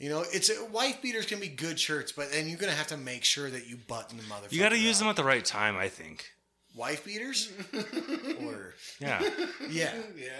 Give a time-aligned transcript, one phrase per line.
[0.00, 2.96] You know, it's wife beaters can be good shirts, but then you're gonna have to
[2.96, 4.52] make sure that you button the motherfucker.
[4.52, 6.24] You got to use them at the right time, I think.
[6.74, 7.50] wife beaters,
[8.42, 9.20] or Yeah.
[9.68, 10.30] yeah, Yeah.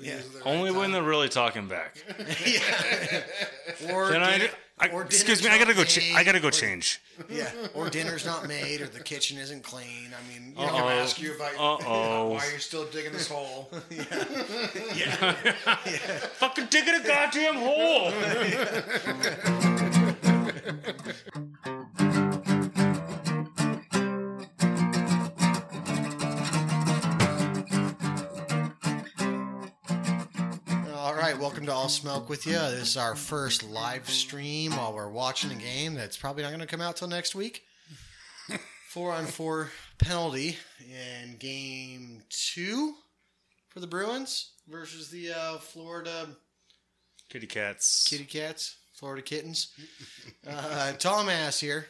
[0.00, 0.16] Yeah.
[0.16, 0.92] use right Only when time.
[0.92, 1.96] they're really talking back.
[2.46, 3.92] yeah.
[3.92, 4.52] or Then I, dinner-
[4.84, 5.84] I- or excuse me, I gotta go.
[5.84, 7.00] Cha- I gotta go or- change.
[7.30, 10.10] Yeah, or dinner's not made, or the kitchen isn't clean.
[10.18, 12.28] I mean, you I'm know, gonna ask you about Uh-oh.
[12.30, 13.70] why you're still digging this hole.
[14.96, 15.36] Yeah.
[15.86, 15.96] Yeah.
[16.40, 18.12] Fucking digging a goddamn hole.
[31.64, 32.52] Welcome to All Smoke with you.
[32.52, 36.60] This is our first live stream while we're watching a game that's probably not going
[36.60, 37.62] to come out till next week.
[38.90, 42.92] Four on four penalty in game two
[43.70, 46.28] for the Bruins versus the uh, Florida
[47.30, 48.06] Kitty cats.
[48.10, 49.72] Kitty Cats, Florida Kittens.
[50.46, 51.86] Uh, Tom Ass here,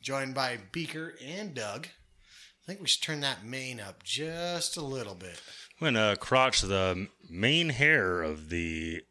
[0.00, 1.88] joined by Beaker and Doug.
[1.88, 5.40] I think we should turn that mane up just a little bit.
[5.80, 9.02] I'm gonna crotch the main hair of the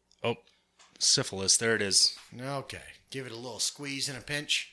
[0.98, 1.56] syphilis.
[1.56, 2.16] There it is.
[2.38, 4.72] Okay, give it a little squeeze and a pinch.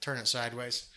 [0.00, 0.88] Turn it sideways.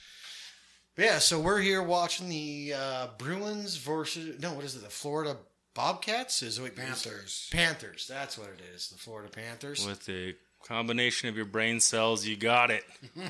[0.96, 4.84] But yeah, so we're here watching the uh, Bruins versus no, what is it?
[4.84, 5.38] The Florida
[5.76, 6.42] Bobcats?
[6.42, 7.50] Is it Panthers.
[7.52, 8.08] Panthers.
[8.08, 8.90] That's what it is.
[8.90, 9.86] The Florida Panthers.
[9.86, 12.84] With the combination of your brain cells, you got it.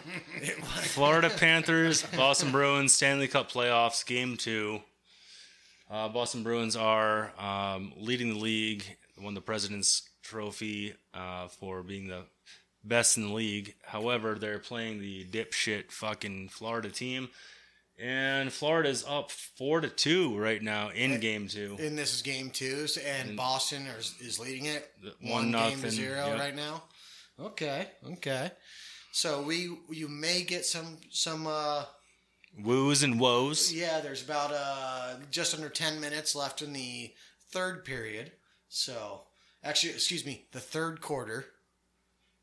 [0.82, 4.80] Florida Panthers, Boston Bruins, Stanley Cup playoffs, game two.
[5.92, 8.84] Uh, Boston Bruins are um, leading the league,
[9.22, 12.24] won the President's Trophy uh, for being the
[12.84, 13.76] best in the league.
[13.84, 17.30] However, they're playing the dipshit fucking Florida team,
[17.98, 21.78] and Florida's up four to two right now in game two.
[21.80, 25.78] And this is game two, so- and Boston is, is leading it one, one game
[25.80, 26.40] to nothing, zero yep.
[26.40, 26.84] right now.
[27.40, 28.52] Okay, okay.
[29.12, 31.86] So we you may get some some uh,
[32.64, 33.72] Woos and woes.
[33.72, 37.14] Yeah, there's about uh, just under 10 minutes left in the
[37.52, 38.32] third period.
[38.68, 39.22] So,
[39.64, 41.46] actually, excuse me, the third quarter.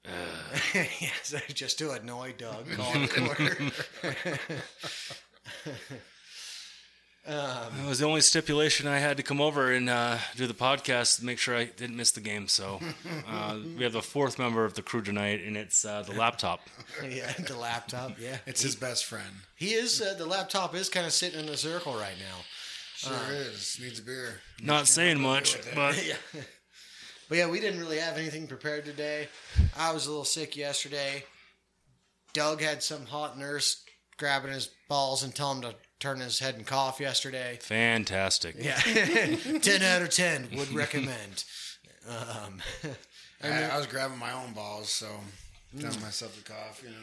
[0.74, 2.68] yes, I just to annoy Doug.
[2.72, 3.56] Call it a quarter.
[7.86, 11.24] Was the only stipulation I had to come over and uh, do the podcast to
[11.24, 12.48] make sure I didn't miss the game.
[12.48, 12.80] So
[13.26, 16.60] uh, we have the fourth member of the crew tonight, and it's uh, the laptop.
[17.02, 18.18] yeah, the laptop.
[18.20, 19.30] Yeah, It's his best friend.
[19.56, 20.02] he is.
[20.02, 22.36] Uh, the laptop is kind of sitting in a circle right now.
[22.96, 23.78] Sure is.
[23.80, 24.40] Needs a beer.
[24.62, 26.42] Not saying much, but yeah.
[27.34, 29.26] But yeah, we didn't really have anything prepared today.
[29.76, 31.24] I was a little sick yesterday.
[32.32, 33.82] Doug had some hot nurse
[34.18, 37.58] grabbing his balls and telling him to turn his head and cough yesterday.
[37.60, 38.54] fantastic.
[38.56, 38.76] Yeah,
[39.62, 41.42] ten out of ten would recommend.
[42.08, 42.62] Um,
[43.42, 45.08] I, I was grabbing my own balls, so
[45.80, 46.82] telling myself to cough.
[46.84, 46.96] You know,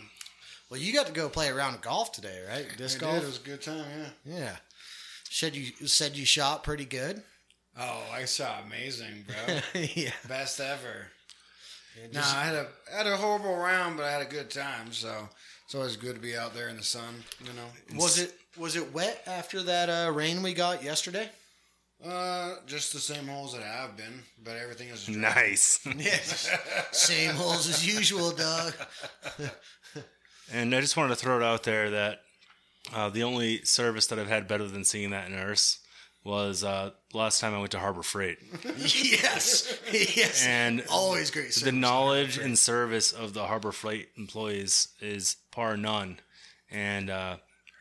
[0.70, 2.68] well, you got to go play a round of golf today, right?
[2.74, 3.06] I Disc did.
[3.06, 3.22] golf.
[3.22, 3.84] It was a good time.
[4.24, 4.38] Yeah.
[4.40, 4.56] Yeah.
[5.30, 7.22] Said you said you shot pretty good.
[7.80, 9.82] Oh, I saw amazing, bro.
[9.96, 10.12] yeah.
[10.28, 11.08] Best ever.
[12.04, 14.50] And No, I had a I had a horrible round, but I had a good
[14.50, 14.92] time.
[14.92, 15.30] So
[15.66, 17.24] it's always good to be out there in the sun.
[17.40, 18.00] You know.
[18.00, 21.30] was it was it wet after that uh, rain we got yesterday?
[22.06, 25.16] Uh, just the same holes that I have been, but everything is dry.
[25.22, 25.80] Nice.
[25.98, 26.50] Yes.
[26.92, 28.74] Same holes as usual, Doug.
[30.54, 32.24] And I just wanted to throw it out there that
[32.94, 35.80] uh, the only service that I've had better than seeing that nurse
[36.24, 38.38] was uh, last time I went to Harbor Freight.
[38.78, 39.80] yes.
[39.92, 40.46] Yes.
[40.46, 41.52] And Always great.
[41.56, 46.20] the knowledge and service of the Harbor Freight employees is par none.
[46.70, 47.38] And uh,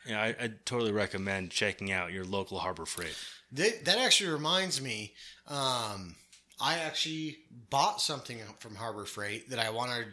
[0.07, 3.15] yeah, I, I totally recommend checking out your local Harbor Freight.
[3.51, 5.13] That, that actually reminds me.
[5.47, 6.15] Um,
[6.59, 7.37] I actually
[7.69, 10.07] bought something from Harbor Freight that I wanted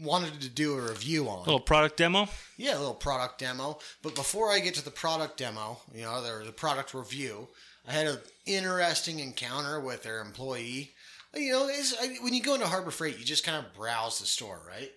[0.00, 1.38] wanted to do a review on.
[1.38, 2.28] A little product demo.
[2.56, 3.78] Yeah, a little product demo.
[4.02, 7.48] But before I get to the product demo, you know, there was a product review.
[7.86, 10.92] I had an interesting encounter with their employee.
[11.34, 14.26] You know, I, when you go into Harbor Freight, you just kind of browse the
[14.26, 14.90] store, right?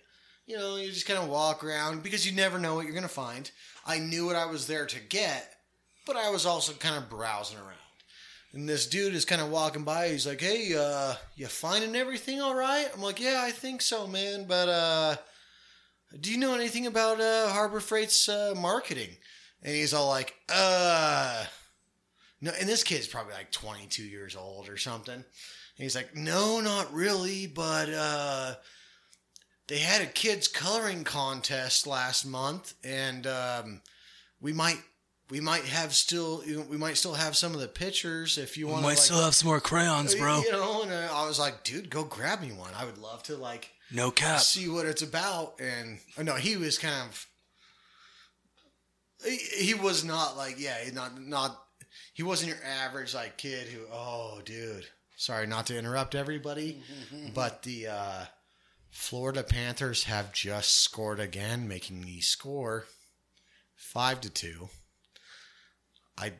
[0.46, 3.02] You know, you just kind of walk around because you never know what you're going
[3.02, 3.50] to find.
[3.84, 5.54] I knew what I was there to get,
[6.06, 7.72] but I was also kind of browsing around.
[8.52, 10.08] And this dude is kind of walking by.
[10.08, 14.06] He's like, "Hey, uh, you finding everything all right?" I'm like, "Yeah, I think so,
[14.06, 14.46] man.
[14.46, 15.16] But uh,
[16.20, 19.10] do you know anything about uh, Harbor Freight's uh, marketing?"
[19.62, 21.44] And he's all like, "Uh,
[22.40, 25.14] no." And this kid's probably like 22 years old or something.
[25.14, 25.24] And
[25.76, 28.54] he's like, "No, not really, but uh,
[29.68, 33.82] they had a kids coloring contest last month, and um,
[34.40, 34.78] we might."
[35.28, 38.82] We might have still, we might still have some of the pictures if you want.
[38.82, 40.38] We Might like, still have some more crayons, bro.
[40.44, 42.70] you know, and uh, I was like, dude, go grab me one.
[42.78, 44.38] I would love to like No cap.
[44.38, 45.58] see what it's about.
[45.58, 47.26] And oh, no, he was kind of.
[49.24, 51.60] He, he was not like yeah, not not.
[52.14, 54.86] He wasn't your average like kid who oh dude.
[55.16, 56.82] Sorry not to interrupt everybody,
[57.34, 58.24] but the uh,
[58.90, 62.84] Florida Panthers have just scored again, making the score
[63.74, 64.68] five to two.
[66.18, 66.32] I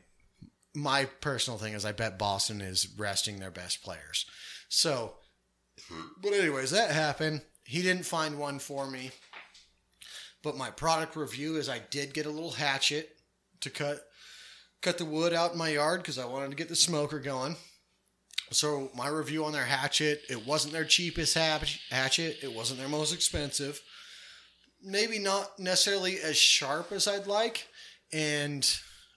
[0.73, 4.25] my personal thing is I bet Boston is resting their best players.
[4.69, 5.15] So,
[6.21, 7.41] but anyways, that happened.
[7.63, 9.11] He didn't find one for me.
[10.43, 13.09] But my product review is I did get a little hatchet
[13.61, 14.01] to cut
[14.81, 17.55] cut the wood out in my yard because I wanted to get the smoker going.
[18.51, 22.37] So my review on their hatchet, it wasn't their cheapest hatch- hatchet.
[22.43, 23.81] It wasn't their most expensive.
[24.81, 27.67] Maybe not necessarily as sharp as I'd like,
[28.13, 28.69] and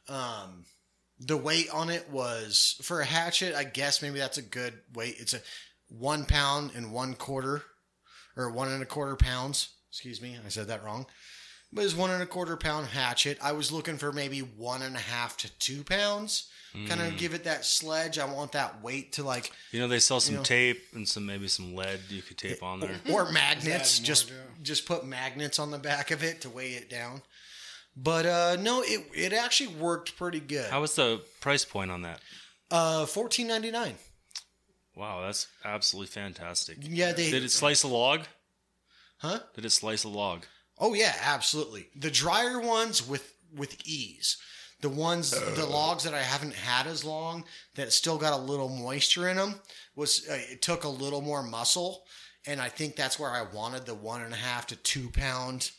[0.08, 0.64] um,
[1.20, 3.54] the weight on it was for a hatchet.
[3.54, 5.16] I guess maybe that's a good weight.
[5.18, 5.40] It's a
[5.88, 7.62] one pound and one quarter,
[8.36, 9.68] or one and a quarter pounds.
[9.90, 11.06] Excuse me, I said that wrong.
[11.72, 13.38] But it's one and a quarter pound hatchet.
[13.40, 16.48] I was looking for maybe one and a half to two pounds.
[16.86, 18.16] Kind of give it that sledge.
[18.16, 21.26] I want that weight to like You know they sell some know- tape and some
[21.26, 23.00] maybe some lead you could tape on there.
[23.10, 23.98] or magnets.
[23.98, 24.36] Just yeah.
[24.62, 27.22] just put magnets on the back of it to weigh it down.
[27.96, 30.70] But uh, no, it it actually worked pretty good.
[30.70, 32.20] How was the price point on that?
[32.70, 33.96] Uh, fourteen ninety nine.
[34.94, 36.78] Wow, that's absolutely fantastic.
[36.82, 37.32] Yeah, they.
[37.32, 38.22] Did it slice a log?
[39.18, 39.40] Huh?
[39.56, 40.46] Did it slice a log?
[40.80, 41.88] Oh yeah, absolutely.
[41.94, 44.38] The drier ones with with ease.
[44.80, 47.44] The ones, the logs that I haven't had as long
[47.74, 49.56] that still got a little moisture in them
[49.94, 52.04] was uh, it took a little more muscle,
[52.46, 55.70] and I think that's where I wanted the one and a half to two pound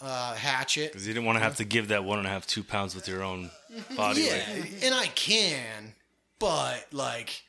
[0.00, 0.92] uh, hatchet.
[0.92, 2.94] Because you didn't want to have to give that one and a half, two pounds
[2.94, 3.50] with your own
[3.96, 4.82] body Yeah, weight.
[4.82, 5.94] and I can,
[6.38, 7.42] but like,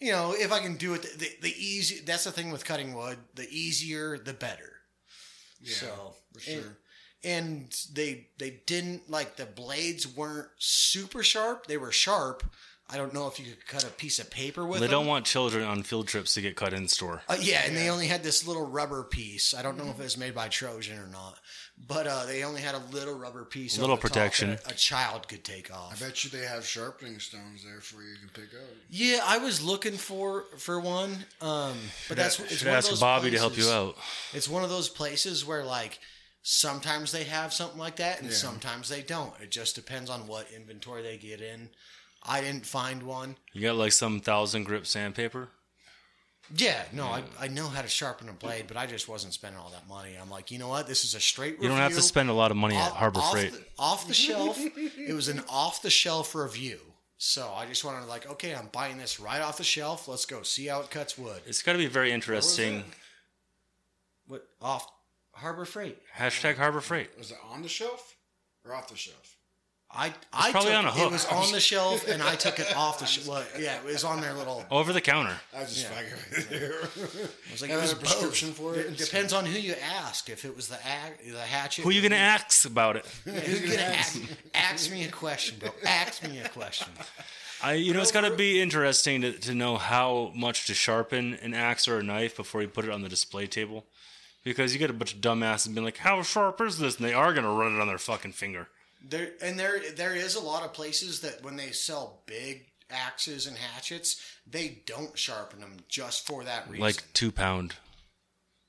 [0.00, 2.00] you know, if I can do it, the, the, the easy.
[2.02, 3.18] That's the thing with cutting wood.
[3.34, 4.72] The easier, the better.
[5.64, 6.76] So for sure.
[7.24, 11.66] And, and they they didn't like the blades weren't super sharp.
[11.66, 12.42] They were sharp.
[12.90, 14.92] I don't know if you could cut a piece of paper with They them.
[14.92, 17.20] don't want children on field trips to get cut in store.
[17.28, 19.52] Uh, yeah, and they only had this little rubber piece.
[19.52, 21.38] I don't know if it was made by Trojan or not,
[21.86, 23.74] but uh, they only had a little rubber piece.
[23.76, 24.50] over Little the top protection.
[24.50, 25.92] that A, a child could take off.
[26.02, 28.68] I bet you they have sharpening stones there for you to pick up.
[28.90, 31.76] Yeah, I was looking for for one, um,
[32.08, 33.96] but that's it's Should one of ask those Bobby to help you out.
[34.32, 35.98] It's one of those places where like
[36.42, 38.34] sometimes they have something like that, and Yeah.
[38.36, 39.32] sometimes they don't.
[39.40, 41.70] It just depends on what inventory they get in.
[42.22, 43.36] I didn't find one.
[43.52, 45.50] You got like some thousand grip sandpaper?
[46.56, 49.60] Yeah, no, I, I know how to sharpen a blade, but I just wasn't spending
[49.60, 50.16] all that money.
[50.20, 50.86] I'm like, you know what?
[50.86, 51.60] This is a straight.
[51.60, 53.52] You don't have to spend a lot of money at Harbor off Freight.
[53.52, 54.58] The, off the shelf.
[54.58, 56.78] it was an off the shelf review.
[57.18, 60.06] So I just wanted to like, okay, I'm buying this right off the shelf.
[60.08, 61.42] Let's go see how it cuts wood.
[61.46, 62.84] It's got to be very interesting.
[64.26, 64.88] What off
[65.32, 65.98] Harbor Freight?
[66.16, 67.10] Hashtag Harbor Freight.
[67.18, 68.16] Was it on the shelf
[68.64, 69.36] or off the shelf?
[69.90, 71.06] I I probably took, on a hook.
[71.06, 73.26] It was on the shelf, and I took it off the shelf.
[73.26, 74.64] Well, yeah, it was on their little.
[74.70, 75.34] Over the counter.
[75.56, 75.96] I was just Yeah.
[75.96, 77.18] fucking with you.
[77.46, 78.56] It was like Have it was a prescription both.
[78.58, 78.86] for it?
[78.86, 80.28] It depends on who you ask.
[80.28, 83.06] If it was the ag- the hatchet, Who you going to ask about it?
[83.24, 84.20] Who's gonna ask?
[84.54, 85.70] Ask me a question, bro.
[85.86, 86.88] Ask me a question.
[87.62, 91.34] I, you know, it's got to be interesting to, to know how much to sharpen
[91.42, 93.84] an axe or a knife before you put it on the display table.
[94.44, 96.96] Because you get a bunch of dumbasses being like, how sharp is this?
[96.98, 98.68] And they are going to run it on their fucking finger.
[99.06, 103.46] There and there there is a lot of places that when they sell big axes
[103.46, 106.82] and hatchets, they don't sharpen them just for that reason.
[106.84, 107.74] Like two pound.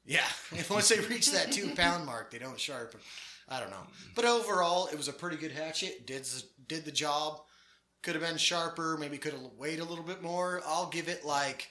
[0.06, 0.28] yeah,
[0.70, 3.00] once they reach that two pound mark, they don't sharpen.
[3.48, 6.06] I don't know, but overall, it was a pretty good hatchet.
[6.06, 7.42] Did the, did the job.
[8.04, 8.96] Could have been sharper.
[8.98, 10.62] Maybe could have weighed a little bit more.
[10.66, 11.68] I'll give it like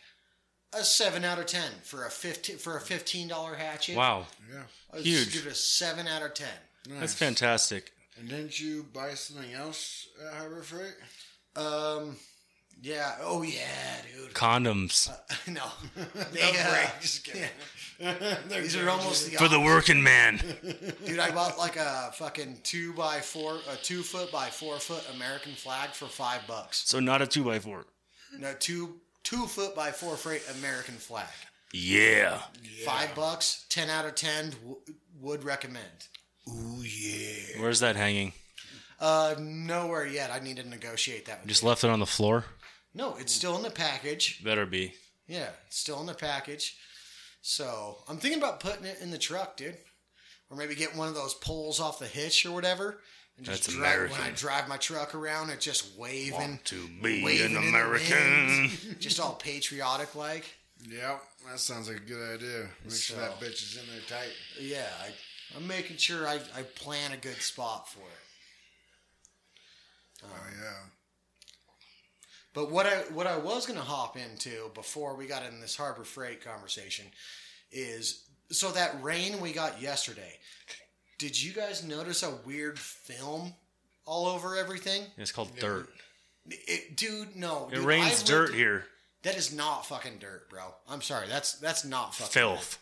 [0.74, 3.96] a seven out of ten for a fifteen for a fifteen dollar hatchet.
[3.96, 4.26] Wow.
[4.52, 4.62] Yeah.
[4.92, 5.32] I'd huge.
[5.32, 6.48] Give it a seven out of ten.
[6.88, 7.00] Nice.
[7.00, 7.92] That's fantastic.
[8.18, 10.94] And didn't you buy something else at Harbor Freight?
[11.56, 12.16] Um,
[12.82, 13.16] yeah.
[13.22, 13.60] Oh yeah,
[14.16, 14.32] dude.
[14.34, 15.08] Condoms.
[15.48, 15.62] no,
[16.32, 17.00] they, uh, Break.
[17.00, 17.48] Just kidding.
[18.48, 20.40] these are almost the For the working man.
[21.04, 21.18] dude.
[21.18, 25.52] I bought like a fucking two by four, a two foot by four foot American
[25.52, 26.82] flag for five bucks.
[26.86, 27.86] So not a two by four.
[28.36, 31.26] No, two two foot by four foot American flag.
[31.72, 32.40] Yeah.
[32.84, 34.50] Five bucks, ten out of ten.
[34.50, 34.76] W-
[35.20, 36.08] would recommend.
[36.48, 37.60] Ooh yeah.
[37.60, 38.32] Where's that hanging?
[39.00, 40.30] Uh, nowhere yet.
[40.32, 41.40] I need to negotiate that.
[41.40, 41.68] With Just you.
[41.68, 42.44] left it on the floor?
[42.94, 44.42] No, it's still in the package.
[44.42, 44.94] Better be.
[45.26, 46.76] Yeah, it's still in the package.
[47.42, 49.76] So I'm thinking about putting it in the truck, dude.
[50.50, 53.00] Or maybe get one of those poles off the hitch or whatever.
[53.36, 54.18] And just That's drive, American.
[54.18, 56.32] When I drive my truck around, it's just waving.
[56.32, 58.70] Want to be waving an American.
[58.98, 60.44] just all patriotic like.
[60.88, 62.68] Yep, that sounds like a good idea.
[62.84, 64.32] Make sure that bitch is in there tight.
[64.60, 65.08] Yeah, I,
[65.56, 68.24] I'm making sure I, I plan a good spot for it.
[70.24, 70.88] Oh yeah.
[72.54, 75.76] But what I what I was going to hop into before we got in this
[75.76, 77.06] Harbor Freight conversation
[77.70, 80.34] is so that rain we got yesterday.
[81.18, 83.52] Did you guys notice a weird film
[84.06, 85.02] all over everything?
[85.16, 85.88] It's called dirt.
[86.48, 87.68] It, dude, no.
[87.70, 88.84] It dude, rains I've dirt lived- here.
[89.24, 90.62] That is not fucking dirt, bro.
[90.88, 91.26] I'm sorry.
[91.28, 92.70] That's that's not fucking Filth.
[92.72, 92.78] dirt.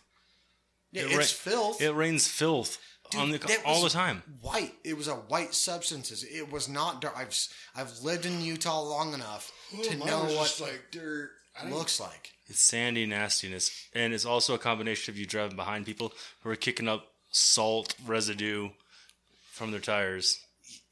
[0.93, 1.81] It Yeah, ra- it's filth.
[1.81, 2.77] It rains filth
[3.11, 4.23] Dude, on the that all the time.
[4.41, 4.73] White.
[4.83, 6.23] It was a white substances.
[6.23, 7.13] It was not dirt.
[7.15, 9.51] I've s- I've lived in Utah long enough
[9.83, 11.31] to know what like dirt.
[11.69, 12.31] Looks like.
[12.47, 16.55] It's sandy nastiness, and it's also a combination of you driving behind people who are
[16.55, 18.69] kicking up salt residue
[19.51, 20.39] from their tires,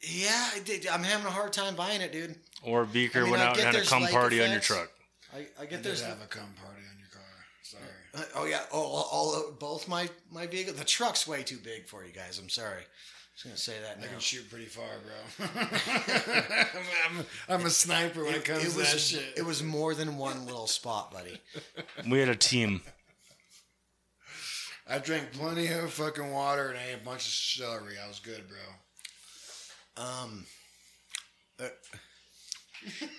[0.02, 0.88] Yeah, I did.
[0.88, 2.36] I'm having a hard time buying it, dude.
[2.64, 4.52] or Beaker I mean, went I out and get had a cum lake party on
[4.52, 4.90] your truck.
[5.34, 6.02] I, I I get did there's.
[6.02, 7.22] have a cum party on your car.
[7.64, 7.84] Sorry.
[7.84, 7.88] Uh,
[8.36, 8.62] oh yeah.
[8.72, 10.74] Oh, all, all both my my vehicle.
[10.74, 12.39] The truck's way too big for you guys.
[12.39, 12.84] I'm sorry.
[13.34, 14.86] Just gonna say that I can shoot pretty far,
[15.38, 15.48] bro.
[17.10, 19.34] I'm, I'm a sniper when it, comes It to was that shit.
[19.38, 21.41] it was more than one little spot, buddy.
[22.10, 22.81] We had a team.
[24.88, 27.95] I drank plenty of fucking water and I ate a bunch of celery.
[28.03, 30.03] I was good, bro.
[30.05, 30.45] Um,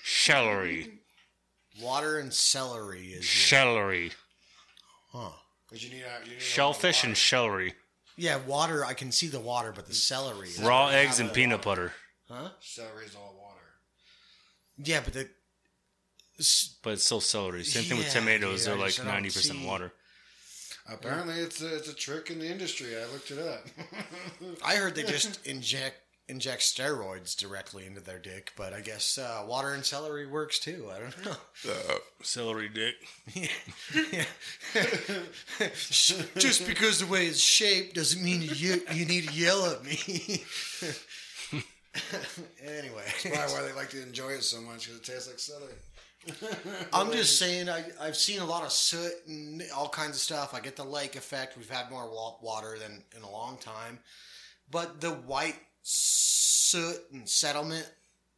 [0.05, 1.01] Celery,
[1.83, 4.13] water and celery is celery,
[5.17, 5.31] huh?
[5.69, 7.75] Cause you need, a- you need a shellfish and celery,
[8.17, 8.85] Yeah, water.
[8.85, 9.97] I can see the water, but the mm.
[9.97, 10.49] celery.
[10.49, 11.93] is- raw eggs and a peanut butter.
[12.29, 12.51] Huh?
[12.61, 13.61] Celery is all water.
[14.79, 15.29] Yeah, but the.
[16.39, 17.65] s- But it's still celery.
[17.65, 19.93] Same thing with Yeah, tomatoes; dude, I they're like just don't ninety percent see- water.
[20.89, 22.97] Apparently, it's a, it's a trick in the industry.
[22.97, 23.67] I looked it up.
[24.65, 25.97] I heard they just inject
[26.29, 30.91] inject steroids directly into their dick, but I guess uh, water and celery works too.
[30.95, 31.37] I don't know.
[32.23, 32.95] Celery dick.
[36.39, 40.45] Just because the way it's shaped doesn't mean you you need to yell at me.
[42.63, 45.75] anyway, Probably why they like to enjoy it so much because it tastes like celery.
[46.93, 50.55] I'm just saying I, I've seen a lot of soot and all kinds of stuff.
[50.55, 51.57] I get the lake effect.
[51.57, 52.11] We've had more
[52.43, 54.01] water than in a long time,
[54.71, 55.57] but the white
[55.89, 57.89] soot and settlement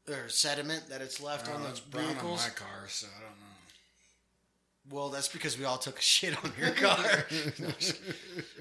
[0.06, 2.42] or sediment that it's left on those the it's brown on vehicles.
[2.46, 4.96] my car, so I don't know.
[4.96, 6.96] Well, that's because we all took a shit on your car.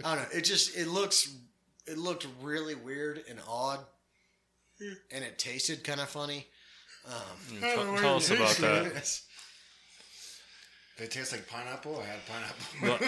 [0.06, 0.26] I don't know.
[0.34, 1.30] It just it looks
[1.86, 3.80] it looked really weird and odd,
[5.12, 6.48] and it tasted kind of funny.
[7.06, 9.20] Um, Tell, tell us about that.
[10.98, 12.02] They taste like pineapple.
[12.02, 13.04] I had pineapple.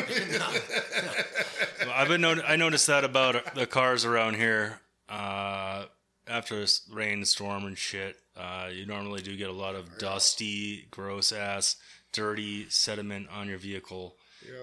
[1.88, 4.80] Well, I've been not- I noticed that about the cars around here.
[5.10, 5.86] Uh,
[6.28, 10.88] after a rain, storm, and shit, uh, you normally do get a lot of dusty,
[10.92, 11.76] gross ass,
[12.14, 14.16] dirty sediment on your vehicle.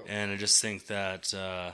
[0.09, 1.73] And I just think that uh,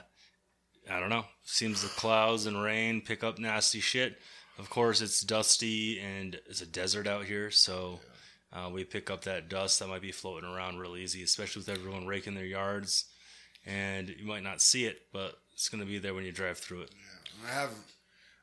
[0.90, 1.24] I don't know.
[1.44, 4.18] Seems the clouds and rain pick up nasty shit.
[4.58, 8.00] Of course, it's dusty and it's a desert out here, so
[8.52, 11.68] uh, we pick up that dust that might be floating around real easy, especially with
[11.68, 13.06] everyone raking their yards.
[13.64, 16.58] And you might not see it, but it's going to be there when you drive
[16.58, 16.90] through it.
[17.46, 17.70] I have.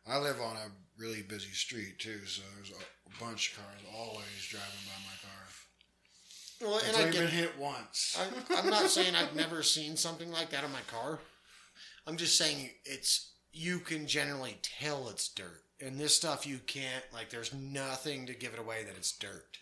[0.09, 4.47] I live on a really busy street too, so there's a bunch of cars always
[4.49, 6.69] driving by my car.
[6.69, 8.19] well, and I only been get, hit once.
[8.19, 11.19] I'm, I'm not saying I've never seen something like that in my car.
[12.07, 17.03] I'm just saying it's you can generally tell it's dirt, and this stuff you can't.
[17.13, 19.57] Like, there's nothing to give it away that it's dirt.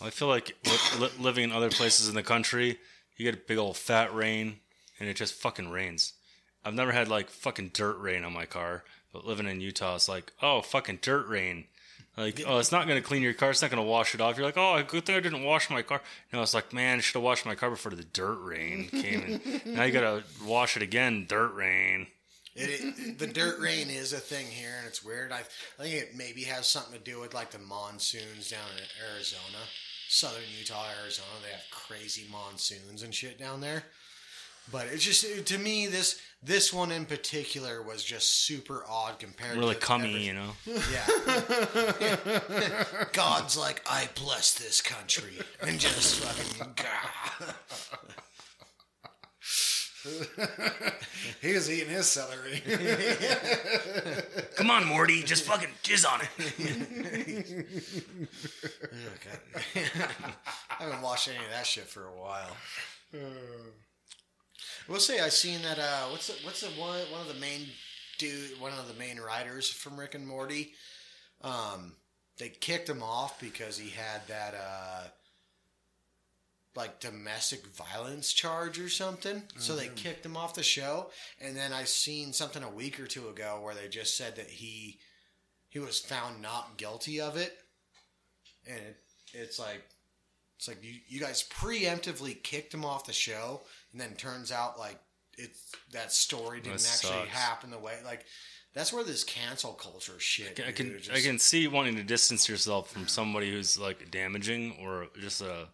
[0.00, 2.78] I feel like li- li- living in other places in the country,
[3.16, 4.60] you get a big old fat rain,
[5.00, 6.12] and it just fucking rains.
[6.64, 8.84] I've never had like fucking dirt rain on my car,
[9.16, 11.64] but living in Utah, it's like, oh, fucking dirt rain.
[12.18, 13.50] Like, oh, it's not going to clean your car.
[13.50, 14.36] It's not going to wash it off.
[14.36, 16.02] You're like, oh, good thing I didn't wash my car.
[16.32, 19.40] No, it's like, man, I should have washed my car before the dirt rain came
[19.64, 19.74] in.
[19.74, 22.08] now you got to wash it again, dirt rain.
[22.54, 25.32] It, it, the dirt rain is a thing here, and it's weird.
[25.32, 25.40] I,
[25.78, 29.64] I think it maybe has something to do with like the monsoons down in Arizona,
[30.08, 31.28] southern Utah, Arizona.
[31.42, 33.82] They have crazy monsoons and shit down there.
[34.72, 39.54] But it's just to me this this one in particular was just super odd compared
[39.54, 40.52] to Really to cummy, every- you know?
[40.66, 41.06] Yeah.
[43.12, 46.74] God's like, I bless this country, and just fucking.
[51.42, 52.62] he was eating his celery.
[54.56, 56.28] Come on, Morty, just fucking jizz on it.
[60.78, 62.56] I haven't watched any of that shit for a while.
[63.14, 63.18] Uh.
[64.88, 65.78] We'll say I seen that.
[65.78, 67.66] Uh, what's the, what's the one one of the main
[68.18, 70.72] dude, one of the main writers from Rick and Morty.
[71.42, 71.92] Um,
[72.38, 74.54] they kicked him off because he had that.
[74.54, 75.08] Uh,
[76.76, 79.42] like domestic violence charge or something.
[79.58, 81.10] So they kicked him off the show.
[81.40, 84.50] And then I seen something a week or two ago where they just said that
[84.50, 84.98] he
[85.68, 87.56] he was found not guilty of it.
[88.66, 88.96] And it,
[89.32, 89.82] it's like
[90.56, 93.62] it's like you, you guys preemptively kicked him off the show,
[93.96, 94.98] and then turns out like
[95.38, 98.26] it's that story didn't That actually happen the way like
[98.74, 100.60] that's where this cancel culture shit.
[100.66, 104.10] I can dude, I just- can see wanting to distance yourself from somebody who's like
[104.10, 105.68] damaging or just a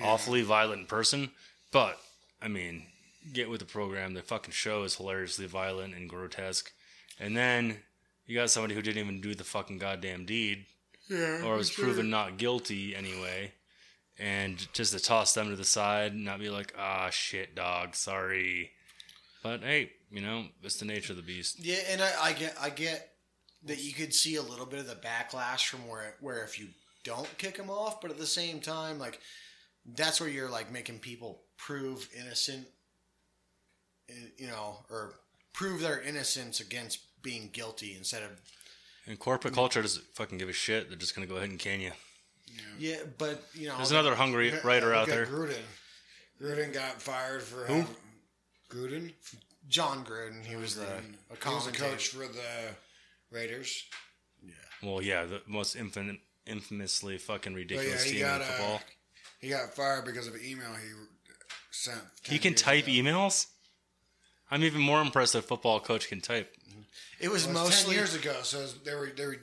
[0.00, 1.30] awfully violent person,
[1.72, 1.98] but
[2.40, 2.86] I mean,
[3.32, 4.14] get with the program.
[4.14, 6.70] The fucking show is hilariously violent and grotesque,
[7.18, 7.78] and then
[8.26, 10.66] you got somebody who didn't even do the fucking goddamn deed,
[11.08, 13.52] yeah, or was proven not guilty anyway,
[14.18, 17.94] and just to toss them to the side and not be like, ah, shit, dog,
[17.94, 18.70] sorry.
[19.42, 21.58] But hey, you know, it's the nature of the beast.
[21.64, 23.10] Yeah, and I, I get I get
[23.64, 26.68] that you could see a little bit of the backlash from where where if you
[27.04, 29.20] don't kick him off, but at the same time, like
[29.94, 32.66] that's where you're like making people prove innocent,
[34.08, 35.14] eh, you know, or
[35.52, 38.30] prove their innocence against being guilty instead of
[39.06, 40.88] And corporate culture doesn't fucking give a shit.
[40.88, 41.92] They're just gonna go ahead and can you.
[42.78, 42.96] Yeah.
[43.18, 45.26] But you know, There's another hungry writer out there.
[45.26, 45.54] Gruden.
[46.40, 47.86] Gruden got fired for having,
[48.70, 49.12] Gruden.
[49.68, 50.44] Jon Gruden.
[50.44, 51.84] He was the a He was the commentator.
[51.84, 52.74] coach for the
[53.30, 53.84] Raiders.
[54.42, 54.52] Yeah.
[54.82, 58.80] Well, yeah, the most infin- infamously fucking But yeah, ridiculous team got in uh, football.
[59.40, 60.92] he got fired because of an email he
[61.70, 62.00] sent.
[62.22, 62.92] He can type ago.
[62.92, 63.46] emails.
[64.50, 66.54] I'm even more impressed that a football coach can type.
[67.18, 69.38] It was Well, it's mostly ten years ago, so they were they were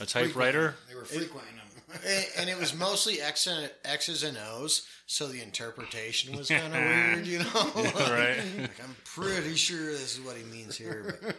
[0.00, 0.74] A typewriter.
[0.88, 1.66] They were frequenting them.
[2.06, 6.66] And, and it was mostly X and, X's and O's, so the interpretation was kind
[6.66, 7.44] of weird, you know.
[7.74, 8.36] right?
[8.58, 11.18] Like, I'm pretty sure this is what he means here.
[11.22, 11.36] But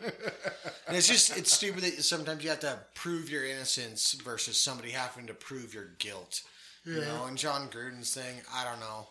[0.88, 4.90] and it's just it's stupid that sometimes you have to prove your innocence versus somebody
[4.90, 6.42] having to prove your guilt.
[6.86, 6.96] Yeah.
[6.96, 9.08] You know, and Jon Gruden's thing, I don't know,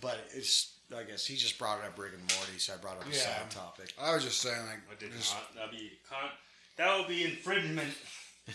[0.00, 2.98] but it's I guess he just brought it up Rick and Morty, so I brought
[2.98, 3.20] up a Yeah.
[3.22, 3.92] side topic.
[4.00, 6.30] I was just saying, like, just, That'd be con-
[6.76, 7.88] that would be infringement.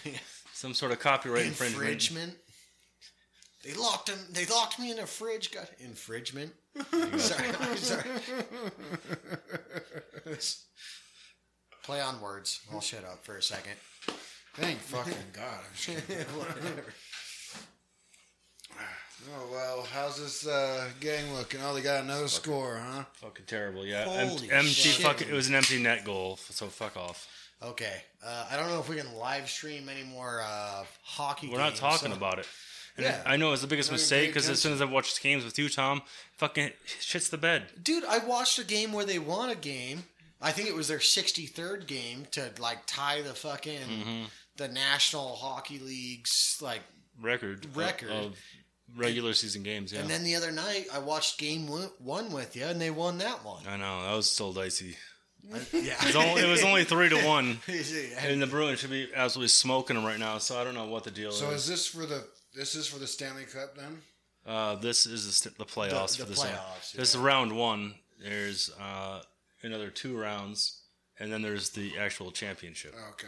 [0.57, 1.83] Some sort of copyright infringement.
[1.83, 2.33] Infringement.
[3.63, 4.17] They locked him.
[4.31, 5.51] They locked me in a fridge.
[5.51, 6.51] Got infringement.
[7.17, 8.03] sorry, I'm sorry.
[11.83, 12.59] Play on words.
[12.73, 13.73] I'll shut up for a second.
[14.55, 15.59] thank fucking God.
[15.59, 16.25] I'm just kidding.
[18.79, 21.59] oh well, how's this uh, game looking?
[21.63, 23.03] Oh, they got another score, huh?
[23.13, 23.85] Fucking terrible.
[23.85, 24.05] Yeah.
[24.05, 24.69] Holy Em- empty.
[24.69, 25.05] shit.
[25.05, 25.29] Fucking.
[25.29, 26.37] It was an empty net goal.
[26.37, 27.27] So fuck off.
[27.63, 28.01] Okay.
[28.25, 31.49] Uh, I don't know if we can live stream any more uh, hockey.
[31.51, 32.47] We're not talking so- about it.
[32.97, 33.21] And Yeah.
[33.25, 35.69] I know it's the biggest mistake because as soon as I've watched games with you,
[35.69, 36.01] Tom,
[36.37, 37.65] fucking shits the bed.
[37.83, 40.05] Dude, I watched a game where they won a game.
[40.41, 44.23] I think it was their 63rd game to like tie the fucking Mm-hmm.
[44.57, 46.81] the National Hockey League's like
[47.21, 47.67] Record.
[47.75, 48.09] Record.
[48.11, 48.35] Of,
[48.95, 49.91] regular season games.
[49.93, 49.99] Yeah.
[50.01, 53.17] And then the other night, I watched game one- one with you, and they won
[53.19, 53.67] that one.
[53.67, 54.95] I know that was still dicey.
[55.73, 58.25] yeah, It was only, it was only three to one, Yeah.
[58.25, 60.37] and the Bruins should be absolutely smoking them right now.
[60.39, 61.49] So I don't know what the deal So is.
[61.51, 64.01] So is this for the this is for the Stanley Cup then?
[64.45, 66.47] Uh, this is the, the playoffs The- for the this one.
[66.49, 67.95] playoffs, This is round one.
[68.21, 69.21] There's uh,
[69.61, 70.81] another two rounds,
[71.19, 72.95] and then there's the actual championship.
[73.11, 73.27] Okay.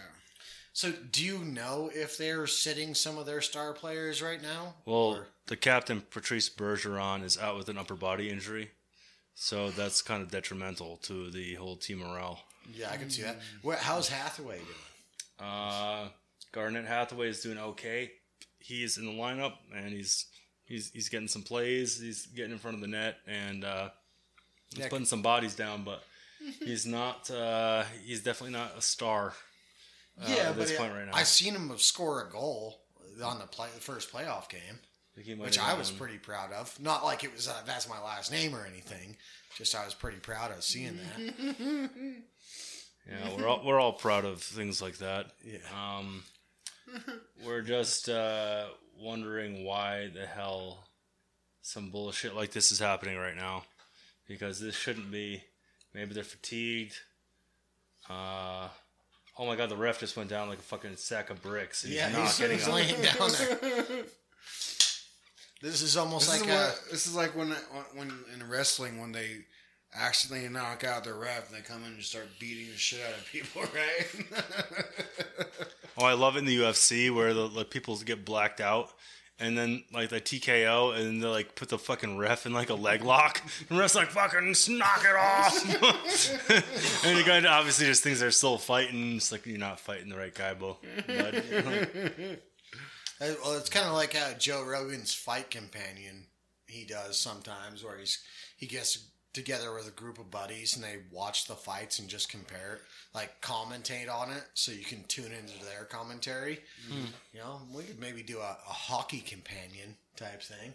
[0.71, 4.75] So, do you know if they're sitting some of their star players right now?
[4.85, 8.71] Well, Or- the captain Patrice Bergeron is out with an upper body injury,
[9.41, 12.39] so that's kind of detrimental to the whole team morale.
[12.75, 13.39] yeah, I can see that.
[13.61, 15.49] Where, how's Hathaway doing?
[15.49, 16.09] Uh,
[16.51, 18.11] Garnet Hathaway is doing okay.
[18.59, 20.25] He's in the lineup and he's
[20.65, 21.99] he's he's getting some plays.
[21.99, 23.89] He's getting in front of the net and uh,
[24.71, 24.89] he's Yeah.
[24.89, 26.03] putting some bodies down, but
[26.59, 27.29] he's not.
[27.31, 29.33] Uh, he's definitely not a star.
[30.21, 31.13] uh, yeah, at this but point right now.
[31.13, 32.81] I've seen him score a goal
[33.23, 34.79] on the play the first playoff game,
[35.13, 36.77] I think he might which I was pretty proud of.
[36.79, 39.17] Not like it was uh, that's my last name or anything.
[39.57, 41.89] Just I was pretty proud of seeing that.
[43.09, 45.31] Yeah, we're all we're all proud of things like that.
[45.43, 45.57] Yeah.
[45.75, 46.23] Um,
[47.43, 48.65] we're just uh,
[48.99, 50.85] wondering why the hell
[51.63, 53.63] some bullshit like this is happening right now,
[54.27, 55.43] because this shouldn't be.
[55.93, 56.97] Maybe they're fatigued.
[58.07, 58.67] Uh,
[59.39, 61.83] oh my god, the ref just went down like a fucking sack of bricks.
[61.83, 62.73] and Yeah, he's not he's, getting he's up.
[62.75, 63.31] laying down
[63.89, 64.03] there.
[65.61, 67.49] This is almost This like is, a, what, this is like when
[67.93, 69.39] when in wrestling when they
[69.93, 73.17] accidentally knock out the ref and they come in and start beating the shit out
[73.17, 74.07] of people, right?
[75.97, 78.91] Oh, I love it in the UFC where the like, people get blacked out.
[79.41, 82.73] And then like the TKO, and they like put the fucking ref in like a
[82.73, 87.05] leg lock, and the ref's like fucking knock it off.
[87.05, 89.15] and the guy obviously just thinks they're still fighting.
[89.15, 90.77] It's like you're not fighting the right guy, bro.
[93.19, 96.25] Well, it's kind of like uh, Joe Rogan's fight companion
[96.67, 98.19] he does sometimes, where he's
[98.57, 102.29] he gets together with a group of buddies and they watch the fights and just
[102.29, 102.79] compare,
[103.13, 106.59] like commentate on it, so you can tune into their commentary.
[107.33, 110.73] You know, we could maybe do a, a hockey companion type thing.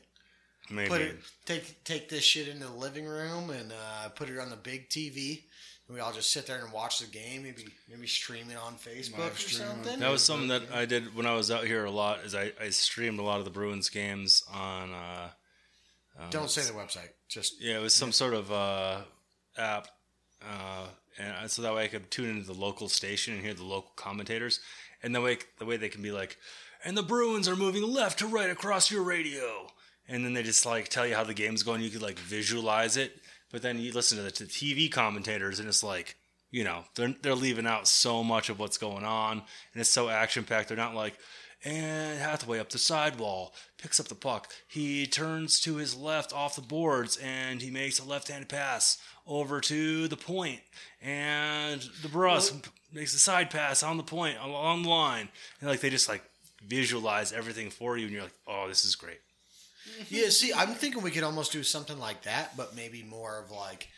[0.70, 0.88] Maybe.
[0.88, 4.50] Put it take take this shit into the living room and uh, put it on
[4.50, 5.42] the big TV.
[5.87, 7.42] And we all just sit there and watch the game.
[7.42, 10.01] Maybe maybe stream it on Facebook Live or stream something.
[10.01, 12.20] That was something that I did when I was out here a lot.
[12.25, 14.92] Is I, I streamed a lot of the Bruins games on.
[14.92, 15.29] Uh,
[16.31, 17.11] Don't say the website.
[17.29, 19.01] Just yeah, it was some sort of uh,
[19.59, 19.88] app,
[20.42, 20.87] uh,
[21.18, 23.92] and so that way I could tune into the local station and hear the local
[23.97, 24.61] commentators,
[25.03, 26.38] and the way the way they can be like,
[26.85, 29.66] and the Bruins are moving left to right across your radio,
[30.09, 31.83] and then they just like tell you how the game's going.
[31.83, 33.20] You could like visualize it,
[33.55, 36.17] but then you listen to the, to the TV commentators, and it's like.
[36.51, 40.09] You know, they're they're leaving out so much of what's going on, and it's so
[40.09, 40.69] action packed.
[40.69, 41.19] They're not like,
[41.64, 44.53] and Hathaway up the sidewall, picks up the puck.
[44.69, 48.99] He turns to his left off the boards and he makes a left handed pass
[49.27, 50.61] over to the point.
[51.01, 52.53] And the Brus
[52.93, 55.29] makes a side pass on the point, along the line.
[55.61, 56.23] And like they just like
[56.67, 59.21] visualize everything for you and you're like, oh, this is great.
[60.09, 60.29] Yeah.
[60.29, 63.88] See, I'm thinking we could almost do something like that, but maybe more of like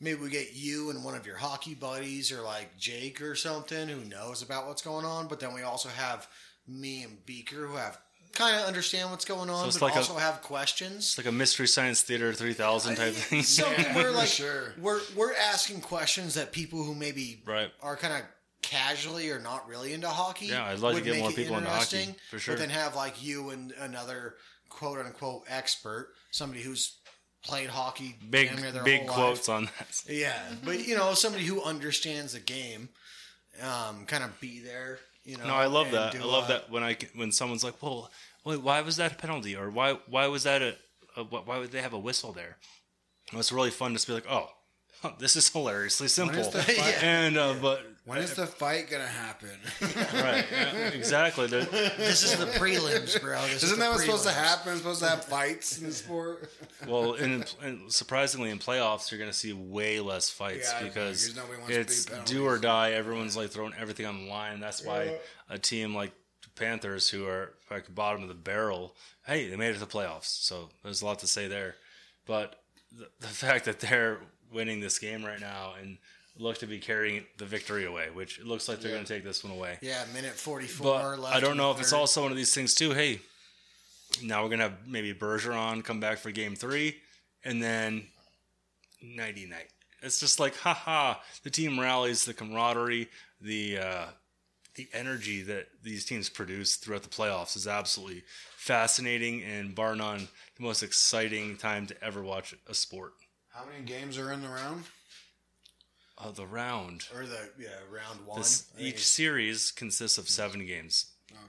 [0.00, 3.88] maybe we get you and one of your hockey buddies, or like Jake or something,
[3.88, 5.28] who knows about what's going on.
[5.28, 6.28] But then we also have
[6.66, 7.98] me and Beaker, who have
[8.32, 10.96] kind of understand what's going on, it's but like a- also have questions.
[11.04, 13.42] It's like a Mystery Science Theater 3000 type uh, thing.
[13.42, 14.72] Something where like sure.
[14.80, 17.70] we're we're asking questions that people who maybe Right.
[17.82, 18.22] are kind of
[18.62, 20.46] casually or not really into hockey.
[20.46, 22.54] Yeah, I'd like to get more people into hockey, for sure.
[22.54, 24.36] But then have like you and another
[24.72, 26.98] quote unquote expert, somebody who's
[27.44, 29.16] played hockey Big, damn near their big whole life.
[29.16, 30.02] quotes on that.
[30.08, 32.88] Yeah, but you know, somebody who understands the game,
[33.60, 34.98] um, kind of be there.
[35.24, 36.14] You know, No, I love that.
[36.16, 38.10] I love a- that when I when someone's like, "Well,
[38.44, 40.76] wait, why was that a penalty?" or "Why why was that a,
[41.16, 42.56] a why would they have a whistle there?"
[43.30, 44.48] And it's really fun to be like, "Oh,
[45.18, 47.02] this is hilariously simple." is fight?
[47.02, 49.50] And uh, but When is the fight gonna happen?
[49.80, 51.46] right, yeah, exactly.
[51.46, 53.40] They're- This is the prelims, bro.
[53.42, 54.34] This is Isn't the that what's supposed to prelims.
[54.34, 54.76] happen?
[54.76, 56.50] Supposed to have fights in the sport?
[56.88, 60.80] well, and, and surprisingly, in playoffs, you're going to see way less fights Yeah, I
[60.82, 61.80] know, because 'cause nobody wants to
[62.16, 62.90] it's do or die.
[62.92, 64.58] Everyone's like throwing everything on the line.
[64.58, 66.10] That's why a team like
[66.42, 69.86] the Panthers, who are like bottom of the barrel, hey, they made it to the
[69.86, 70.24] playoffs.
[70.44, 71.76] So there's a lot to say there.
[72.26, 72.56] But
[72.90, 74.18] the, the fact that they're
[74.52, 75.98] winning this game right now and
[76.36, 79.24] look to be carrying the victory away, which it looks like they're going to take
[79.24, 79.78] this one away.
[79.82, 80.84] Yeah, minute forty-four.
[80.84, 82.92] But left I don't know if it's also one of these things too.
[82.92, 83.20] Hey,
[84.22, 86.96] now we're gonna have maybe Bergeron come back for Game Three,
[87.44, 88.06] and then
[89.02, 89.68] nighty night.
[90.02, 91.14] It's just like, haha,
[91.44, 93.08] the team rallies, the camaraderie,
[93.40, 94.04] the uh,
[94.74, 98.24] the energy that these teams produce throughout the playoffs is absolutely
[98.56, 103.12] fascinating and bar none the most exciting time to ever watch a sport.
[103.50, 104.84] How many games are in the round?
[106.22, 107.04] Uh, the round.
[107.14, 108.38] or the yeah round one.
[108.38, 111.06] This, each series consists of seven games.
[111.30, 111.40] Okay.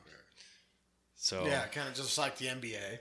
[1.15, 2.99] So yeah, kind of just like the NBA.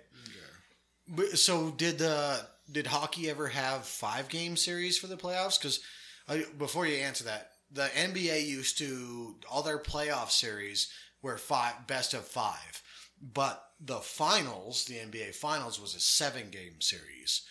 [1.08, 5.58] But, so did the did hockey ever have five game series for the playoffs?
[5.58, 5.80] Because
[6.58, 10.90] before you answer that, the NBA used to all their playoff series
[11.22, 12.82] were five best of five,
[13.20, 17.42] but the finals, the NBA finals, was a seven game series.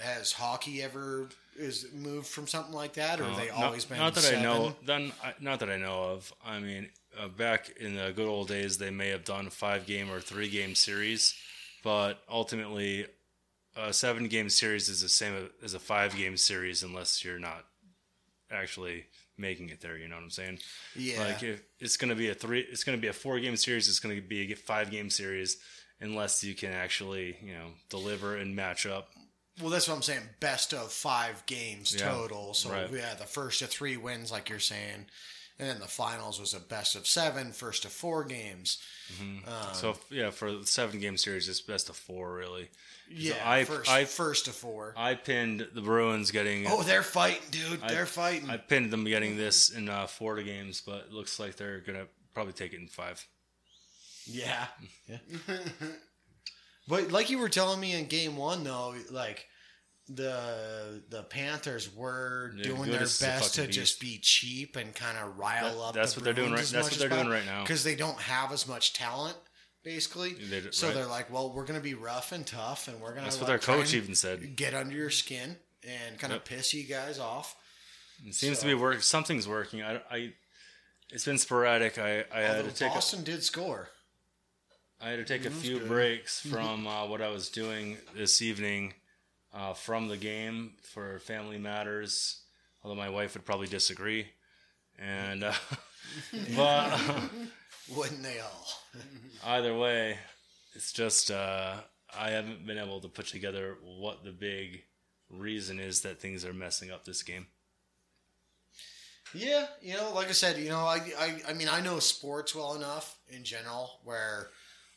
[0.00, 3.98] Has hockey ever is moved from something like that, or they Uh, not- always been
[3.98, 4.40] not that seven?
[4.40, 4.76] I know.
[4.82, 6.32] Then not that I know of.
[6.44, 9.86] I mean, uh, back in the good old days, they may have done a five
[9.86, 11.34] game or three game series,
[11.82, 13.06] but ultimately,
[13.74, 17.66] a seven game series is the same as a five game series unless you're not
[18.50, 19.06] actually
[19.38, 19.96] making it there.
[19.98, 20.58] You know what I'm saying?
[20.94, 23.38] Yeah, Like if it's going to be a three, it's going to be a four
[23.40, 23.88] game series.
[23.88, 25.58] It's going to be a five game series
[26.00, 29.10] unless you can actually you know deliver and match up.
[29.60, 30.22] Well, that's what I'm saying.
[30.40, 32.52] Best of five games Yeah, total.
[32.54, 32.90] So right.
[32.92, 35.06] yeah, the first of three wins, like you're saying,
[35.58, 38.76] and then the finals was a best of seven, first of four games.
[39.20, 39.42] Um,
[39.72, 42.68] So yeah, for the seven game series, it's best of four really.
[43.10, 44.92] yeah, I- first, I- first of four.
[44.96, 46.66] I pinned the Bruins getting.
[46.66, 47.82] oh, they're fighting, dude.
[47.82, 48.50] I- they're fighting.
[48.50, 52.06] I pinned them getting this in uh, Florida games, but it looks like they're gonna
[52.34, 53.26] probably take it in five.
[54.26, 54.66] yeah,
[55.08, 55.18] yeah.
[56.88, 59.46] but like you were telling me in game one, though, like
[60.08, 65.18] the the Panthers were They're doing their a best to just be cheap and kind
[65.18, 65.94] of rile That- up.
[65.94, 67.62] that's the what they're doing right- that's what they're doing right now.
[67.62, 69.36] because they don't have as much talent,
[69.82, 70.34] basically.
[70.34, 70.94] They so right.
[70.94, 73.24] they're like, well, we're going to be rough and tough, and we're going to.
[73.24, 74.54] That's what their coach even said.
[74.54, 76.44] Get under your skin and kind of Yep.
[76.44, 77.56] piss you guys off.
[78.24, 79.00] It seems So- to be working.
[79.02, 79.82] Something's working.
[79.82, 80.32] I, I
[81.10, 81.98] it's been sporadic.
[81.98, 82.90] I, I had to take.
[82.92, 83.88] A, Boston did score.
[85.00, 88.94] I had to take a few breaks from uh, what I was doing this evening
[89.52, 92.42] uh, from the game for family matters.
[92.82, 94.26] Although my wife would probably disagree,
[94.98, 95.52] and uh,
[96.56, 97.00] but
[97.94, 98.66] Wouldn't they all?
[99.44, 100.18] either way,
[100.74, 101.74] it's just uh,
[102.18, 104.84] I haven't been able to put together what the big
[105.28, 107.48] reason is that things are messing up this game.
[109.34, 112.54] Yeah, you know, like I said, you know, I, I, I mean, I know sports
[112.54, 114.50] well enough in general where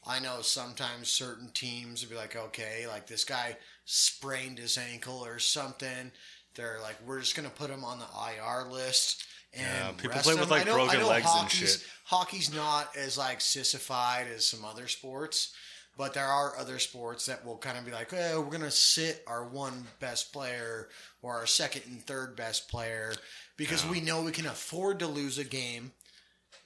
[0.07, 5.23] I know sometimes certain teams will be like, okay, like this guy sprained his ankle
[5.25, 6.11] or something.
[6.55, 9.25] They're like, we're just gonna put him on the IR list.
[9.53, 10.39] And Yeah, people play him.
[10.41, 11.85] with, like, know, broken legs and shit.
[12.05, 15.53] Hockey's not as like sissified as some other sports,
[15.97, 19.23] but there are other sports that will kind of be like, oh, we're gonna sit
[19.27, 20.89] our one best player
[21.21, 23.13] or our second and third best player
[23.57, 25.91] because we know we can afford to lose a game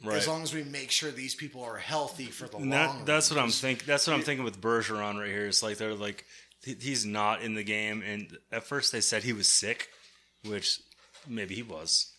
[0.03, 0.17] Right.
[0.17, 3.05] as long as we make sure these people are healthy for the And long that,
[3.05, 3.85] that's what I'm thinking.
[3.87, 5.47] That's what I'm thinking with Bergeron right here.
[5.47, 6.25] It's like they're like
[6.63, 9.89] he's not in the game, and at first they said he was sick,
[10.45, 10.79] which
[11.27, 12.11] maybe he was,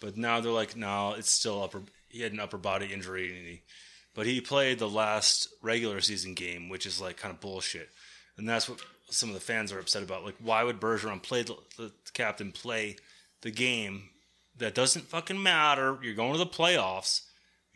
[0.00, 1.82] but now they're like, no, it's still upper.
[2.08, 3.62] He had an upper body injury, and he,
[4.14, 7.88] but he played the last regular season game, which is like kind of bullshit,
[8.36, 10.24] and that's what some of the fans are upset about.
[10.24, 12.96] Like, why would Bergeron play the, the captain play
[13.42, 14.10] the game
[14.56, 15.98] that doesn't fucking matter?
[16.02, 17.22] You're going to the playoffs.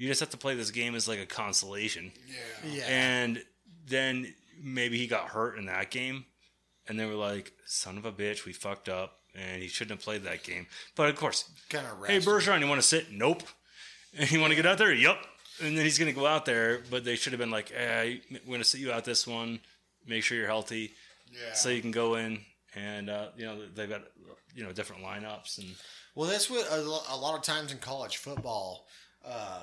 [0.02, 2.10] You just have to play this game as like a consolation.
[2.26, 2.72] Yeah.
[2.72, 2.84] yeah.
[2.88, 3.44] And
[3.86, 6.24] then maybe he got hurt in that game.
[6.88, 9.20] And they were like, son of a bitch, we fucked up.
[9.36, 10.66] And he shouldn't have played that game.
[10.96, 13.12] But of course, kind of hey, Bergeron, you want to sit?
[13.12, 13.44] Nope.
[14.18, 14.92] And you want to get out there?
[14.92, 15.24] Yup.
[15.62, 16.80] And then he's going to go out there.
[16.90, 19.60] But they should have been like, hey, we're going to sit you out this one.
[20.04, 20.94] Make sure you're healthy.
[21.30, 21.54] Yeah.
[21.54, 22.40] So you can go in.
[22.74, 24.02] And, uh, you know, they've got,
[24.52, 25.58] you know, different lineups.
[25.58, 25.68] And
[26.16, 28.88] Well, that's what a, a lot of times in college football,
[29.24, 29.62] uh,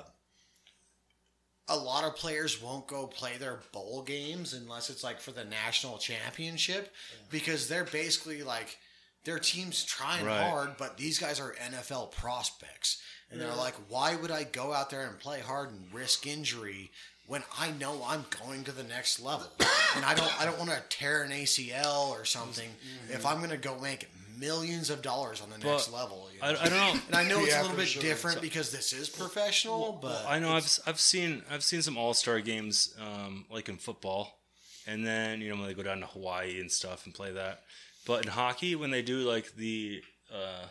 [1.70, 5.44] a lot of players won't go play their bowl games unless it's like for the
[5.44, 6.92] national championship
[7.30, 8.78] because they're basically like
[9.24, 10.42] their team's trying Right.
[10.42, 13.00] hard, but these guys are NFL prospects.
[13.30, 16.90] And they're like, why would I go out there and play hard and risk injury
[17.26, 19.46] when I know I'm going to the next level?
[19.94, 23.12] and I don't I don't want to tear an ACL or something mm-hmm.
[23.12, 24.08] if I'm going to go make
[24.40, 26.28] millions of dollars on the next Well, level.
[26.34, 26.58] you I, know?
[26.60, 27.00] I don't know.
[27.08, 28.02] And I know it's Yeah, a little bit sure.
[28.02, 32.14] different because this is professional, but I know I've I've seen I've seen some All
[32.14, 34.38] Star games um, like in football,
[34.86, 37.60] and then you know when they go down to Hawaii and stuff and play that.
[38.06, 40.02] But in hockey, when they do like the
[40.34, 40.66] uh,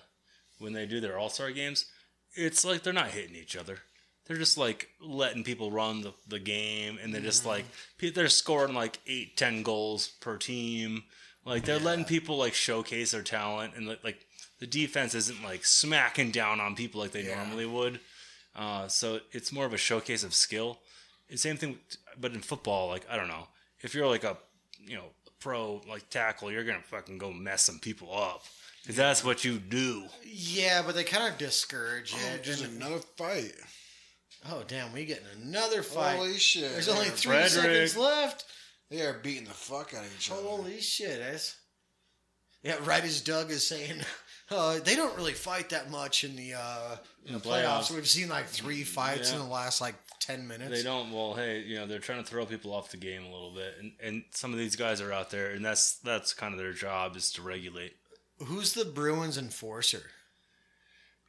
[0.57, 1.85] when they do their All Star games,
[2.33, 3.79] it's like they're not hitting each other.
[4.25, 7.65] They're just like letting people run the, the game, and they're just like
[7.99, 11.03] they're scoring like eight, ten goals per team.
[11.49, 14.25] Like they're letting people like showcase their talent, and like, like
[14.59, 17.35] the defense isn't like smacking down on people like they Yeah.
[17.43, 17.99] normally would.
[18.55, 20.79] Uh, so it's more of a showcase of skill.
[21.29, 21.79] It's same thing,
[22.19, 23.47] but in football, like I don't know,
[23.81, 24.37] if you're like a
[24.85, 25.05] you know
[25.39, 28.43] pro like tackle, you're gonna fucking go mess some people up
[28.81, 30.05] because that's what you do.
[30.25, 32.43] yeah, but they kind of discourage Oh, it.
[32.43, 33.53] just another fight.
[34.51, 36.15] oh damn, we getting another fight.
[36.17, 36.71] Holy shit.
[36.71, 37.51] There's only three Frederic.
[37.89, 38.45] seconds left.
[38.89, 40.41] They are beating the fuck out of each other.
[40.41, 41.55] Holy shit, that's
[42.63, 42.75] yeah.
[42.83, 44.01] Right as Doug is saying,
[44.49, 47.63] uh, they don't really fight that much in the uh, in the the playoffs.
[47.89, 47.91] playoffs.
[47.91, 49.37] We've seen like three fights Yeah.
[49.37, 50.71] in the last like ten minutes.
[50.71, 51.11] They don't.
[51.11, 53.75] Well, hey, you know they're trying to throw people off the game a little bit,
[53.79, 56.73] and and some of these guys are out there, and that's that's kind of their
[56.73, 57.93] job is to regulate.
[58.39, 60.03] Who's the Bruins enforcer?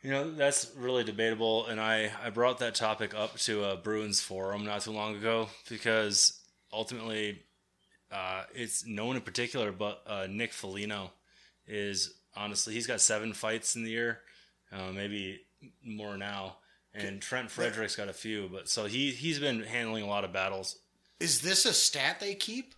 [0.02, 4.18] You know, that's really debatable, and I, I brought that topic up to a Bruins
[4.18, 6.40] forum not too long ago because
[6.72, 7.42] ultimately
[8.12, 11.12] uh, it's no one in particular, but uh, Nick Foligno
[11.66, 14.20] is honestly, he's got seven fights in the year,
[14.72, 15.40] uh, maybe
[15.84, 16.56] more now,
[16.94, 20.32] and Trent Frederic's got a few, but so he, he's been handling a lot of
[20.32, 20.76] battles.
[21.20, 22.74] Is this a stat they keep?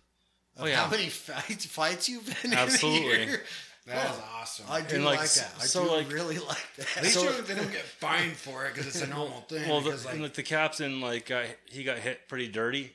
[0.57, 0.83] Of Oh, yeah.
[0.83, 3.23] How many fights fights you've been in Absolutely.
[3.23, 3.41] a year?
[3.87, 4.65] That is awesome.
[4.69, 5.53] I do And, like, like, that.
[5.59, 6.97] I so, do like- really like that.
[6.97, 9.67] At least So- they don't get fined for it because it's a normal thing.
[9.67, 12.93] Well, the, like, and, like the captain, like got, he got hit pretty dirty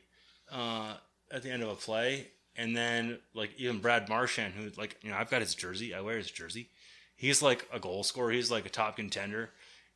[0.53, 0.94] uh,
[1.31, 5.11] at the end of a play, and then like even Brad Marchand, who like you
[5.11, 6.69] know I've got his jersey, I wear his jersey.
[7.17, 8.31] He's like a goal scorer.
[8.31, 9.51] He's like a top contender,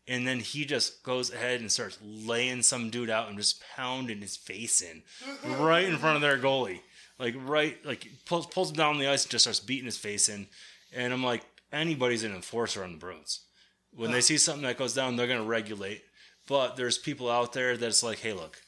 [0.06, 4.20] and then he just goes ahead and starts laying some dude out and just pounding
[4.20, 5.02] his face in
[5.58, 6.80] right in front of their goalie,
[7.18, 9.98] like right like pulls pulls him down on the ice and just starts beating his
[9.98, 10.46] face in,
[10.92, 11.42] and I'm like
[11.72, 13.40] anybody's an enforcer on the Bruins.
[13.94, 16.02] When they see something that goes down, they're going to regulate.
[16.46, 18.60] But there's people out there that's like, hey, look,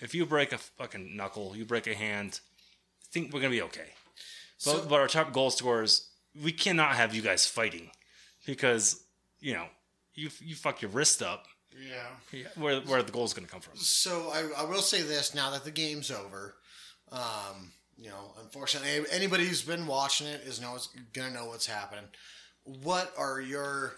[0.00, 2.40] if you break a fucking knuckle, you break a hand,
[3.02, 3.90] I think we're going to be okay.
[4.64, 6.08] But, So- but our top goal scorers,
[6.42, 7.90] we cannot have you guys fighting
[8.46, 9.02] because,
[9.40, 9.66] you know,
[10.14, 11.46] you, you fuck your wrist up
[11.78, 12.06] Yeah.
[12.32, 13.76] Yeah, where where the goal's going to come from.
[13.76, 16.54] So I, I will say this now that the game's over.
[17.12, 22.04] Um, you know, unfortunately, anybody who's been watching it is knows gonna know what's happening.
[22.64, 23.94] What are your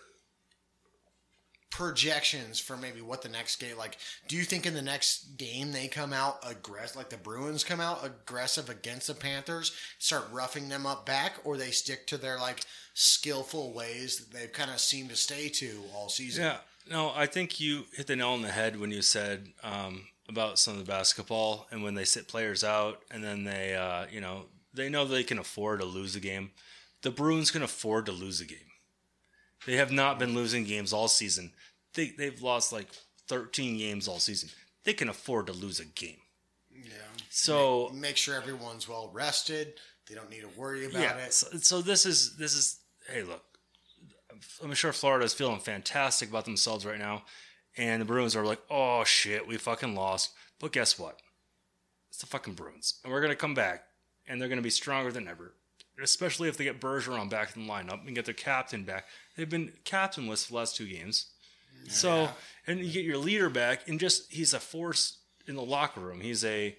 [1.71, 3.99] projections for maybe what the next game like?
[4.27, 7.81] Do you think in the next game they come out aggressive, like the Bruins come
[7.81, 12.39] out aggressive against the Panthers, start roughing them up back, or they stick to their
[12.39, 12.61] like
[12.95, 16.45] skillful ways that they've kind of seemed to stay to all season?
[16.45, 16.57] Yeah,
[16.91, 20.59] no, I think you hit the nail on the head when you said um, about
[20.59, 24.21] some of the basketball and when they sit players out and then they, uh, you
[24.21, 26.51] know, they know they can afford to lose a game.
[27.03, 28.59] The Bruins can afford to lose a game.
[29.67, 31.53] They have not been losing games all season.
[31.95, 32.89] They they've lost like
[33.29, 34.51] 13 games all season.
[34.85, 36.19] They can afford to lose a game.
[36.71, 36.93] Yeah.
[37.31, 39.75] So Make sure everyone's well rested.
[40.09, 41.35] They don't need to worry about yeah, it.
[41.35, 43.43] so, so this is this is hey look,
[44.63, 47.25] I'm sure Florida is feeling fantastic about themselves right now,
[47.77, 50.33] and the Bruins are like, oh shit, we fucking lost.
[50.61, 51.21] But guess what?
[52.09, 53.85] It's the fucking Bruins, and we're gonna come back,
[54.27, 55.53] and they're gonna be stronger than ever.
[56.03, 59.07] Especially if they get Bergeron back in the lineup and get their captain back.
[59.37, 61.27] They've been captainless for the last two games.
[61.89, 62.29] So,
[62.67, 66.21] and you get your leader back, and just he's a force in the locker room.
[66.21, 66.77] He's a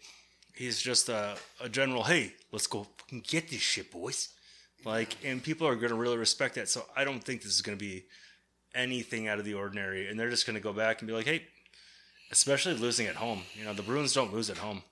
[0.55, 2.03] he's just a, a general.
[2.03, 4.29] Hey, let's go fucking get this shit, boys.
[4.85, 6.69] Like, and people are going to really respect that.
[6.69, 8.05] So I don't think this is going to be
[8.75, 11.25] anything out of the ordinary, and they're just going to go back and be like,
[11.25, 11.43] hey,
[12.31, 13.41] especially losing at home.
[13.55, 14.83] You know, the Bruins don't lose at home.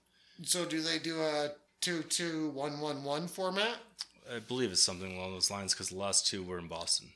[0.43, 3.75] So do they do a two two one one one format?
[4.35, 7.09] I believe it's something along those lines because the last two were in Boston.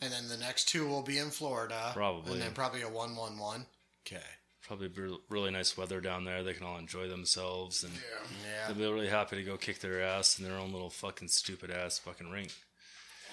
[0.00, 1.90] And then the next two will be in Florida.
[1.94, 2.34] Probably.
[2.34, 3.66] And then probably a one one one.
[4.06, 4.22] Okay.
[4.62, 6.42] Probably be really nice weather down there.
[6.42, 8.66] They can all enjoy themselves, and Yeah.
[8.66, 11.70] they'll be really happy to go kick their ass in their own little fucking stupid
[11.70, 12.52] ass fucking rink.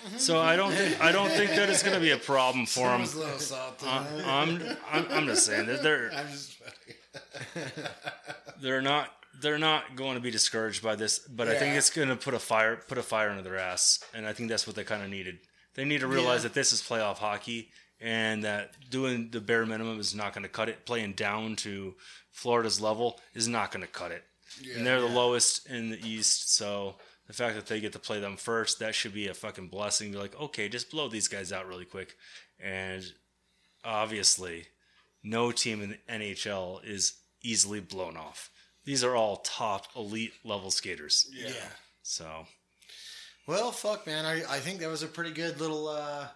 [0.05, 0.17] Mm-hmm.
[0.17, 2.87] So I don't think I don't think that it's going to be a problem for
[2.87, 3.05] them.
[3.05, 3.87] Someone's a little salty.
[3.87, 6.61] I'm, I'm I'm just saying that they're I'm just
[8.61, 9.09] they're not
[9.41, 12.33] they're not going to be discouraged by this, but I think it's going to put
[12.33, 15.03] a fire put a fire under their ass, and I think that's what they kind
[15.03, 15.39] of needed.
[15.75, 16.49] They need to realize Yeah.
[16.49, 20.49] that this is playoff hockey, and that doing the bare minimum is not going to
[20.49, 20.85] cut it.
[20.85, 21.95] Playing down to
[22.31, 24.23] Florida's level is not going to cut it,
[24.75, 26.55] and they're the lowest in the East.
[26.55, 26.95] So
[27.27, 30.11] the fact that they get to play them first, that should be a fucking blessing.
[30.11, 32.15] Be like, okay, just blow these guys out really quick,
[32.59, 33.03] and
[33.83, 34.65] obviously,
[35.23, 38.49] no team in the NHL is easily blown off.
[38.85, 41.27] These are all top elite level skaters.
[41.33, 41.51] Yeah.
[42.03, 42.45] So
[43.47, 44.25] Well, fuck, man.
[44.25, 46.27] I, I think that was a pretty good little uh,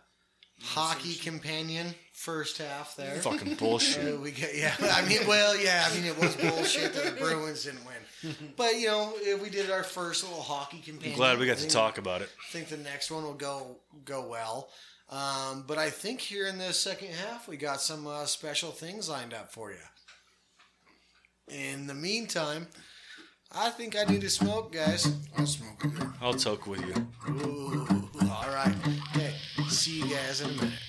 [0.61, 3.15] hockey companion first half there.
[3.21, 4.15] fucking bullshit.
[4.15, 4.73] Uh, we get, yeah.
[4.81, 5.87] I mean, well, yeah.
[5.89, 9.49] I mean, it was bullshit that the Bruins didn't win, but you know, if we
[9.49, 11.15] did our first little hockey companion.
[11.17, 12.29] Glad we got to talk about it.
[12.49, 14.69] I think the next one will go go well.
[15.11, 19.09] Um, but I think here in the second half, we got some uh, special things
[19.09, 19.77] lined up for you.
[21.49, 22.67] In the meantime,
[23.51, 25.11] I think I need to smoke, guys.
[25.35, 26.13] I'll smoke with you.
[26.21, 27.07] I'll toke with you.
[27.29, 27.87] Ooh,
[28.21, 28.75] all right.
[29.15, 29.33] Okay,
[29.67, 30.79] see you guys in a minute.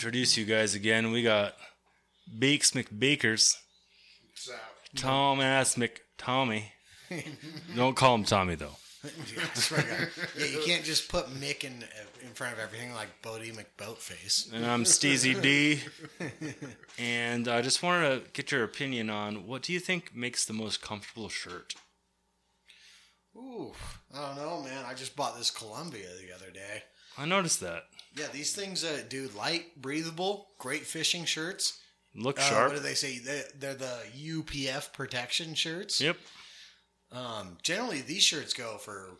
[0.00, 1.10] Introduce you guys again.
[1.10, 1.52] We got
[2.38, 3.54] Bakes McBakers,
[4.34, 4.54] So,
[4.96, 6.68] Tom Ass McTommy.
[7.76, 8.76] Don't call him Tommy though.
[9.04, 11.84] Yeah, you can't just put Mick in
[12.22, 14.50] in front of everything like Boaty McBoatface.
[14.54, 15.80] And I'm Steezy D.
[16.98, 20.54] And I just wanted to get your opinion on what do you think makes the
[20.54, 21.74] most comfortable shirt?
[23.36, 23.74] Ooh,
[24.14, 24.82] I don't know, man.
[24.86, 26.84] I just bought this Columbia the other day.
[27.20, 27.84] I noticed that.
[28.16, 31.78] Yeah, these things, uh, dude, light, breathable, great fishing shirts.
[32.14, 32.68] Look Uh, sharp.
[32.72, 33.18] What do they say?
[33.18, 36.00] They're, they're the UPF protection shirts.
[36.00, 36.16] Yep.
[37.12, 39.10] Um, generally, these shirts go for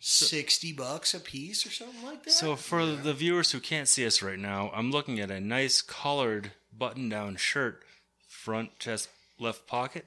[0.00, 2.32] sixty bucks a piece or something like that.
[2.32, 5.82] So for the viewers who can't see us right now, I'm looking at a nice
[5.82, 7.82] collared button-down shirt,
[8.28, 9.08] front chest
[9.38, 10.06] left pocket,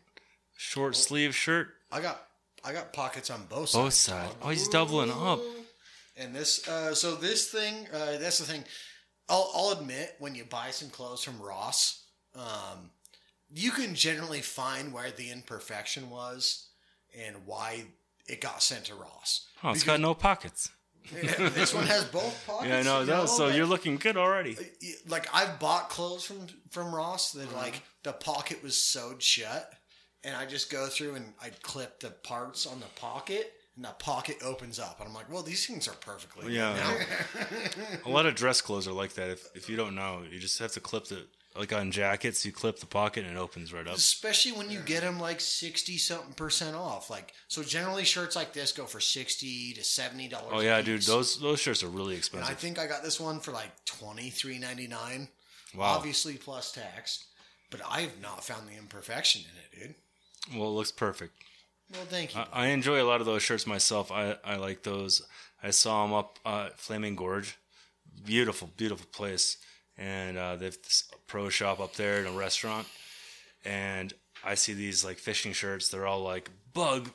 [0.57, 2.28] short sleeve shirt, I got
[2.63, 3.84] I got pockets on both sides.
[3.86, 4.36] both sides.
[4.41, 5.39] Oh, he's doubling up.
[6.18, 8.63] And this, uh, so this thing, uh, that's the thing.
[9.28, 12.03] I'll, I'll admit, when you buy some clothes from Ross,
[12.36, 12.91] um,
[13.53, 16.70] you can generally find where the imperfection was
[17.20, 17.86] and why
[18.28, 19.47] it got sent to Ross.
[19.63, 20.70] Oh, it's got no pockets.
[21.11, 22.70] this one has both pockets.
[22.70, 22.99] Yeah, I know.
[23.01, 23.30] you that.
[23.30, 24.57] So but- you're looking good already.
[25.07, 27.57] like I've bought clothes from from Ross that Uh-huh.
[27.57, 29.72] like the pocket was sewed shut,
[30.24, 33.89] and I just go through and I clip the parts on the pocket, and the
[33.89, 36.45] pocket opens up, and I'm like, well, these things are perfectly.
[36.45, 36.73] good Yeah.
[36.76, 37.49] now.
[38.05, 39.30] A lot of dress clothes are like that.
[39.30, 41.26] If if you don't know, you just have to clip the
[41.57, 42.45] like on jackets.
[42.45, 43.95] You clip the pocket and it opens right up.
[43.95, 47.09] Especially when you get them like sixty something percent off.
[47.09, 50.51] Like so, generally shirts like this go for sixty to seventy dollars.
[50.51, 51.01] Oh yeah, dude.
[51.03, 52.49] Those those shirts are really expensive.
[52.49, 55.30] I think I got this one for like twenty three ninety nine.
[55.76, 55.95] Wow.
[55.95, 57.26] Obviously plus tax,
[57.69, 60.57] but I have not found the imperfection in it, dude.
[60.59, 61.34] Well, it looks perfect.
[61.91, 62.41] Well, thank you.
[62.41, 64.11] I, I enjoy a lot of those shirts myself.
[64.11, 65.21] I, I like those.
[65.61, 67.57] I saw them up uh, Flaming Gorge.
[68.23, 69.57] Beautiful, beautiful place.
[69.97, 72.88] And uh, they have this pro shop up there and a restaurant.
[73.63, 74.13] And
[74.43, 75.89] I see these like fishing shirts.
[75.89, 77.09] They're all like bug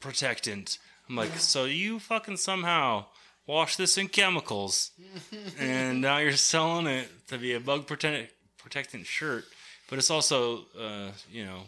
[0.00, 0.78] protectant.
[1.08, 3.06] I'm like, so you fucking somehow
[3.46, 4.92] wash this in chemicals,
[5.58, 9.44] and now you're selling it to be a bug protect- protectant shirt.
[9.88, 11.62] But it's also, uh, you know,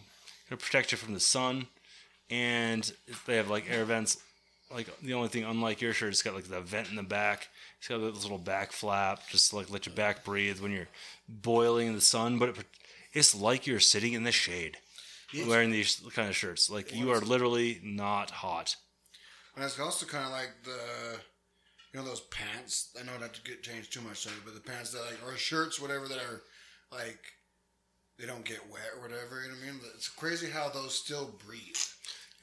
[0.49, 1.67] gonna protect you from the sun
[2.33, 2.91] and
[3.27, 4.17] they have like air vents.
[4.73, 7.49] Like the only thing, unlike your shirt, it's got like the vent in the back.
[7.79, 10.89] It's got this little back flap, just to, like let your back breathe when you're
[11.29, 12.39] boiling in the sun.
[12.39, 12.57] But it,
[13.13, 14.79] it's like you're sitting in the shade
[15.47, 16.71] wearing these kind of shirts.
[16.71, 18.77] Like you are literally not hot.
[19.55, 21.19] And it's also kind of like the,
[21.93, 22.97] you know, those pants.
[22.99, 25.37] I know not to get changed too much, sorry, but the pants that like or
[25.37, 26.41] shirts, whatever that are
[26.91, 27.21] like
[28.19, 29.43] they don't get wet or whatever.
[29.43, 29.81] You know what I mean?
[29.95, 31.77] It's crazy how those still breathe.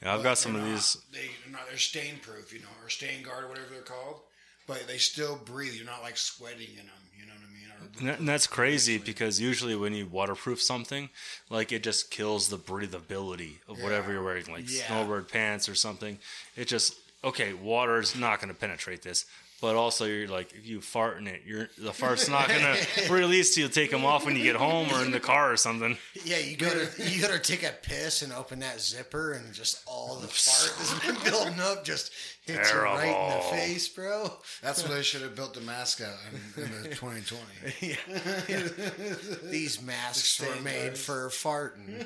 [0.02, 0.96] Yeah, I've got some of not- these.
[1.12, 1.68] They, they're not.
[1.68, 4.20] They're stain proof, you know, or stain guard, or whatever they're called.
[4.66, 5.74] But they still breathe.
[5.74, 6.86] You're not like sweating in them.
[7.18, 7.96] You know what I mean?
[7.96, 11.10] Or, And that- and that's crazy because usually when you waterproof something,
[11.50, 14.84] like it just kills the breathability of whatever you're wearing, like Yeah.
[14.84, 16.18] snowboard pants or something.
[16.56, 19.26] It just okay, water is not going to penetrate this,
[19.60, 22.60] but also you're like if you fart in it, you're the fart's not going
[23.06, 23.54] to release.
[23.54, 25.96] till you take them off when you get home or in the car or something.
[26.24, 29.82] Yeah, you go to you gotta take a piss and open that zipper and just
[29.86, 32.12] all the fart that's been building up just
[32.46, 34.32] hits you right in the face, bro.
[34.62, 36.14] that's what they should have built the mask out
[36.56, 39.50] in, in the 2020.
[39.50, 41.04] These masks were made guards.
[41.04, 42.00] for farting.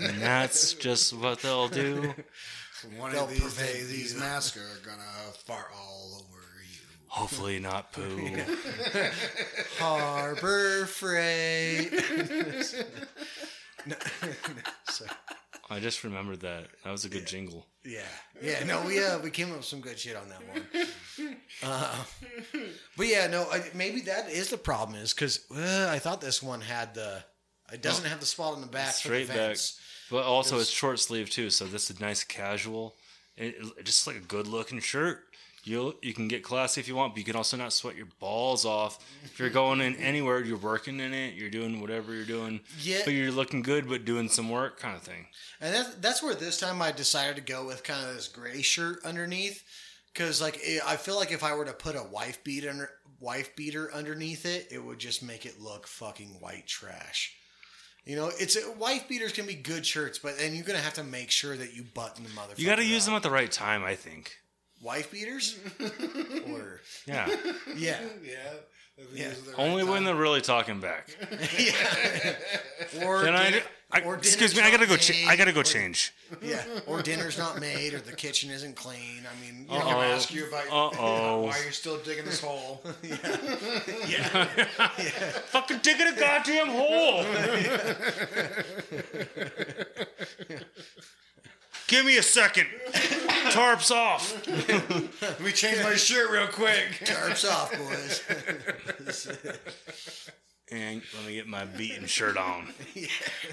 [0.00, 2.14] And that's just what they'll do.
[2.96, 4.20] One They'll of these days, these you.
[4.20, 5.02] masks are gonna
[5.44, 6.78] fart all over you.
[7.08, 8.30] Hopefully not poo.
[9.78, 11.92] Harbor Freight.
[13.86, 13.94] No,
[14.90, 15.06] so,
[15.70, 16.66] I just remembered that.
[16.84, 17.64] That was a good jingle.
[17.84, 18.00] yeah,
[18.42, 18.64] yeah.
[18.64, 21.36] No, we uh, we came up with some good shit on that one.
[21.62, 21.94] Uh,
[22.96, 23.46] but yeah, no.
[23.50, 27.22] I, maybe that is the problem is because uh, I thought this one had the.
[27.72, 29.56] It doesn't have the spot on the back Straight for the back.
[30.10, 32.96] But also, it's short sleeve too, so this is nice casual.
[33.36, 35.24] It, just like a good looking shirt.
[35.64, 38.06] You you can get classy if you want, but you can also not sweat your
[38.20, 39.04] balls off.
[39.24, 42.60] If you're going in anywhere, you're working in it, you're doing whatever you're doing.
[42.80, 43.00] Yeah.
[43.04, 45.26] But you're looking good, but doing some work, kind of thing.
[45.60, 48.62] And that's that's where this time I decided to go with kind of this gray
[48.62, 49.62] shirt underneath,
[50.12, 52.90] because like it, I feel like if I were to put a wife beat under
[53.20, 57.34] wife beater underneath it, it would just make it look fucking white trash.
[58.08, 61.04] You know, it's wife beaters can be good shirts, but then you're gonna have to
[61.04, 62.58] make sure that you button the motherfucker.
[62.58, 63.08] You got to use up.
[63.08, 64.34] them at the right time, I think.
[64.80, 65.58] wife beaters,
[66.50, 67.28] or Yeah.
[67.76, 68.36] yeah, Yeah.
[69.12, 69.32] Yeah.
[69.58, 71.10] Only when they're really talking back.
[71.58, 73.04] yeah.
[73.04, 73.62] or Can I?
[73.92, 74.62] Din- I or excuse me.
[74.62, 74.96] I gotta go.
[74.96, 76.12] Cha- I gotta go or- change.
[76.42, 79.22] Yeah, or dinner's not made, or the kitchen isn't clean.
[79.26, 80.66] I mean, you I'm know, gonna ask you about
[80.98, 81.42] Uh-oh.
[81.44, 82.82] why you're still digging this hole.
[83.02, 83.18] yeah,
[84.06, 84.44] yeah,
[85.52, 87.24] Fucking digging a goddamn hole.
[91.86, 92.66] Give me a second.
[93.52, 94.46] Tarps off.
[95.22, 96.90] Let me change my shirt real quick.
[97.04, 99.38] tarps off, boys.
[100.70, 102.68] And let me get my beaten shirt on.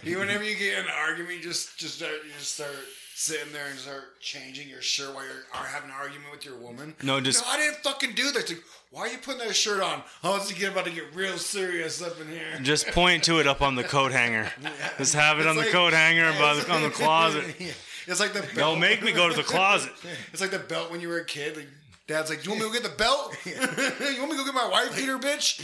[0.03, 2.71] You, whenever you get in an argument, just just start you just start
[3.15, 6.93] sitting there and start changing your shirt while you're having an argument with your woman.
[7.01, 8.49] No, just- no, I didn't fucking do that.
[8.49, 8.61] Like,
[8.91, 10.03] why are you putting that shirt on?
[10.23, 12.59] Oh, it's get about to get real serious up in here.
[12.61, 14.51] Just point to it up on the coat hanger.
[14.97, 17.45] Just have it on the coat hanger and by the, on the closet.
[18.07, 18.55] It's like the belt.
[18.55, 19.91] Don't make me go to the closet.
[20.33, 21.55] It's like the belt when you were a kid.
[21.57, 21.67] Like,
[22.07, 23.35] Dad's like, "Do you want me to go get the belt?
[23.45, 25.59] you want me to go get my wife beater, bitch?"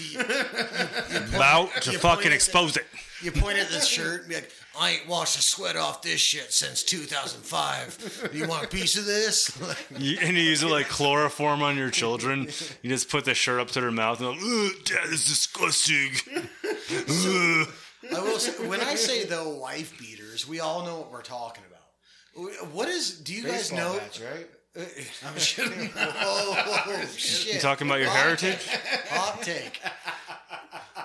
[1.35, 2.85] About to fucking point- expose it.
[3.21, 6.19] You point at the shirt and be like, I ain't washed the sweat off this
[6.19, 8.31] shit since 2005.
[8.33, 9.55] You want a piece of this?
[9.95, 12.47] You, and you use it like chloroform on your children.
[12.81, 16.13] You just put the shirt up to their mouth and go, Ugh, Dad is disgusting.
[16.35, 17.67] Ugh.
[18.15, 21.63] I will say, when I say though wife beaters, we all know what we're talking
[21.69, 22.71] about.
[22.71, 23.19] What is?
[23.19, 23.97] Do you guys know?
[23.99, 24.47] bats, right?
[24.75, 25.89] I'm kidding.
[25.97, 27.55] Oh shit!
[27.55, 28.65] You talking about your Hot heritage?
[28.65, 29.07] take.
[29.09, 29.81] Hot take.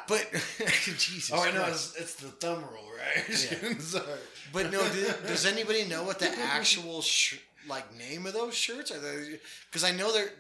[0.09, 0.31] But
[0.69, 1.31] Jesus.
[1.33, 1.65] Oh, I know.
[1.67, 3.35] It's, it's the thumb rule, right?
[3.81, 4.05] Sorry.
[4.53, 7.39] But no, do, does anybody know what the actual sh-
[7.69, 8.99] like name of those shirts are?
[9.01, 9.39] They
[9.71, 10.31] because I know they're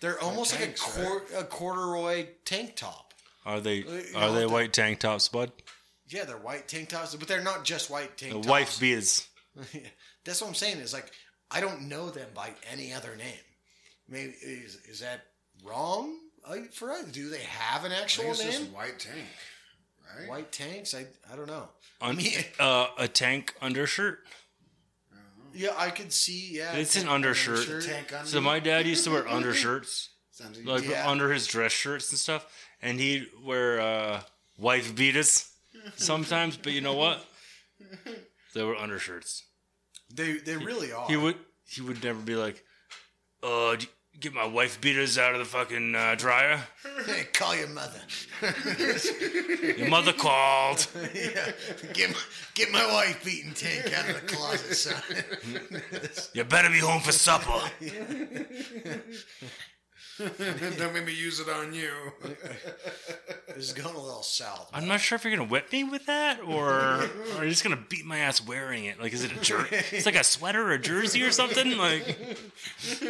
[0.00, 3.14] they're almost tanks, like a, cor- a corduroy tank top.
[3.46, 5.52] Are they uh, you are know, they the- white tank tops, bud?
[6.08, 8.48] Yeah, they're white tank tops, but they're not just white tank The tops.
[8.48, 9.28] wife beaters.
[10.24, 10.78] That's what I'm saying.
[10.78, 11.12] Is like
[11.50, 13.44] I don't know them by any other name.
[14.08, 15.22] Maybe is is that
[15.64, 17.04] wrong uh, for us?
[17.06, 18.52] Do they have an I actual think it's name?
[18.66, 19.26] just white tank,
[20.18, 20.28] right?
[20.28, 20.94] White tanks?
[20.94, 21.68] I I don't know.
[22.00, 24.20] Un- mean- uh, a tank undershirt.
[25.52, 26.50] Yeah, I could see.
[26.58, 27.58] Yeah, It's an undershirt.
[27.58, 27.84] undershirt.
[27.84, 28.26] Tank under.
[28.28, 31.10] So my dad used to wear undershirts, Sounds like Yeah.
[31.10, 32.46] under his dress shirts and stuff,
[32.80, 34.20] and he'd wear uh,
[34.58, 35.50] wife beaters
[35.96, 36.56] sometimes.
[36.56, 37.24] But you know what?
[38.54, 39.44] They were undershirts.
[40.12, 41.06] They they really are.
[41.06, 42.62] He would he would never be like,
[43.42, 43.76] "Uh,
[44.18, 46.60] get my wife beaters out of the fucking uh, dryer."
[47.06, 48.00] Hey, call your mother.
[49.78, 50.86] Your mother called.
[51.14, 51.52] yeah.
[51.94, 52.16] Get my,
[52.54, 55.02] get my wife beating tank out of the closet, son.
[56.34, 57.58] You better be home for supper.
[60.78, 61.90] Don't make me use it on you.
[63.48, 64.68] this is going a little south.
[64.72, 66.70] I'm not sure if you're gonna whip me with that, or
[67.36, 69.00] are you just gonna beat my ass wearing it?
[69.00, 71.76] Like, is it a jer- It's like a sweater or a jersey or something.
[71.78, 72.16] Like,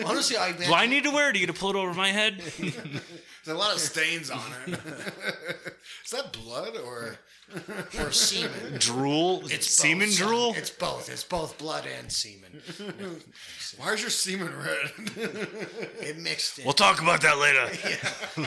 [0.05, 1.33] Honestly, I do I need to wear it?
[1.33, 2.43] Do you get to pull it over my head?
[3.45, 4.75] There's a lot of stains on it.
[6.05, 7.17] Is that blood or?
[7.99, 8.79] or semen.
[8.79, 9.43] drool?
[9.47, 10.29] It's semen both, son.
[10.29, 10.55] drool?
[10.57, 11.11] It's both.
[11.11, 12.63] It's both blood and semen.
[13.77, 14.93] Why is your semen red?
[16.01, 16.65] It mixed in.
[16.65, 17.69] We'll talk about that later.
[18.37, 18.47] We're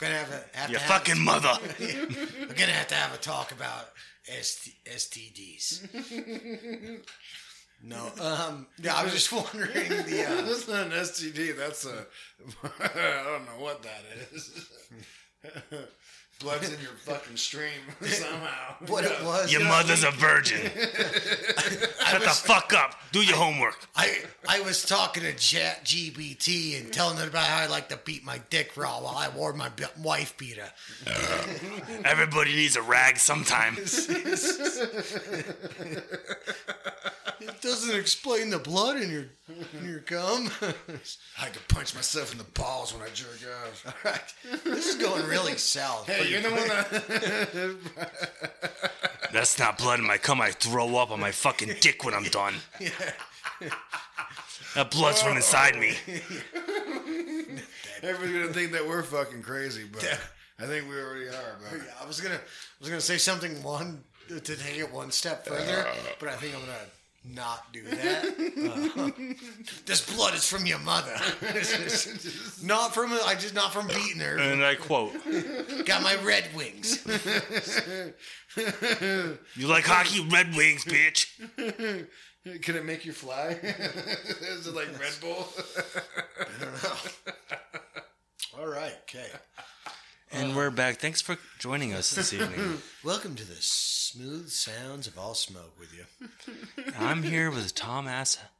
[0.00, 1.52] gonna have a have You to have, fucking mother.
[1.80, 3.90] We're gonna have to have a talk about
[4.40, 5.88] ST, STDs.
[7.82, 10.26] No, um, yeah, I was just wondering the.
[10.26, 11.56] Uh, That's not an STD.
[11.56, 12.06] That's a.
[12.80, 14.02] I don't know what that
[14.32, 14.68] is.
[16.40, 17.70] Blood's in your fucking stream
[18.00, 18.74] somehow.
[18.86, 19.52] what it was.
[19.52, 20.58] Your you know, mother's a virgin.
[20.70, 22.94] Shut the fuck up.
[23.12, 23.76] Do your homework.
[23.94, 28.24] I I was talking to ChatGPT and telling it about how I like to beat
[28.24, 30.70] my dick raw while I wore my b- wife beater.
[32.04, 33.76] Everybody needs a rag sometime.
[37.42, 39.24] It doesn't explain the blood in your
[39.72, 40.50] in your gum.
[41.40, 43.86] I could punch myself in the balls when I jerk off.
[43.86, 44.34] All right,
[44.64, 46.06] this is going really south.
[46.06, 47.76] Hey, you're the one that.
[49.32, 50.40] That's not blood in my cum.
[50.40, 52.54] I throw up on my fucking dick when I'm done.
[54.74, 55.94] That blood's from inside me.
[58.02, 60.04] Everybody's gonna think that we're fucking crazy, but
[60.58, 61.58] I think we already are.
[61.70, 65.10] But Yeah, I was gonna I was gonna say something one to take it one
[65.10, 66.72] step further, uh, but I think I'm gonna
[67.24, 68.24] not do that.
[68.96, 69.10] Uh,
[69.86, 71.12] this blood is from your mother.
[72.62, 74.38] not from I just not from beating her.
[74.38, 75.12] And I quote,
[75.84, 77.04] Got my Red Wings.
[78.56, 80.26] You like hockey?
[80.30, 82.06] Red Wings, bitch.
[82.62, 83.48] Can it make you fly?
[83.62, 85.46] Is it like Red Bull?
[86.40, 86.96] I don't know.
[88.58, 89.26] All right, okay.
[90.32, 90.98] And we're back.
[90.98, 92.78] Thanks for joining us this evening.
[93.04, 96.84] Welcome to the smooth sounds of all smoke with you.
[96.98, 98.50] I'm here with Tom Assa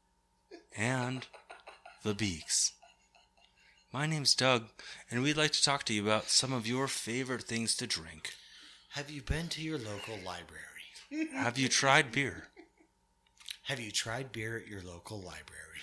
[0.77, 1.27] and
[2.03, 2.73] the Beaks.
[3.93, 4.65] My name's Doug,
[5.11, 8.35] and we'd like to talk to you about some of your favorite things to drink.
[8.91, 11.31] Have you been to your local library?
[11.35, 12.49] Have you tried beer?
[13.65, 15.81] Have you tried beer at your local library?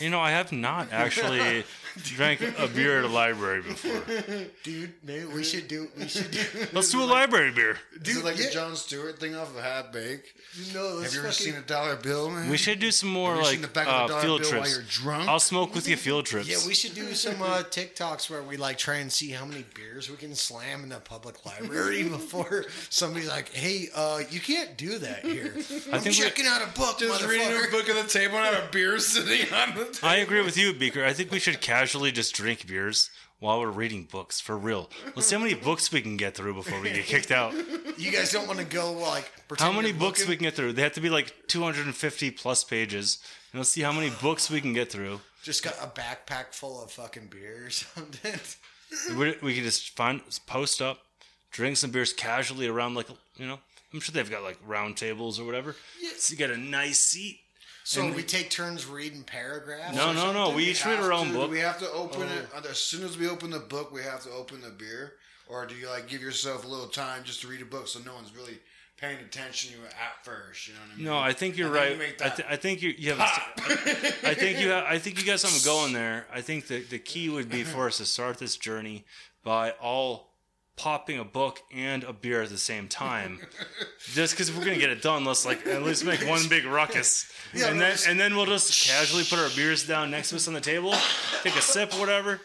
[0.00, 1.64] You know, I have not actually
[2.02, 4.02] drank a beer at a library before.
[4.62, 6.40] Dude, maybe we should do we should do
[6.72, 7.76] Let's do a library beer.
[8.02, 8.46] Is it like yeah.
[8.46, 10.32] a Jon Stewart thing off of Half Baked?
[10.74, 12.48] No, Have you ever seen a dollar bill, man?
[12.50, 14.60] We should do some more Have like the back of uh, the field bill while
[14.62, 14.74] trips.
[14.74, 15.28] you're drunk?
[15.28, 16.48] I'll smoke with you field trips.
[16.48, 19.64] Yeah, we should do some uh, TikToks where we like try and see how many
[19.74, 24.76] beers we can slam in the public library before somebody's like, "Hey, uh, you can't
[24.76, 25.54] do that here."
[25.92, 28.64] I'm think checking out a book, Just reading a book at the table and have
[28.64, 31.04] a beer sitting on the I agree with you, Beaker.
[31.04, 34.90] I think we should casually just drink beers while we're reading books for real.
[35.16, 37.54] Let's see how many books we can get through before we get kicked out.
[37.98, 40.74] You guys don't want to go like How many books we can get through?
[40.74, 43.18] They have to be like 250 plus pages.
[43.52, 45.20] And let's see how many books we can get through.
[45.42, 48.38] Just got a backpack full of fucking beer or something.
[49.16, 50.98] We, we can just find post up,
[51.50, 53.58] drink some beers casually around like you know.
[53.92, 55.74] I'm sure they've got like round tables or whatever.
[56.16, 57.40] So you got a nice seat.
[57.90, 59.96] So we take turns reading paragraphs.
[59.96, 60.50] No, no, no.
[60.54, 61.46] We each read our own to- book.
[61.46, 62.62] Do we have to open it oh.
[62.70, 63.92] as soon as we open the book?
[63.92, 65.14] We have to open the beer,
[65.48, 67.98] or do you like give yourself a little time just to read a book so
[68.06, 68.60] no one's really
[68.96, 70.68] paying attention to you at first.
[70.68, 71.04] You know what I mean?
[71.06, 71.96] No, I think you're And right.
[71.96, 73.18] you I, th- I think you, you have.
[73.20, 76.26] a- I think you have, I think you got something going there.
[76.32, 79.04] I think the the key would be for us to start this journey
[79.42, 80.29] by all
[80.80, 83.38] popping a book and a beer at the same time.
[84.12, 87.30] Just because we're gonna get it done, let's like at least make one big ruckus,
[87.54, 90.36] Yeah, and then just- and then we'll just casually put our beers down next to
[90.36, 90.94] us on the table,
[91.42, 92.40] take a sip, whatever.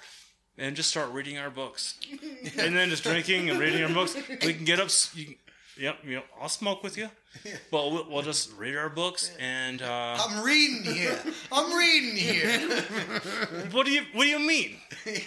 [0.57, 1.95] And just start reading our books,
[2.57, 4.15] and then just drinking and reading our books.
[4.41, 4.89] We can get up.
[5.13, 5.35] You, can-
[5.77, 7.09] Yep, you I'll smoke with you.
[7.71, 11.19] But we'll, we'll just read our books and uh, I'm reading here.
[11.51, 12.59] I'm reading here.
[13.71, 14.77] what do you what do you mean?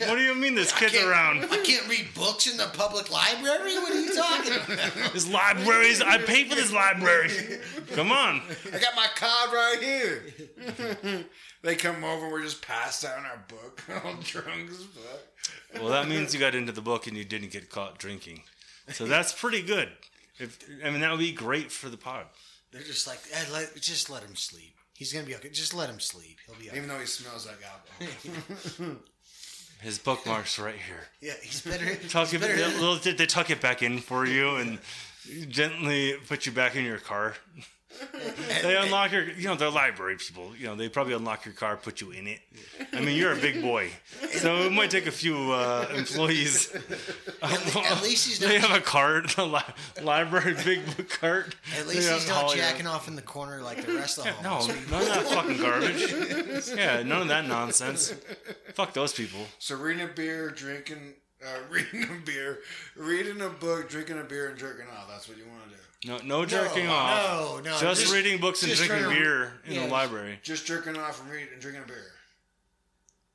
[0.01, 1.45] What do you mean this kid's around?
[1.45, 3.79] I can't read books in the public library.
[3.79, 5.13] What are you talking about?
[5.13, 7.31] This libraries I pay for this library.
[7.93, 8.43] Come on.
[8.73, 11.25] I got my card right here.
[11.63, 15.81] they come over, we're just passed out in our book, all drunk as fuck.
[15.81, 18.43] Well, that means you got into the book and you didn't get caught drinking.
[18.93, 19.91] So that's pretty good.
[20.39, 22.27] If I mean that would be great for the pod.
[22.71, 24.75] They're just like, eh, let, just let him sleep.
[24.95, 25.49] He's gonna be okay.
[25.49, 26.39] Just let him sleep.
[26.47, 26.77] He'll be okay.
[26.77, 28.97] Even though he smells like alcohol.
[29.81, 31.07] His bookmarks right here.
[31.21, 31.95] Yeah, he's better.
[32.09, 34.79] Tuck he's it, better they, little- they tuck it back in for you and
[35.49, 37.35] gently put you back in your car.
[38.63, 40.53] They unlock your, you know, they're library people.
[40.59, 42.41] You know, they probably unlock your car, put you in it.
[42.93, 43.91] I mean, you're a big boy,
[44.33, 46.75] so it might take a few uh, employees.
[47.43, 48.49] at least he's not.
[48.49, 51.55] They have a cart, a li- library big book cart.
[51.79, 54.19] At least have he's not haul you jacking off in the corner like the rest
[54.19, 54.91] of the No, homeless.
[54.91, 56.75] none of that fucking garbage.
[56.79, 58.13] Yeah, none of that nonsense.
[58.75, 59.41] Fuck those people.
[59.59, 62.59] Serena beer, drinking, uh, reading a beer,
[62.97, 65.09] reading a book, drinking a beer, and jerking off.
[65.09, 65.77] That's what you want to do.
[66.05, 67.65] No, no jerking no, off.
[67.65, 67.79] No, no.
[67.79, 70.39] just, reading books and drinking to- beer in yeah, the library.
[70.43, 72.13] Just jerking off and reading and drinking a beer.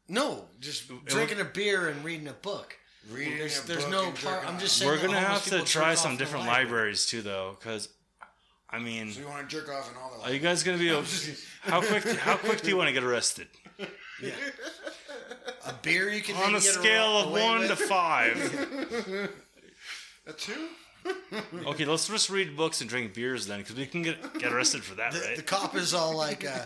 [0.07, 2.77] No, just drinking a beer and reading a book.
[3.11, 4.47] Reading There's, a there's no part.
[4.47, 4.89] I'm just saying.
[4.89, 6.65] We're gonna have to try some different library.
[6.67, 7.89] libraries too, though, because
[8.69, 10.77] I mean, So you want to jerk off in all the are you guys gonna
[10.77, 11.03] be a,
[11.61, 12.03] how quick?
[12.17, 13.47] How quick do you want to get arrested?
[15.65, 17.69] A beer you can On a scale of one with.
[17.69, 19.29] to five.
[20.27, 20.67] A two?
[21.65, 24.83] Okay, let's just read books and drink beers then, because we can get get arrested
[24.85, 25.35] for that, The, right?
[25.35, 26.63] the cop is all like, uh,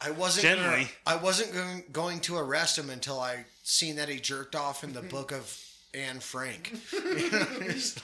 [0.00, 4.18] "I wasn't gonna, I wasn't going, going to arrest him until I seen that he
[4.18, 5.56] jerked off in the book of
[5.94, 7.46] Anne Frank." You know,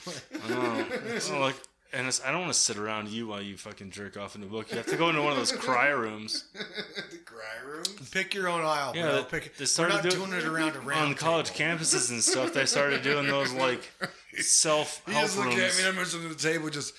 [0.05, 0.85] like- Oh,
[1.33, 1.55] oh, like,
[1.93, 4.41] and it's, I don't want to sit around you while you fucking jerk off in
[4.41, 4.71] the book.
[4.71, 7.83] You have to go into one of those cry rooms the cry room?
[8.11, 9.15] Pick your own aisle, Yeah, bro.
[9.17, 11.77] they- Pick, they we're started not doing- doing it around a round on college table.
[11.79, 12.53] campuses and stuff.
[12.53, 13.89] They started doing those like
[14.39, 15.81] self He help just looked at rooms.
[15.81, 16.93] me I'm sitting at the table just,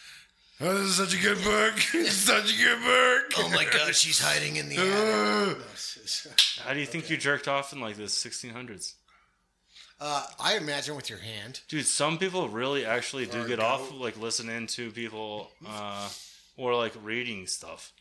[0.60, 1.74] oh, this is such a good book.
[1.94, 3.44] it's such a good book.
[3.44, 4.88] Oh my God, she's hiding in the attic.
[4.94, 8.94] No, it's- it's- How do you think you jerked off in like the 1600s?
[10.04, 11.60] Uh, I imagine with your hand.
[11.68, 13.64] Dude, some people really actually do Or get goat.
[13.66, 16.08] off like listening to people uh,
[16.56, 17.92] or like reading stuff.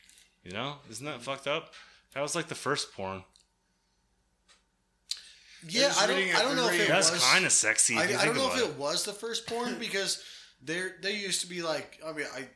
[0.44, 1.74] You know, isn't that fucked up?
[2.16, 3.24] That was like the first porn.
[5.68, 6.18] Yeah, I don't.
[6.36, 6.88] I don't know if it.
[6.88, 7.24] That's was.
[7.24, 7.96] kind of sexy.
[7.96, 10.24] I, I don't know if about it was the first porn because
[10.64, 12.48] there there used to be like I mean I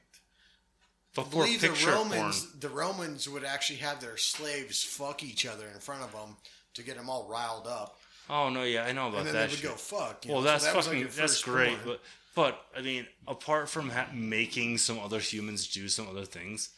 [1.14, 2.60] Before believe the Romans porn.
[2.62, 6.38] the Romans would actually have their slaves fuck each other in front of them
[6.74, 8.00] to get them all riled up,
[8.30, 9.70] Oh no, yeah, I know about and then that they would shit.
[9.70, 10.24] go fuck.
[10.28, 11.98] well, know, so that's that was, like, fucking that's great, porn.
[11.98, 12.02] but
[12.36, 16.70] but I mean, apart from ha- making some other humans do some other things,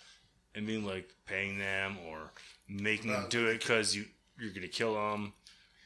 [0.55, 2.19] and being like paying them or
[2.67, 4.05] making them do it because you
[4.39, 5.33] you're gonna kill them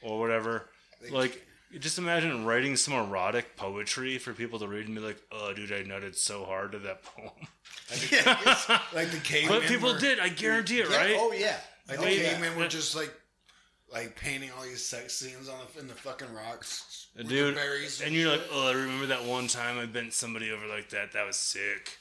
[0.01, 0.69] or whatever,
[1.11, 1.47] like.
[1.79, 5.71] Just imagine writing some erotic poetry for people to read and be like, "Oh, dude,
[5.71, 7.29] I nutted so hard to that poem."
[8.93, 10.19] Like the cavemen But people were, did.
[10.19, 11.15] I guarantee it, yeah, right?
[11.17, 11.55] oh yeah,
[11.87, 12.29] Like oh, the yeah.
[12.31, 13.13] cavemen were just like,
[13.93, 17.07] like painting all these sex scenes on the, in the fucking rocks.
[17.27, 17.55] dude.
[17.55, 20.89] berries And you're like, oh, I remember that one time I bent somebody over like
[20.89, 21.11] that.
[21.13, 21.97] That was sick.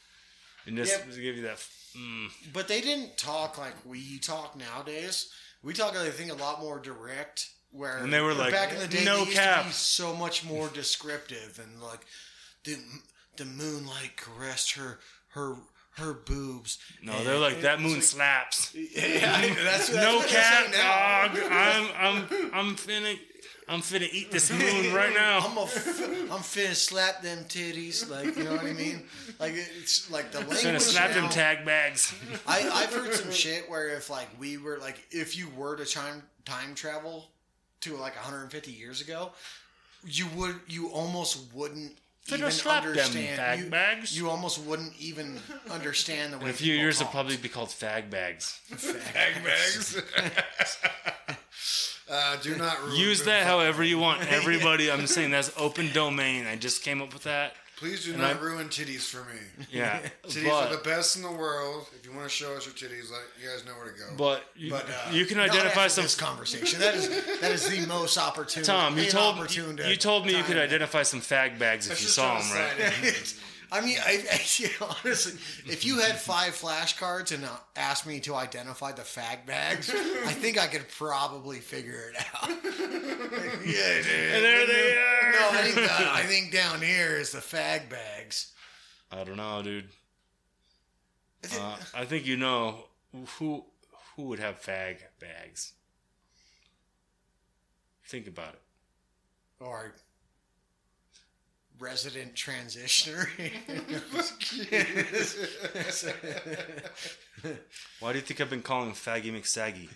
[0.67, 1.57] And just to give you that.
[1.97, 5.33] Mm, But they didn't talk like we talk nowadays.
[5.63, 7.51] We talk, I think, a lot more direct.
[7.73, 11.61] Where And they were like, back in the day, "No cap." so much more descriptive
[11.63, 12.01] and like
[12.65, 12.77] the
[13.37, 15.55] the moonlight caressed her her
[15.99, 16.79] her boobs.
[17.03, 18.75] no, And they're like that moon like- slaps.
[18.75, 21.29] Yeah, that's, that's no what they cap, say now.
[21.29, 21.53] dog.
[21.53, 23.19] I'm I'm I'm finna
[23.69, 25.39] I'm finna eat this moon right now.
[25.47, 29.05] I'm a, I'm finna slap them titties, like you know what I mean.
[29.39, 30.59] Like it's like the language.
[30.59, 32.13] Finna slap them tag bags.
[32.49, 35.85] I, I've heard some shit where if like we were like if you were to
[35.85, 37.29] time time travel
[37.83, 39.31] to like 150 years ago,
[40.05, 41.93] you would you almost wouldn't
[42.29, 44.17] Finna even slap them understand fag you, bags.
[44.17, 45.39] you almost wouldn't even
[45.71, 47.15] understand the way In a few people years, it'll talked.
[47.15, 48.61] probably be called fag bags.
[48.71, 50.01] Fag bags.
[52.11, 54.21] uh, do not Use that however you want.
[54.31, 56.47] Everybody, I'm saying that's open domain.
[56.47, 57.55] I just came up with that.
[57.81, 59.41] Please do And not I- ruin titties for me.
[59.73, 61.87] Yeah, Titties but, are the best in the world.
[61.99, 64.05] If you want to show us your titties, like you guys know where to go.
[64.19, 66.05] but you, But, uh, you can Not identify after some.
[66.05, 66.79] this conversation.
[66.79, 67.09] That is
[67.41, 68.65] that is the most opportune.
[68.65, 72.01] Tom, you told inopportune you, you told me you could identify some fag bags if
[72.03, 73.35] you saw them, right?
[73.71, 73.83] Slide in.
[73.83, 75.33] I mean, I, I honestly,
[75.73, 80.33] if you had five flashcards and uh, asked me to identify the fag bags, I
[80.33, 82.49] think I could probably figure it out.
[83.65, 84.33] yeah, dude.
[84.33, 85.33] And there they are.
[85.33, 88.53] No, I think, uh, I think down here is the fag bags.
[89.11, 89.89] I don't know, dude.
[91.59, 92.85] Uh, I think you know
[93.39, 93.65] who
[94.15, 95.73] who would have fag bags.
[98.05, 98.61] Think about it.
[99.61, 99.95] or
[101.91, 103.27] resident transitioner.
[108.01, 109.89] Why do you think I've been calling him Faggy McSaggy?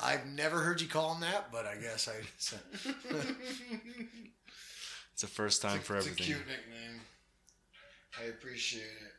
[0.00, 2.14] I've never heard you call him that, but I guess I.
[2.38, 2.56] So.
[5.12, 6.26] It's the first time for It's a everything.
[6.34, 7.00] cute nickname.
[8.20, 9.12] I appreciate it.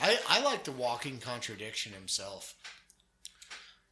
[0.00, 2.54] I, I like the walking contradiction himself.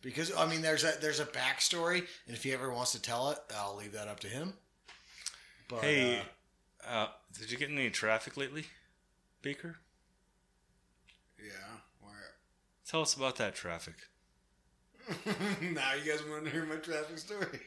[0.02, 3.30] Because I mean there's a there's a backstory and if he ever wants to tell
[3.30, 4.54] it, I'll leave that up to him.
[5.68, 6.22] But Hey, uh,
[6.89, 7.09] uh,
[7.39, 8.66] did you get any traffic lately,
[9.43, 9.76] Baker?
[11.39, 11.51] Yeah.
[12.01, 12.12] Where?
[12.89, 13.95] Tell us about that traffic.
[15.61, 17.61] now you guys want to hear my traffic story?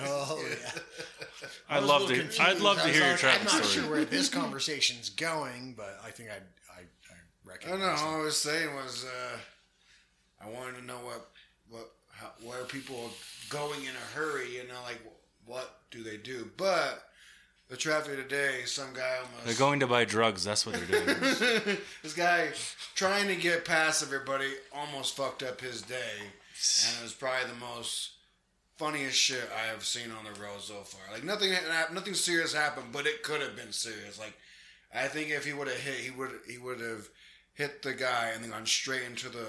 [0.00, 0.80] oh yeah.
[1.68, 2.14] I'd love to.
[2.14, 2.40] confused.
[2.40, 3.84] I'd love to hear your like, traffic I'm not story.
[3.84, 6.34] sure where this conversation's going, but I think I
[6.74, 7.78] I, I I recognize.
[7.78, 7.92] don't know.
[7.92, 8.00] it.
[8.14, 9.38] All I was saying was uh,
[10.42, 11.28] I wanted to know what
[11.68, 13.10] what how, where people are
[13.50, 14.56] going in a hurry.
[14.56, 15.00] You know, like
[15.44, 16.50] what do they do?
[16.56, 17.02] But
[17.68, 20.44] the traffic today, some guy almost They're going to buy drugs.
[20.44, 21.78] That's what they're doing.
[22.02, 22.48] this guy
[22.94, 27.58] trying to get past everybody almost fucked up his day, and it was probably the
[27.58, 28.12] most
[28.76, 31.12] funniest shit I have seen on the road so far.
[31.12, 31.52] Like nothing,
[31.92, 34.18] nothing serious happened, but it could have been serious.
[34.18, 34.36] Like
[34.94, 37.08] I think if he would have hit, he would he would have
[37.54, 39.46] hit the guy and then gone straight into the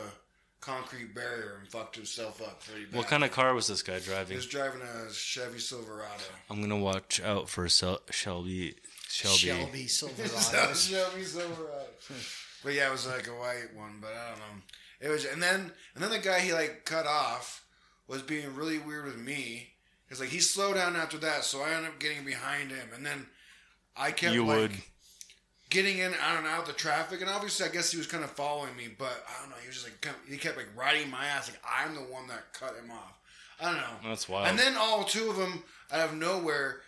[0.62, 2.96] concrete barrier and fucked himself up pretty bad.
[2.96, 4.32] what kind of car was this guy driving?
[4.32, 6.24] He was driving a Chevy Silverado.
[6.50, 8.76] I'm gonna watch out for Sel- Shelby.
[9.10, 9.38] Shelby.
[9.38, 10.74] Shelby Silverado.
[10.74, 11.88] Chevy Silverado.
[12.64, 14.62] but yeah, it was like a white one, but I don't know.
[15.00, 17.64] It was, and then and then the guy he like cut off
[18.08, 19.70] was being really weird with me
[20.06, 23.06] because like he slowed down after that, so I ended up getting behind him, and
[23.06, 23.28] then
[23.96, 24.72] I kept You like would.
[25.70, 28.32] Getting in out and out the traffic, and obviously I guess he was kind of
[28.32, 29.56] following me, but I don't know.
[29.62, 32.54] He was just like he kept like riding my ass, like I'm the one that
[32.54, 33.20] cut him off.
[33.60, 34.10] I don't know.
[34.10, 34.48] That's wild.
[34.48, 36.82] And then all two of them out of nowhere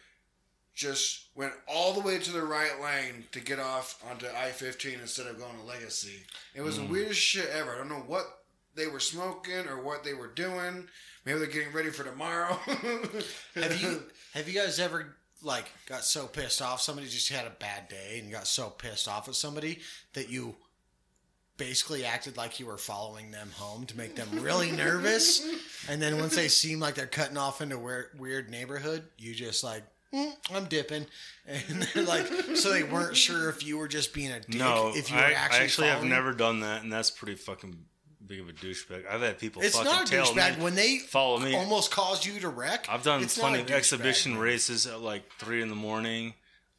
[0.75, 4.99] just went all the way to the right lane to get off onto I 15
[5.01, 6.23] instead of going to Legacy.
[6.55, 6.83] It was Hmm.
[6.85, 7.73] the weirdest shit ever.
[7.73, 8.43] I don't know what
[8.75, 10.87] they were smoking or what they were doing.
[11.25, 12.53] Maybe they're getting ready for tomorrow.
[13.55, 14.03] have you
[14.33, 18.19] have you guys ever like got so pissed off somebody just had a bad day
[18.19, 19.79] and got so pissed off at somebody
[20.13, 20.55] that you
[21.57, 25.45] basically acted like you were following them home to make them really nervous
[25.89, 29.33] and then once they seem like they're cutting off into a weird, weird neighborhood you
[29.33, 29.83] just like
[30.13, 31.05] "Mm, I'm dipping,
[31.47, 32.25] and they're like,
[32.55, 34.55] so they weren't sure if you were just being a dick.
[34.55, 37.35] no, if you were I, I actually, actually have never done that, and that's pretty
[37.35, 37.85] fucking
[38.29, 39.09] big of a douchebag.
[39.09, 41.55] I've had people It's fucking not a tail douchebag me, when they follow me.
[41.55, 42.85] almost caused you to wreck.
[42.87, 44.41] I've done it's a funny exhibition move.
[44.41, 46.35] races at like three in the morning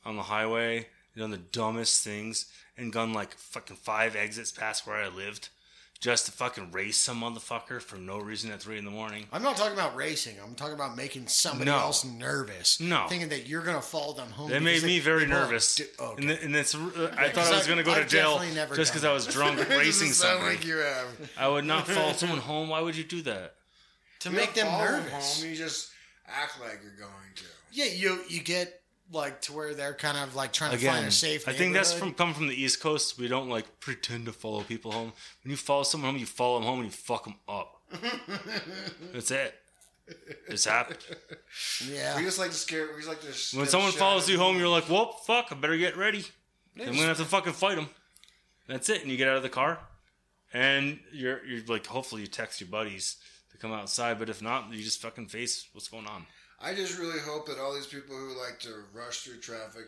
[0.06, 0.86] on the highway.
[1.16, 2.46] Done the dumbest things
[2.78, 5.48] and gone like fucking five exits past where I lived
[6.00, 9.26] just to fucking race some motherfucker for no reason at three in the morning.
[9.32, 10.36] I'm not talking about racing.
[10.42, 11.76] I'm talking about making somebody No.
[11.76, 12.80] else nervous.
[12.80, 13.06] No.
[13.08, 14.48] thinking that you're gonna follow them home.
[14.50, 16.14] That because made me they- very they both nervous, do- oh, okay.
[16.22, 16.74] and, th- and it's.
[16.74, 16.78] uh,
[17.18, 18.92] I thought 'cause I was I- going to go to I've jail definitely never just
[18.92, 20.56] done because I was drunk It doesn't racing sound somebody.
[20.56, 21.30] like you have.
[21.38, 22.70] I would not follow someone home.
[22.70, 23.54] Why would you do that?
[24.20, 25.40] to You make don't them follow nervous.
[25.42, 25.90] Home, you just
[26.26, 27.44] act like you're going to.
[27.72, 28.79] Yeah, you you get
[29.12, 31.48] like to where they're kind of like trying to find a safe.
[31.48, 32.16] I think that's from neighborhood.
[32.16, 33.18] come from the East Coast.
[33.18, 35.12] We don't like pretend to follow people home.
[35.42, 37.80] When you follow someone home, you follow them home and you fuck them up.
[39.12, 39.54] that's it.
[40.48, 40.98] It's happened.
[41.88, 42.88] Yeah, we just like to scare.
[42.88, 43.56] We just like to.
[43.56, 45.48] When someone follows you home, you're like, "Well, fuck!
[45.50, 46.24] I better get ready.
[46.78, 47.88] I'm gonna have to fucking fight them."
[48.66, 49.02] That's it.
[49.02, 49.78] And you get out of the car,
[50.52, 53.16] and you're you're like, hopefully, you text your buddies
[53.52, 54.18] to come outside.
[54.18, 56.26] But if not, you just fucking face what's going on.
[56.60, 59.84] I just really hope that all these people who like to rush through traffic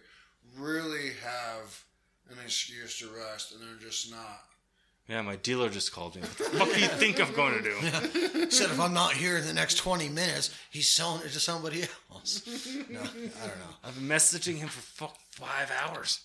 [0.59, 1.85] really have
[2.31, 4.45] an excuse to rest, and they're just not.
[5.09, 6.23] Yeah, my dealer just called me.
[6.23, 8.51] What the fuck do you think I'm going to do?
[8.51, 11.83] Said if I'm not here in the next 20 minutes, he's selling it to somebody
[12.11, 12.47] else.
[12.89, 13.75] No, I don't know.
[13.85, 16.20] I've been messaging him for fuck five hours.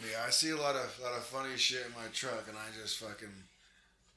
[0.00, 2.66] Yeah, I see a lot of lot of funny shit in my truck, and I
[2.80, 3.28] just fucking.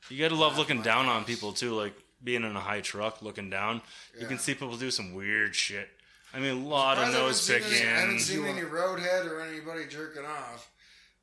[0.10, 1.94] You gotta love looking my down on people too, like
[2.24, 3.82] being in a high truck, looking down.
[4.20, 5.90] You can see people do some weird shit.
[6.34, 7.72] I mean, a lot of nose picking.
[7.74, 10.70] any- I haven't seen any roadhead or anybody jerking off,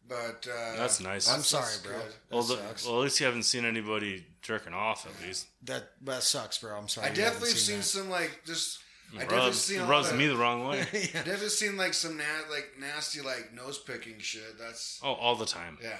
[0.08, 1.28] but uh, That's nice.
[1.32, 1.92] I'm sorry, that's bro.
[1.98, 2.86] That Well, the, sucks.
[2.86, 5.06] well, at least you haven't seen anybody jerking off.
[5.06, 6.76] At least that that sucks, bro.
[6.76, 7.08] I'm sorry.
[7.08, 7.82] I you haven't definitely seen that.
[7.84, 8.80] some like just.
[9.12, 10.80] I it definitely rubs, seen it a rubs of- me the wrong way.
[10.92, 14.58] I definitely seen like some na- like nasty like nose picking shit.
[14.58, 15.78] That's Oh, all the time.
[15.80, 15.98] yeah.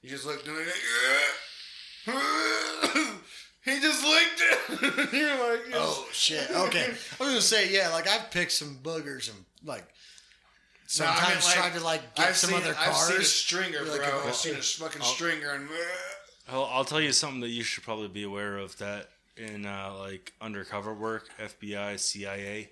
[0.00, 0.74] You just look doing it.
[3.66, 5.12] he just licked it.
[5.12, 6.50] You're like, Oh shit.
[6.50, 6.86] Okay.
[6.86, 6.90] I
[7.22, 7.90] was gonna say yeah.
[7.90, 9.84] Like I've picked some boogers and like
[10.98, 13.20] No, I mean, sometimes like, tried to like get I've some seen, other I've seen
[13.20, 13.92] a stringer, bro.
[13.92, 15.68] like, I've seen a fucking stringer and.
[16.48, 19.94] I'll, I'll tell you something that you should probably be aware of that in uh,
[19.98, 22.70] like undercover work, FBI, CIA,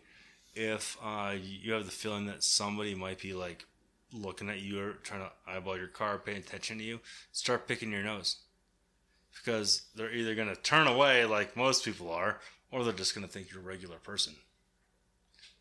[0.54, 3.66] if uh, you have the feeling that somebody might be like
[4.12, 7.00] looking at you or trying to eyeball your car, paying attention to you,
[7.32, 8.36] start picking your nose.
[9.34, 13.26] Because they're either going to turn away like most people are, or they're just going
[13.26, 14.34] to think you're a regular person.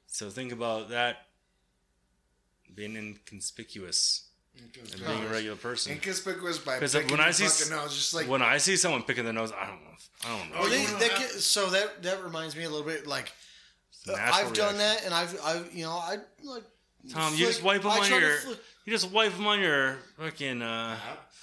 [0.08, 1.28] So think about that
[2.74, 4.72] being inconspicuous and
[5.06, 5.94] being a regular person.
[5.94, 9.24] Inconspicuous by picking when I see fucking nose, just like when I see someone picking
[9.24, 9.90] their nose, I don't know.
[10.26, 10.60] I don't know.
[10.62, 13.32] Well, they, you wanna that get, so that that reminds me a little bit like
[14.08, 16.64] uh, I've done that and I've I you know I like
[17.10, 18.38] Tom, you just wipe them I on your.
[18.38, 20.62] flick- You just wipe them on your fucking.
[20.62, 20.98] Uh,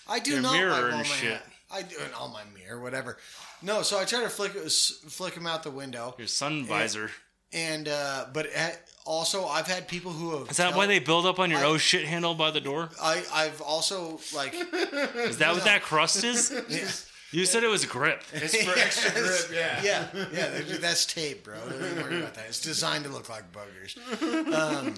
[0.08, 1.40] I do your not mirror wipe and on my shit.
[1.72, 3.16] I do it on my mirror, whatever.
[3.62, 7.10] No, so I try to flick flick them out the window, your sun visor.
[7.52, 10.50] and uh, but at, also I've had people who have.
[10.50, 12.90] Is that why they build up on your I- oh shit handle by the door?
[13.00, 16.50] I I've also like Is that what that crust is?
[16.68, 16.88] yeah.
[17.32, 18.22] You said it was grip.
[18.32, 19.50] it's for extra grip.
[19.52, 19.80] Yeah.
[19.82, 21.54] yeah, yeah, that- that's tape, bro.
[21.68, 22.46] Don't even worry about that.
[22.48, 23.96] It's designed to look like buggers.
[24.52, 24.94] Um,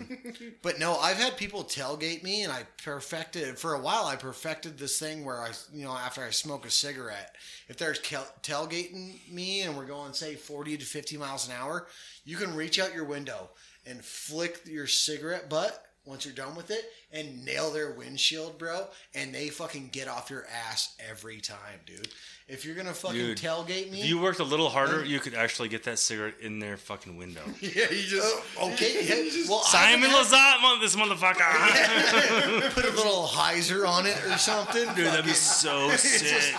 [0.63, 4.07] but no, I've had people tailgate me, and I perfected for a while.
[4.07, 7.37] I perfected this thing where I, you know, after I smoke a cigarette,
[7.69, 11.87] if they're kel- tailgating me and we're going say forty to fifty miles an hour,
[12.25, 13.51] you can reach out your window
[13.87, 15.85] and flick your cigarette butt.
[16.05, 20.31] Once you're done with it, and nail their windshield, bro, and they fucking get off
[20.31, 22.09] your ass every time, dude.
[22.49, 25.33] If you're gonna fucking Dude, tailgate me, If you worked a little harder, you could
[25.35, 27.41] actually get that cigarette in their fucking window.
[27.61, 28.43] Yeah, you just.
[28.59, 29.07] Oh, okay.
[29.33, 32.73] yeah, Well, Simon I Lazat, this motherfucker.
[32.75, 34.85] put a little hyzer on it or something.
[34.95, 36.55] Dude, that'd be so sick.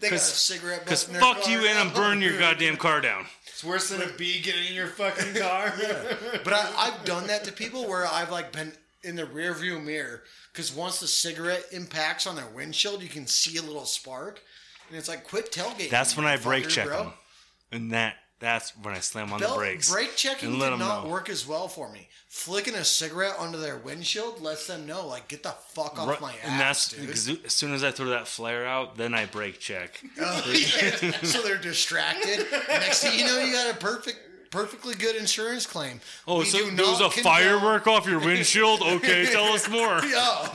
[0.00, 1.94] they got a cigarette Because butt in their fuck car you in and now.
[1.94, 3.26] burn your goddamn car down.
[3.60, 5.74] It's worse than a bee getting in your fucking car.
[6.44, 9.78] But I, I've done that to people where I've like been in the rear view
[9.78, 14.40] mirror because once the cigarette impacts on their windshield, you can see a little spark,
[14.88, 15.90] and it's like quit tailgating.
[15.90, 17.02] That's when I brake check bro.
[17.02, 17.12] them.
[17.70, 19.90] And that that's when I slam on Belt- the brakes.
[19.92, 21.10] Brake checking did not know.
[21.10, 22.08] work as well for me.
[22.28, 26.20] Flicking a cigarette onto their windshield lets them know, like, get the fuck off Right,
[26.20, 27.00] my ass, and that's dude.
[27.00, 30.00] because as soon as I throw that flare out, then I brake check.
[30.20, 31.12] Oh, yeah.
[31.22, 32.46] so they're distracted.
[32.68, 34.18] Next thing you know, you got a perfect,
[34.50, 36.00] perfectly good insurance claim.
[36.26, 38.82] Oh, We so do there was a condone- firework off your windshield?
[38.82, 40.00] Okay, tell us more.
[40.04, 40.48] Yeah,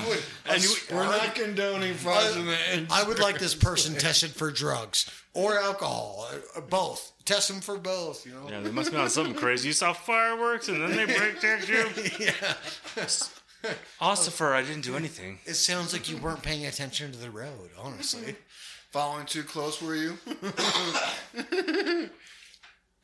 [0.49, 2.91] and you, We're not condoning fraudulent.
[2.91, 7.11] I would like this person tested for drugs or alcohol, or both.
[7.25, 8.25] Test them for both.
[8.25, 8.47] You know.
[8.49, 9.67] Yeah, they must be on something crazy.
[9.69, 11.85] You saw fireworks and then they break checked you?
[12.19, 12.53] Yeah.
[13.99, 15.39] Ossifer, I didn't do anything.
[15.45, 17.71] It sounds like you weren't paying attention to the road.
[17.79, 18.35] Honestly.
[18.91, 20.17] Following too close, were you?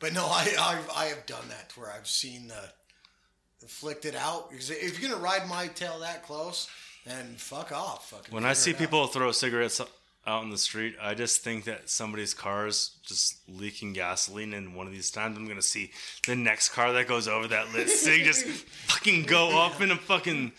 [0.01, 4.15] But no, I I've, I have done that to where I've seen the flicked it
[4.15, 4.49] out.
[4.49, 6.67] Because if you're gonna ride my tail that close,
[7.05, 8.09] then fuck off.
[8.09, 8.79] Fucking When I see it out.
[8.79, 9.79] people throw cigarettes
[10.27, 14.75] out in the street, I just think that somebody's car is just leaking gasoline, and
[14.75, 15.91] one of these times I'm gonna see
[16.27, 18.45] the next car that goes over that lit cig just
[18.87, 20.51] fucking go up in a fucking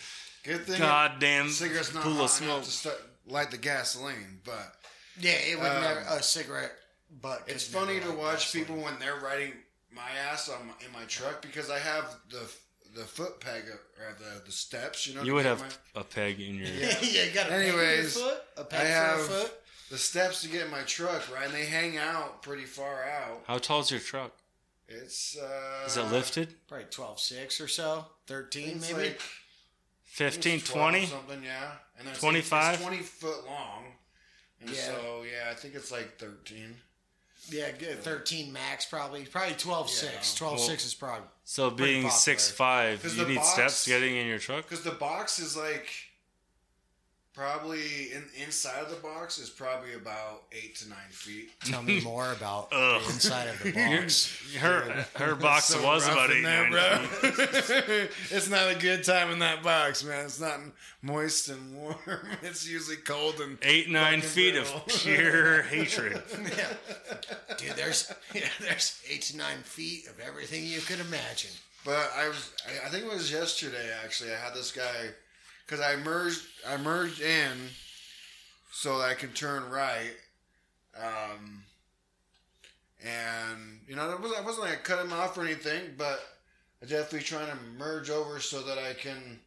[0.44, 0.78] Good thing.
[0.80, 2.50] goddamn cigarette's not pool hot of smoke.
[2.50, 4.74] enough to start, light the gasoline, but
[5.20, 6.72] yeah, it would Um, never a cigarette.
[7.20, 9.52] But it's funny to watch people when they're riding
[9.94, 12.50] my ass on my, in my truck because I have the
[12.94, 15.06] the foot peg or the the steps.
[15.06, 16.66] You know, You would have my- a peg in your.
[16.68, 19.52] yeah, you got a peg for your Anyways, foot, a peg I have- foot.
[19.90, 21.44] the steps to get in my truck, right?
[21.44, 23.42] And they hang out pretty far out.
[23.46, 24.32] How tall is your truck?
[24.88, 26.54] It's uh, Is it lifted?
[26.68, 28.94] Probably 12, 6 or so, thirteen maybe.
[29.08, 29.20] like
[30.04, 31.06] 15, 20?
[31.06, 31.72] something, yeah.
[31.98, 32.74] And then 25?
[32.74, 33.84] It's twenty foot long,
[34.60, 34.76] and Yeah.
[34.76, 36.76] so yeah, I think it's like thirteen.
[37.50, 38.02] Yeah, good.
[38.02, 39.24] thirteen max probably.
[39.24, 40.34] Probably 12, 6.
[40.34, 41.26] 12, Well- 6 is probably.
[41.44, 42.10] So being popular.
[42.10, 44.62] six five, 'Cause you need box- steps getting in your truck.
[44.68, 45.90] Because the box is like
[47.34, 51.50] probably in, inside of the box is probably about eight to nine feet.
[51.64, 54.38] Tell me more about the inside of the box.
[54.58, 56.98] Her her box So was about eight there, nine bro.
[57.30, 58.10] feet.
[58.30, 60.24] it's not a good time in that box, man.
[60.26, 60.60] It's not
[61.00, 61.96] moist and warm.
[62.42, 66.22] It's usually cold and Eight nine Fucking feet of pure hatred.
[66.56, 66.72] yeah.
[67.56, 71.50] Dude, there's yeah, there's eight to nine feet of everything you could imagine.
[71.84, 74.32] But I was, I, I think it was yesterday actually.
[74.32, 75.08] I had this guy
[75.66, 77.52] because I merged, I merged in
[78.70, 80.12] so that I can turn right.
[80.96, 81.64] Um,
[83.04, 86.20] and you know, it was, I wasn't like I cut him off or anything, but
[86.80, 89.40] I'm definitely trying to merge over so that I can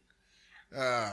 [0.76, 1.12] uh,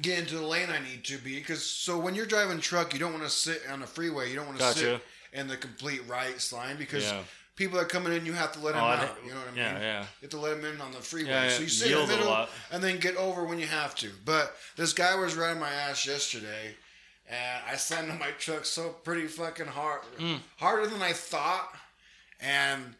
[0.00, 1.38] get into the lane I need to be.
[1.38, 4.30] Because so when you're driving truck, you don't want to sit on the freeway.
[4.30, 4.78] You don't want to Gotcha.
[4.78, 7.22] sit in the complete right line because Yeah.
[7.60, 9.16] People that are coming in, you have to let them Oh, out.
[9.24, 9.56] You know what I mean?
[9.58, 10.00] yeah, yeah.
[10.00, 11.30] You have to let them in on the freeway.
[11.30, 13.94] Yeah, so you sit in the a middle and then get over when you have
[13.96, 14.10] to.
[14.24, 16.74] But this guy was riding my ass yesterday,
[17.28, 20.40] and I slammed on my truck so pretty fucking hard, Mm.
[20.56, 21.68] harder than I thought.
[22.40, 22.94] And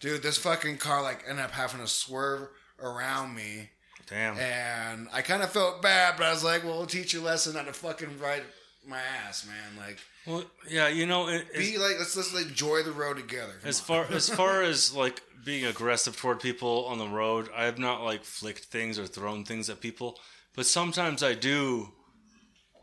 [0.00, 2.48] dude, this fucking car like ended up having to swerve
[2.80, 3.70] around me,
[4.08, 4.38] Damn.
[4.38, 7.24] and I kind of felt bad, but I was like, "Well, we'll teach you a
[7.24, 8.44] lesson not to fucking ride
[8.86, 9.76] my ass, man.
[9.76, 13.68] Like, Well, yeah, you know, it, be like, let's let's enjoy the road together." Come
[13.68, 13.86] as on.
[13.86, 18.02] far as far as like being aggressive toward people on the road, I have not
[18.02, 20.18] like flicked things or thrown things at people,
[20.54, 21.92] but sometimes I do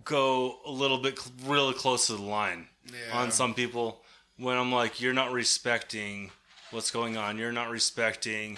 [0.03, 3.17] go a little bit cl- really close to the line Yeah.
[3.19, 4.03] on some people
[4.37, 6.31] when I'm like, you're not respecting
[6.71, 7.37] what's going on.
[7.37, 8.57] You're not respecting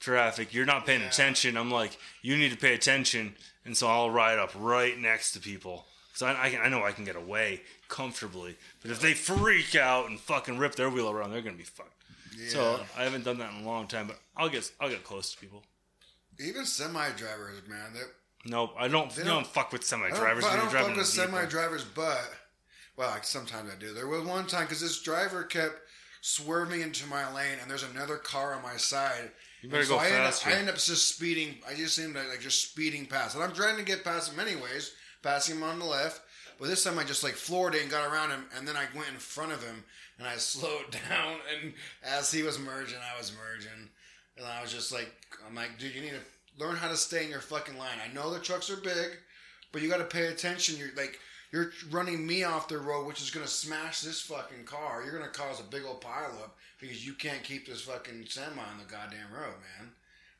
[0.00, 0.52] traffic.
[0.52, 1.08] You're not paying Yeah.
[1.08, 1.56] attention.
[1.56, 5.40] I'm like, you need to pay attention, and so I'll ride up right next to
[5.40, 5.86] people.
[6.14, 10.08] So I, I, I know I can get away comfortably, but if they freak out
[10.08, 11.90] and fucking rip their wheel around, they're gonna be fucked.
[12.48, 15.32] So I haven't done that in a long time, but I'll get I'll get close
[15.34, 15.62] to people.
[16.40, 18.00] even semi drivers, man, they
[18.46, 19.10] Nope, I don't.
[19.16, 20.44] You don't- don't fuck with semi I don't, drivers.
[20.44, 22.30] I don't you're driving fuck with semi drivers, but
[22.96, 23.94] well, like, sometimes I do.
[23.94, 25.80] There was one time because this driver kept
[26.20, 29.30] swerving into my lane, and there's another car on my side.
[29.62, 30.50] You better And go I end, up, faster.
[30.50, 31.56] I end up just speeding.
[31.68, 34.38] I just seem to like just speeding past, and I'm trying to get past him
[34.40, 34.92] anyways,
[35.24, 36.20] passing him on the left.
[36.60, 38.84] But this time I just like floored it and got around him, and then I
[38.94, 39.82] went in front of him
[40.18, 41.38] and I slowed down.
[41.52, 41.72] And
[42.04, 43.88] as he was merging, I was merging,
[44.36, 45.10] and I was just like,
[45.48, 47.98] I'm like, dude, you need to learn how to stay in your fucking line.
[48.08, 49.18] I know the trucks are big,
[49.72, 50.78] but you got to pay attention.
[50.78, 51.18] You're like,
[51.54, 55.04] you're running me off the road, which is gonna smash this fucking car.
[55.04, 56.50] You're gonna cause a big old pileup
[56.80, 59.92] because you can't keep this fucking semi on the goddamn road, man.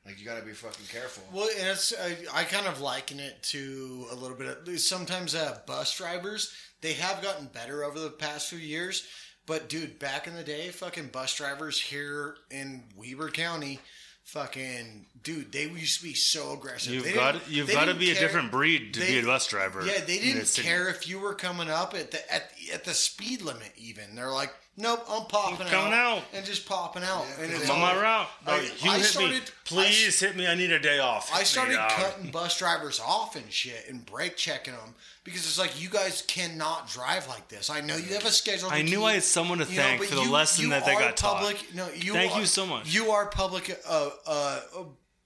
[0.05, 1.23] Like you got to be fucking careful.
[1.33, 5.33] Well, and it's I, I kind of liken it to a little bit of sometimes
[5.33, 6.53] uh, bus drivers.
[6.81, 9.07] They have gotten better over the past few years,
[9.47, 13.79] but dude, back in the day, fucking bus drivers here in Weber County,
[14.25, 16.93] fucking dude, they used to be so aggressive.
[16.93, 19.23] You've They got you've got to didn't be a different breed to they- be a
[19.25, 19.83] bus driver.
[19.85, 20.67] Yeah, they didn't this city.
[20.67, 23.71] care if you were coming up at the at at the speed limit.
[23.77, 26.23] Even they're like, nope, I'm popping coming out.
[26.33, 27.25] and just popping out.
[27.37, 28.27] Yeah, and it's I'm on my all- route.
[28.45, 29.37] Bro, I- you I hit started- me.
[29.37, 30.45] I Please hit me.
[30.47, 31.29] I need a day off.
[31.31, 31.89] I Hit me, started dog.
[31.91, 36.23] cutting bus drivers off and shit and brake checking them because it's like you guys
[36.27, 37.69] cannot drive like this.
[37.71, 38.69] I know you have a schedule.
[38.69, 40.63] to I knew keep, I had someone to you know, thank for the you- lesson
[40.65, 41.37] you that they are got taught.
[41.37, 42.87] public, No, you Thank are- you so much.
[42.87, 44.59] You are public, uh, uh,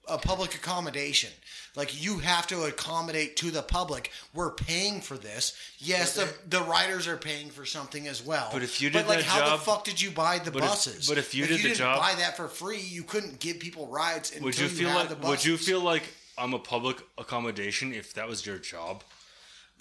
[0.08, 1.30] a public accommodation.
[1.76, 4.10] Like you have to accommodate to the public.
[4.34, 5.56] We're paying for this.
[5.78, 8.48] Yes, the the riders are paying for something as well.
[8.52, 10.50] But if you but did like, that how job- the fuck did you buy the
[10.50, 11.08] But if- buses?
[11.08, 13.60] but if you Like, did the didn't job- buy that for free, you couldn't give
[13.60, 14.30] people rides.
[14.30, 16.02] Until Would you feel had like the would you feel like
[16.36, 19.04] I'm a public accommodation if that was your job?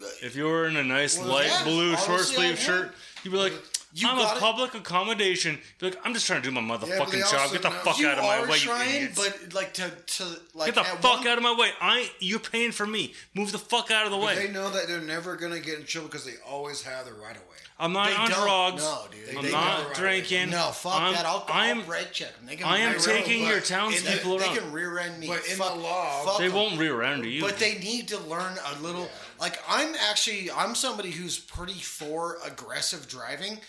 [0.02, 3.32] Uh, if you were in a nice Well, light yeah, blue short sleeve shirt, you'd
[3.32, 3.54] be like,
[3.92, 5.54] You I'm gotta- a public accommodation.
[5.56, 7.52] You'd be like, I'm just trying to do my motherfucking also job.
[7.52, 9.16] Get the know- fuck you out of my way, trying, you idiots.
[9.42, 10.24] but like to to
[10.54, 11.72] like Get the fuck one- out of my way.
[11.82, 13.14] I you're paying for me.
[13.34, 14.36] Move the fuck out of the way.
[14.36, 17.36] they know that they're never gonna get in trouble because they always have the right
[17.36, 17.58] of way.
[17.82, 18.44] I'm not They on don't.
[18.44, 18.84] drugs.
[18.84, 19.38] No, dude.
[19.38, 20.50] I'm They not right drinking.
[20.50, 21.26] No, fuck I'm, that.
[21.26, 22.46] I'll, I'm I'll brake check them.
[22.46, 24.56] They can I am taking your in the- townspeople they, around.
[24.56, 25.28] They can rear end me.
[25.28, 26.54] But in the law, fuck They 'em.
[26.54, 27.40] won't rear end you.
[27.42, 29.10] But they need to learn a little.
[29.40, 33.60] Like I'm actually, I'm somebody who's pretty for aggressive driving.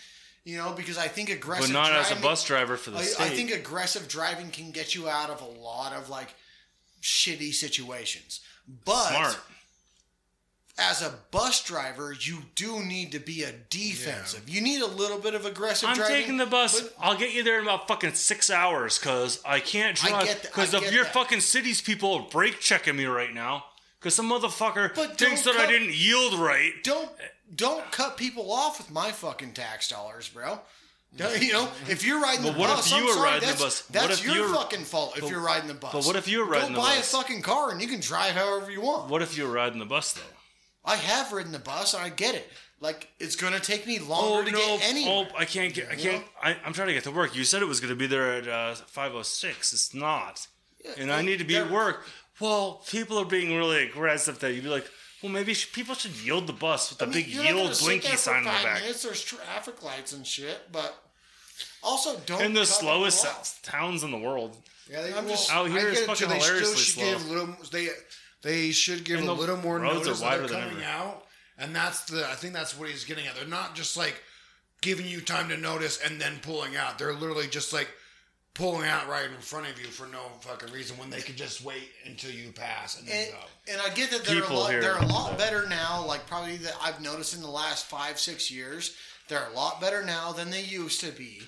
[0.45, 1.69] You know, because I think aggressive.
[1.69, 3.25] but not as a bus driver for the I, state.
[3.25, 6.35] I think aggressive driving can get you out of a lot of like
[7.03, 8.41] shitty situations.
[8.85, 9.39] But Smart.
[10.79, 14.49] as a bus driver, you do need to be a defensive.
[14.49, 16.17] You need a little bit of aggressive I'm driving.
[16.17, 16.89] taking the bus.
[16.99, 20.41] I'll get you there in about fucking six hours because I can't drive.
[20.43, 21.13] Because of your that.
[21.13, 23.65] fucking city's people are brake checking me right now.
[24.01, 26.73] Because some motherfucker But thinks that don't I didn't yield right.
[26.83, 27.11] don't
[27.55, 30.59] don't cut people off with my fucking tax dollars, bro.
[31.17, 33.25] Don't- You know, if you're riding the But what bus, if you I'm were sorry,
[33.25, 33.83] riding the that's, bus?
[33.91, 35.93] What That's your you're- fucking fault if you're riding the bus.
[35.93, 36.85] but what if you were riding the bus?
[36.87, 37.13] Go the buy bus?
[37.13, 39.11] a fucking car and you can drive however you want.
[39.11, 40.23] What if you were riding the bus though?
[40.85, 42.49] I have ridden the bus and I get it.
[42.81, 45.29] Like it's gonna take me longer to get anywhere.
[45.31, 45.91] oh, I can't get.
[45.91, 46.25] I can't.
[46.43, 47.35] I, I'm trying to get to work.
[47.37, 49.75] You said it was going to be there at uh, 5:06.
[49.75, 50.47] It's not,
[50.83, 52.07] yeah, and I need to be at work.
[52.41, 54.39] Well, people are being really aggressive.
[54.41, 54.89] That you'd be like,
[55.23, 58.17] well, maybe sh- people should yield the bus with a I mean, big yield blinky
[58.17, 58.81] sign on the back.
[58.83, 60.95] Minutes, there's traffic lights and shit, but
[61.83, 63.61] Also, don't in the cut slowest them off.
[63.63, 64.57] towns in the world.
[64.91, 66.33] Yeah, they, I'm well, just- Out here I it's get it, fucking too.
[66.35, 67.05] they hilariously should slow.
[67.13, 67.57] give little.
[67.71, 67.89] They
[68.43, 70.83] they should give And a little more roads are notice that wider they're than coming
[70.85, 70.93] ever.
[70.93, 71.27] out,
[71.59, 72.27] and that's the.
[72.29, 73.35] I think that's what he's getting at.
[73.37, 74.21] They're not just like
[74.81, 76.99] giving you time to notice and then pulling out.
[76.99, 77.89] They're literally just like
[78.61, 81.65] pulling out right in front of you for no fucking reason when they could just
[81.65, 83.73] wait until you pass and then And, go.
[83.73, 86.05] and I get that they're a lot here- they're a lot better now.
[86.05, 88.95] Like probably that I've noticed in the last five six years,
[89.29, 91.41] they're a lot better now than they used to be.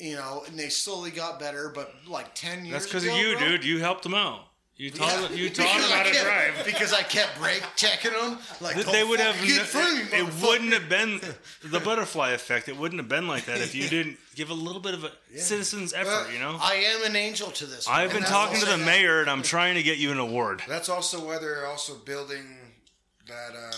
[0.00, 1.68] You know, and they slowly got better.
[1.74, 3.64] But like ten years, That's because of you, bro, dude.
[3.64, 4.46] You helped them out.
[4.76, 5.36] You taught Yeah.
[5.36, 6.64] you taught Because them I how to kept- drive.
[6.66, 8.38] because I kept brake checking them.
[8.60, 11.20] Like Th- they would have fucking get no- in me, it wouldn't have been
[11.62, 12.68] the butterfly effect.
[12.68, 15.12] It wouldn't have been like that if you didn't give a little bit of a
[15.38, 16.32] citizen's effort.
[16.32, 17.86] You know, I am an angel to this.
[17.88, 18.22] I've man.
[18.22, 20.62] been talking to the that- mayor and I'm trying to get you an award.
[20.66, 22.58] That's also why they're also building
[23.28, 23.72] that uh,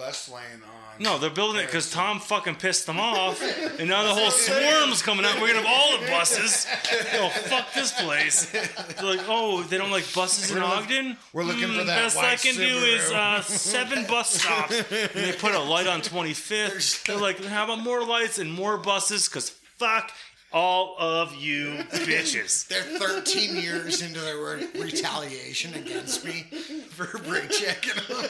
[0.00, 1.02] bus lane on.
[1.02, 3.40] No, they're building it because Tom fucking pissed them off,
[3.78, 5.40] and now the whole swarm's coming out.
[5.40, 6.66] We're gonna have all the buses.
[7.14, 8.46] Oh fuck this place!
[8.50, 11.16] They're like, oh, they don't like buses in Ogden.
[11.32, 14.30] we're looking for Hmm, that Best I white can do is Subaru." uh, seven bus
[14.42, 17.04] stops, and they put a light on 25th.
[17.04, 19.28] They're like, how about more lights and more buses?
[19.28, 20.12] Because fuck
[20.52, 22.66] all of you bitches.
[22.68, 26.42] They're 13 years into their re- retaliation against me
[26.90, 28.26] for brake checking them.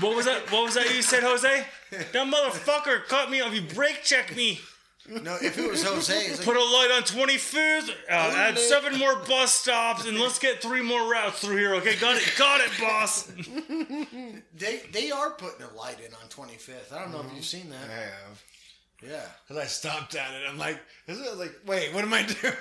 [0.00, 0.50] What was that?
[0.50, 1.64] What was that you said, Jose?
[1.90, 3.54] That motherfucker cut me off.
[3.54, 4.60] You brake checked me.
[5.08, 7.88] No, if it was Jose, it's like, Put a light on 25th.
[7.88, 11.74] Uh, add seven more bus stops, and let's get three more routes through here.
[11.76, 13.24] Okay, got it, got it, boss.
[14.56, 16.92] they they are putting a light in on 25th.
[16.92, 17.90] I don't know if you've seen that.
[17.90, 18.44] I have.
[19.02, 20.42] Yeah, Because I stopped at it.
[20.46, 22.54] I'm like, this is like, wait, what am I doing?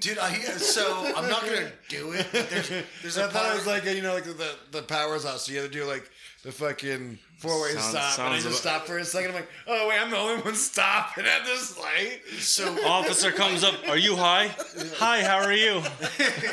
[0.00, 0.18] dude.
[0.18, 2.26] I so I'm not gonna do it.
[2.32, 2.68] But there's
[3.02, 5.38] there's I a thought it was like, you know, like the, the power's out.
[5.40, 6.10] So you have to do like
[6.42, 8.18] the fucking four way stop.
[8.18, 9.30] And I just about- stopped for a second.
[9.30, 12.20] I'm like, oh, wait, I'm the only one stopping at this light.
[12.40, 13.74] so Officer comes up.
[13.88, 14.50] Are you high?
[14.96, 15.82] Hi, how are you?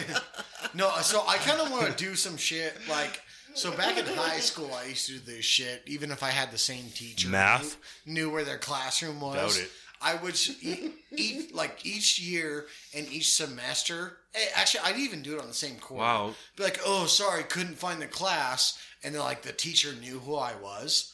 [0.76, 0.92] no.
[1.02, 3.22] So I kind of want to do some shit like.
[3.58, 5.82] So back in high school, I used to do this shit.
[5.88, 7.78] Even if I had the same teacher, Math?
[8.06, 9.58] knew, knew where their classroom was.
[9.58, 9.72] Doubt it.
[10.00, 14.18] I would eat, eat like each year and each semester.
[14.36, 16.04] eh, Actually, I'd even do it on the same quarter.
[16.04, 16.34] Wow.
[16.56, 20.36] Be like, oh, sorry, couldn't find the class, and then like the teacher knew who
[20.36, 21.14] I was.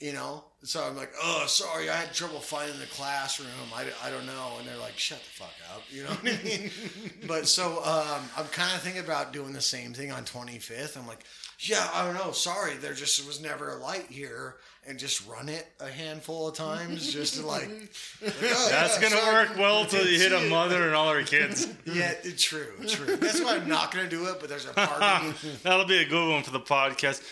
[0.00, 3.46] You know, so I'm like, oh, sorry, I had trouble finding the classroom.
[3.72, 5.82] I, I don't know, and they're like, shut the fuck up.
[5.92, 6.70] You know what I mean?
[7.28, 10.96] but so um, I'm kind of thinking about doing the same thing on 25th.
[10.98, 11.22] I'm like,
[11.62, 12.32] yeah, I don't know.
[12.32, 14.56] Sorry, there just was never a light here,
[14.86, 17.68] and just run it a handful of times just to like.
[18.22, 19.48] like, oh, That's yeah, gonna sorry.
[19.48, 21.68] work well till you hit a mother and all her kids.
[21.84, 23.16] Yeah, it's true, true.
[23.16, 24.38] That's why I'm not gonna do it.
[24.40, 25.50] But there's a part of me.
[25.62, 27.22] That'll be a good one for the podcast.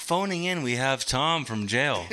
[0.00, 2.06] Phoning in, we have Tom from jail.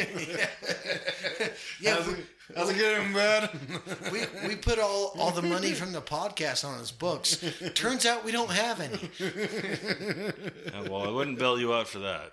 [1.80, 2.16] Yeah, How's
[2.50, 3.50] we, it, how's it getting, bud?
[4.12, 7.44] we, we put all, all the money from the podcast on his books.
[7.74, 9.10] Turns out we don't have any.
[9.20, 12.32] Yeah, well, I wouldn't bail you out for that.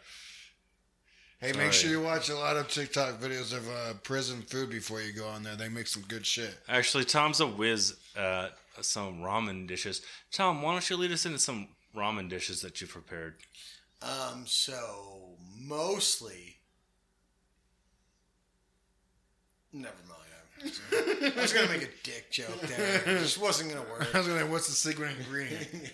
[1.41, 1.65] Hey, Sorry.
[1.65, 5.13] make sure you watch a lot of TikTok videos of uh, prison food before you
[5.13, 5.57] go on there.
[5.57, 6.55] They make some good shit.
[6.69, 8.53] Actually, Tom's a whiz at
[8.83, 10.03] some ramen dishes.
[10.31, 13.37] Tom, why don't you lead us into some ramen dishes that you prepared?
[14.03, 16.50] Um, so mostly,
[19.73, 20.21] never mind.
[20.63, 22.97] I was gonna make a dick joke there.
[23.07, 24.15] It just wasn't gonna work.
[24.15, 25.69] I was gonna, what's the secret ingredient?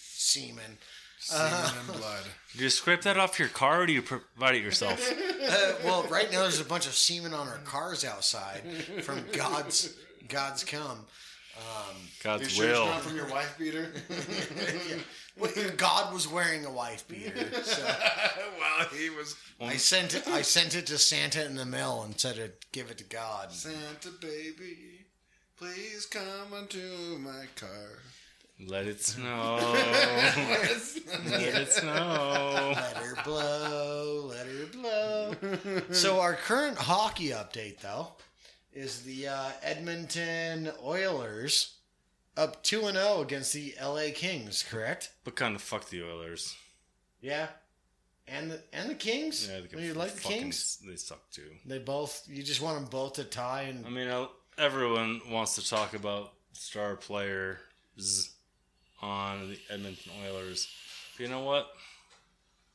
[0.00, 0.78] Semen.
[1.20, 2.24] Semen and blood.
[2.56, 5.12] Do you scrape that off your car or do you provide it yourself?
[5.50, 8.60] Uh, well, right now there's a bunch of semen on our cars outside
[9.02, 9.94] from God's
[10.28, 11.06] God's come.
[11.58, 12.86] Um, you God's sure it's will.
[12.86, 13.92] not from your wife beater?
[15.38, 17.84] Well, God was wearing a wife beater, so
[18.58, 20.26] well, he was I sent it.
[20.26, 23.52] I sent it to Santa in the mail and said to give it to God.
[23.52, 25.06] Santa baby.
[25.56, 28.00] Please come unto my car.
[28.66, 29.58] Let it snow.
[29.62, 30.70] Let
[31.54, 32.72] it snow.
[32.74, 35.82] Let her blow, let her blow.
[35.92, 38.08] so our current hockey update, though,
[38.72, 41.74] is the uh, Edmonton Oilers
[42.36, 44.10] up two and zero against the L.A.
[44.12, 44.64] Kings.
[44.68, 45.10] Correct?
[45.24, 46.54] But kind of fuck the Oilers.
[47.20, 47.48] Yeah.
[48.26, 49.48] And the and the Kings.
[49.50, 50.78] Yeah, they you like the fucking- Kings?
[50.86, 51.50] They suck too.
[51.66, 52.24] They both.
[52.28, 54.26] You just want them both to tie and I mean, uh,
[54.58, 57.58] everyone wants to talk about star players
[59.00, 60.68] on the Edmonton Oilers.
[61.16, 61.68] But you know what?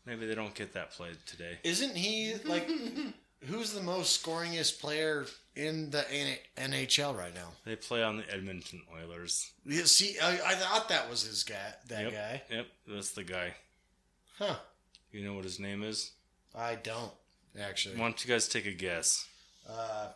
[0.06, 1.60] Maybe they don't get that played today.
[1.64, 2.68] Isn't he like
[3.46, 5.26] who's the most scoringest player
[5.56, 6.06] in the
[6.58, 7.50] NHL right now?
[7.66, 9.52] They play on the Edmonton Oilers.
[9.66, 11.74] Yeah, see, I, I thought that was his guy.
[11.88, 12.14] That yep.
[12.14, 13.54] guy, Yep, that's the guy.
[14.38, 14.56] huh?
[15.12, 16.12] You know what his name is?
[16.56, 17.12] I don't
[17.60, 17.96] actually.
[17.96, 19.28] Why don't you guys take a guess?
[19.70, 20.10] Uh,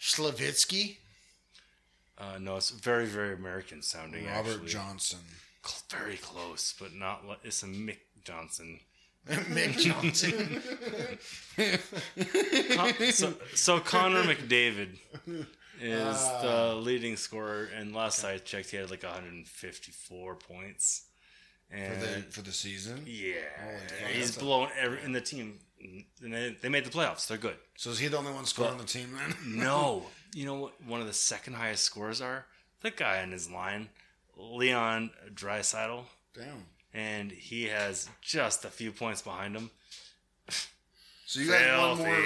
[0.00, 0.96] Slavitsky.
[2.16, 4.26] Uh, no, it's very, very American sounding.
[4.26, 4.68] Robert actually.
[4.68, 5.18] Johnson.
[5.90, 7.28] Very close, but not.
[7.28, 8.80] li- It's a Mick Johnson.
[9.28, 10.62] Mick Johnson.
[12.76, 14.96] Con- so, so Connor McDavid
[15.80, 16.40] is ah.
[16.42, 21.04] the leading scorer, and last I checked, he had like 154 points.
[21.70, 23.02] And For the, for the season.
[23.04, 23.40] yeah,
[24.10, 25.58] he's blown every in the team.
[26.22, 27.26] And they, they made the playoffs.
[27.28, 27.56] They're good.
[27.76, 29.36] So is he the only one scoring on the team then?
[29.46, 30.04] No,
[30.34, 30.82] you know what?
[30.86, 32.46] One of the second highest scores are
[32.80, 33.90] the guy in his line,
[34.36, 36.04] Leon Draisaitl,
[36.34, 36.64] Damn.
[36.94, 39.70] And he has just a few points behind him.
[41.26, 42.22] So you guys won more.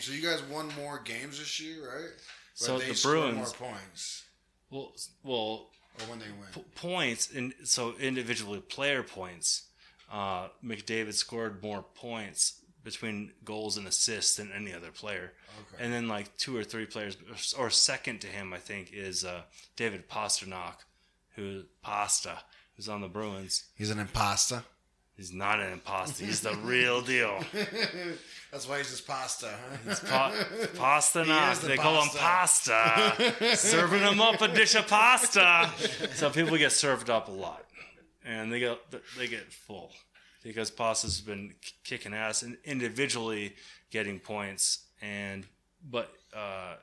[0.00, 2.10] So you guys won more games this year, right?
[2.14, 4.22] But So the Bruins- more points,
[4.70, 6.48] Well, well, or when they win.
[6.54, 9.62] p- points and so individually player points.
[10.10, 15.32] Uh, McDavid scored more points between goals and assists than any other player.
[15.74, 15.82] Okay.
[15.82, 17.16] And then like two or three players,
[17.58, 19.42] or second to him, I think, is uh,
[19.74, 20.76] David Pastrnak,
[21.34, 22.38] who Pasta,
[22.76, 23.64] who's on the Bruins.
[23.76, 24.62] He's an imposter.
[25.16, 26.24] He's not an imposter.
[26.26, 27.42] He's the real deal.
[28.52, 29.48] That's why he's just pasta,
[29.86, 29.94] huh?
[30.06, 30.32] Pa-
[30.74, 31.24] Pastrnak.
[31.46, 33.22] He is the They call him pasta.
[33.56, 35.70] Serving him up a dish of pasta.
[36.14, 37.64] So people get served up a lot,
[38.26, 38.78] and they get
[39.16, 39.90] they get full
[40.42, 43.54] because pasta's been kicking ass and individually
[43.90, 45.46] getting points, and
[45.90, 46.74] but uh,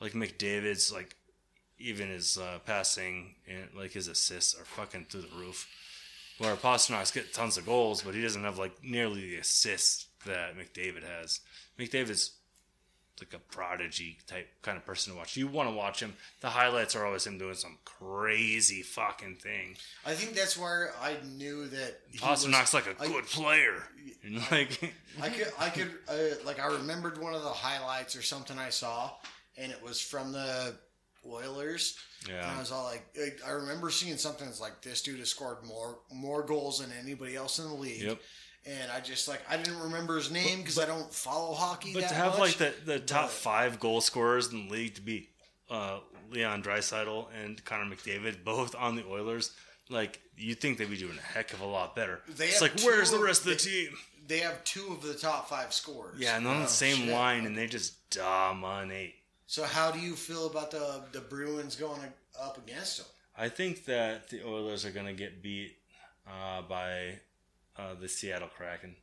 [0.00, 1.16] like McDavid's like
[1.78, 5.66] even his uh, passing and like his assists are fucking through the roof.
[6.38, 10.56] Where Pastrnak's get tons of goals, but he doesn't have like nearly the assists that
[10.56, 11.40] McDavid has.
[11.78, 12.32] McDavid's
[13.20, 15.36] like a prodigy type kind of person to watch.
[15.36, 16.14] You want to watch him.
[16.40, 19.76] The highlights are always him doing some crazy fucking thing.
[20.06, 23.82] I think that's where I knew that was- Pastrnak's like a I- good player.
[24.22, 26.14] And like I could, I could, uh,
[26.46, 29.10] like, I remembered one of the highlights or something I saw,
[29.56, 30.76] and it was from the
[31.26, 31.96] Oilers.
[32.28, 33.06] And I was all like,
[33.46, 37.36] I remember seeing something that's like, this dude has scored more more goals than anybody
[37.36, 38.02] else in the league.
[38.02, 38.20] Yep.
[38.66, 41.94] And I just like, I didn't remember his name because I don't follow hockey.
[41.94, 42.40] But to have much.
[42.40, 45.28] like the, the top but- five goal scorers in the league to be
[45.70, 46.00] uh,
[46.30, 49.52] Leon Draisaitl and Connor McDavid, both on the Oilers,
[49.88, 52.20] like you think they'd be doing a heck of a lot better.
[52.36, 53.96] They it's like, where's the rest of the they- team?
[54.26, 56.18] they have two of the top five scores.
[56.20, 57.08] Yeah, and on Oh, the same shit.
[57.14, 59.14] line, and they just dominate.
[59.48, 62.00] So how do you feel about the the Bruins going
[62.38, 63.06] up against them?
[63.36, 65.76] I think that the Oilers are going to get beat
[66.26, 67.18] uh, by
[67.78, 68.94] uh, the Seattle Kraken.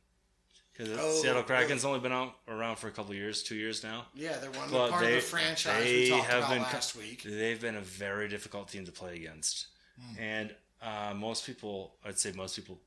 [0.72, 3.56] Because the Oh, Seattle Kraken's only been out around for a couple of years, two
[3.56, 4.06] years now.
[4.14, 7.22] Yeah, they're one But part they, of the franchise they have been last week.
[7.24, 9.66] They've been a very difficult team to play against,
[9.98, 10.18] Hmm.
[10.20, 12.78] and uh, most people, I'd say most people,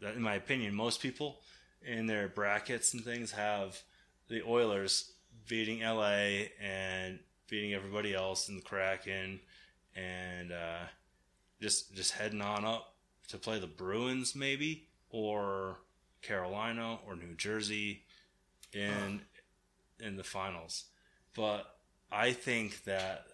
[0.00, 1.40] in my opinion, most people
[1.82, 3.80] in their brackets and things have
[4.28, 5.12] the Oilers
[5.48, 7.18] beating LA and
[7.48, 9.40] beating everybody else in the Kraken,
[9.94, 10.84] and uh,
[11.60, 12.94] just just heading on up
[13.28, 15.78] to play the Bruins maybe or
[16.22, 18.02] Carolina or New Jersey
[18.72, 19.20] in
[20.00, 20.84] in the finals.
[21.34, 21.66] But
[22.10, 23.26] I think that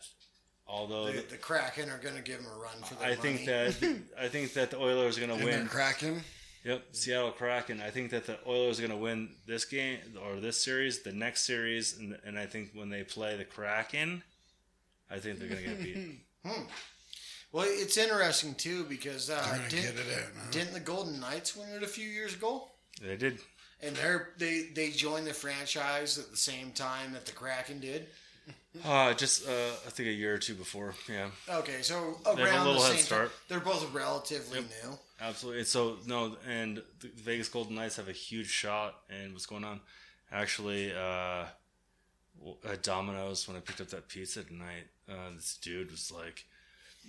[0.66, 3.40] although The, the Kraken are going to give them a run for their I think
[3.40, 3.46] money.
[3.46, 5.66] that I think that the Oilers are going to win.
[5.68, 6.22] cracking.
[6.64, 7.80] Yep, Seattle Kraken.
[7.80, 11.12] I think that the Oilers are going to win this game or this series, the
[11.12, 14.22] next series, and, and I think when they play the Kraken,
[15.10, 16.20] I think they're going to get beat.
[17.52, 20.24] Well, it's interesting too because uh, didn't, get it in.
[20.36, 20.50] Huh?
[20.50, 22.68] didn't the Golden Knights win it a few years ago?
[23.00, 23.38] they did.
[23.82, 28.06] And they're they they joined the franchise at the same time that the Kraken did.
[28.84, 29.50] Uh, just uh,
[29.86, 30.94] I think a year or two before.
[31.08, 33.26] Yeah, Okay, so have a around little the head same start.
[33.28, 34.98] time, they're both relatively new.
[35.20, 35.60] absolutely.
[35.60, 38.94] And so no, and the Vegas Golden Knights have a huge shot.
[39.10, 39.80] And what's going on?
[40.32, 41.44] Actually, uh,
[42.66, 46.46] at Domino's when I picked up that pizza tonight, uh, this dude was like,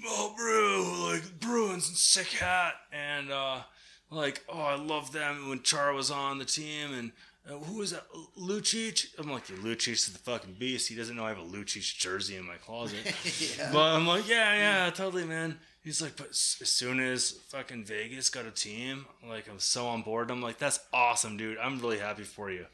[0.06, 3.62] "Oh, bro, like Bruins and sick hat," and uh,
[4.10, 7.12] like, "Oh, I love them." When Char was on the team, and
[7.50, 8.04] uh, who that?
[8.40, 9.08] Lucic.
[9.20, 10.88] I'm like, Lucic is the fucking beast.
[10.90, 13.00] He doesn't know I have a Lucic jersey in my closet.
[13.58, 13.70] Yeah.
[13.72, 14.56] But I'm like, yeah,
[14.86, 15.58] yeah, totally, man.
[15.84, 16.38] He's like, but as
[16.70, 20.32] soon as fucking Vegas got a team, like I'm so on board.
[20.32, 21.58] I'm like, that's awesome, dude.
[21.58, 22.66] I'm really happy for you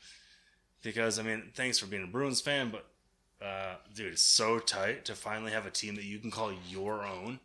[0.84, 2.86] because I mean, thanks for being a Bruins fan, but
[3.44, 7.04] uh, dude, it's so tight to finally have a team that you can call your
[7.04, 7.40] own,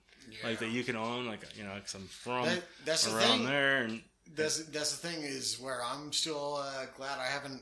[0.44, 3.38] like that you can own, like you know, because I'm from That- that's the around
[3.38, 3.46] thing.
[3.46, 4.02] there, and
[4.34, 7.60] That's that's the thing is where I'm still uh, glad I haven't.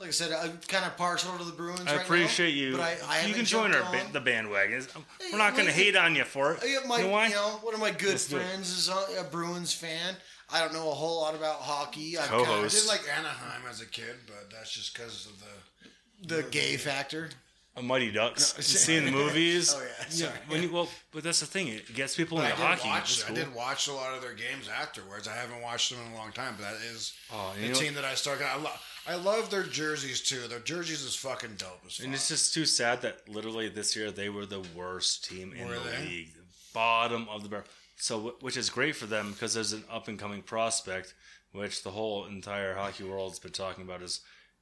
[0.00, 1.82] Like I said, I'm kind of partial to the Bruins.
[1.86, 2.72] I right appreciate now, you.
[2.72, 4.84] But I, I you can join jumped our ba- the bandwagon.
[5.30, 6.60] We're not going to hate on you for it.
[6.62, 7.28] I got my, you know why?
[7.28, 10.16] you know, one of my good Let's friends is a, a Bruins fan.
[10.52, 12.18] I don't know a whole lot about hockey.
[12.18, 12.82] I I Co-host.
[12.82, 17.30] did like Anaheim as a kid, but that's just because of the the gay factor.
[17.76, 18.54] A Mighty Ducks.
[18.60, 19.74] Seeing the movies.
[19.76, 20.32] Oh, yeah, sorry.
[20.48, 21.68] when you, well, but that's the thing.
[21.68, 22.88] It gets people But I into did hockey.
[22.88, 23.12] watch.
[23.20, 25.26] It's I did watch a lot of their games afterwards.
[25.28, 27.78] I haven't watched them in a long time, but that is Oh, the you know-
[27.78, 28.46] team that I started.
[28.46, 28.88] I love.
[29.04, 30.46] I love their jerseys too.
[30.46, 32.04] Their jerseys is fucking dope as fuck.
[32.06, 35.66] And it's just too sad that literally this year they were the worst team in
[35.66, 36.04] Were the they?
[36.04, 36.28] league,
[36.72, 37.64] bottom of the barrel.
[37.96, 41.14] So, which is great for them because there's an up and coming prospect,
[41.50, 44.20] which the whole entire hockey world's been talking about is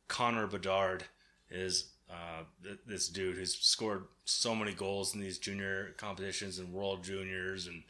[0.09, 1.05] Connor Bedard
[1.51, 6.73] is uh, th- this dude who's scored so many goals in these junior competitions and
[6.73, 7.82] world juniors and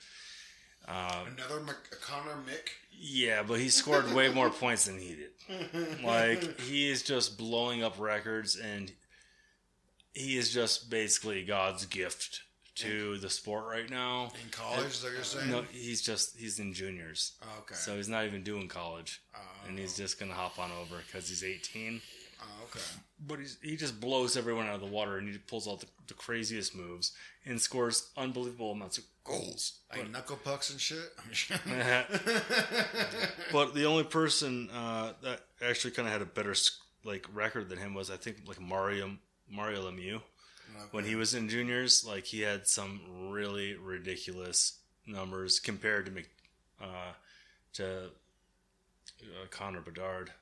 [0.89, 2.71] Another Mc- Connor Mick.
[2.99, 6.03] yeah, but he scored way more points than he did.
[6.03, 8.91] Like he is just blowing up records, and
[10.15, 12.41] he is just basically God's gift
[12.77, 14.33] to the sport right now.
[14.43, 15.51] In college, they're saying.
[15.51, 17.75] No, he's just he's in juniors, Oh, okay.
[17.75, 19.21] so he's not even doing college,
[19.69, 22.01] and he's just gonna hop on over because he's 18.
[22.43, 22.81] Oh, okay.
[23.27, 25.87] But he's, he just blows everyone out of the water, and he pulls out the,
[26.09, 27.13] the craziest moves
[27.45, 29.81] and scores unbelievable amounts of goals.
[29.91, 31.13] Like knuckle pucks and shit.
[33.53, 36.55] but the only person uh, that actually kind of had a better
[37.05, 39.13] like record than him was I think like Mario
[39.51, 40.21] Mario Lemieux
[40.91, 42.05] when he was in juniors.
[42.05, 43.01] Like he had some
[43.31, 46.23] really ridiculous numbers compared to
[46.85, 47.13] uh,
[47.75, 50.33] to uh, Connor Bedard.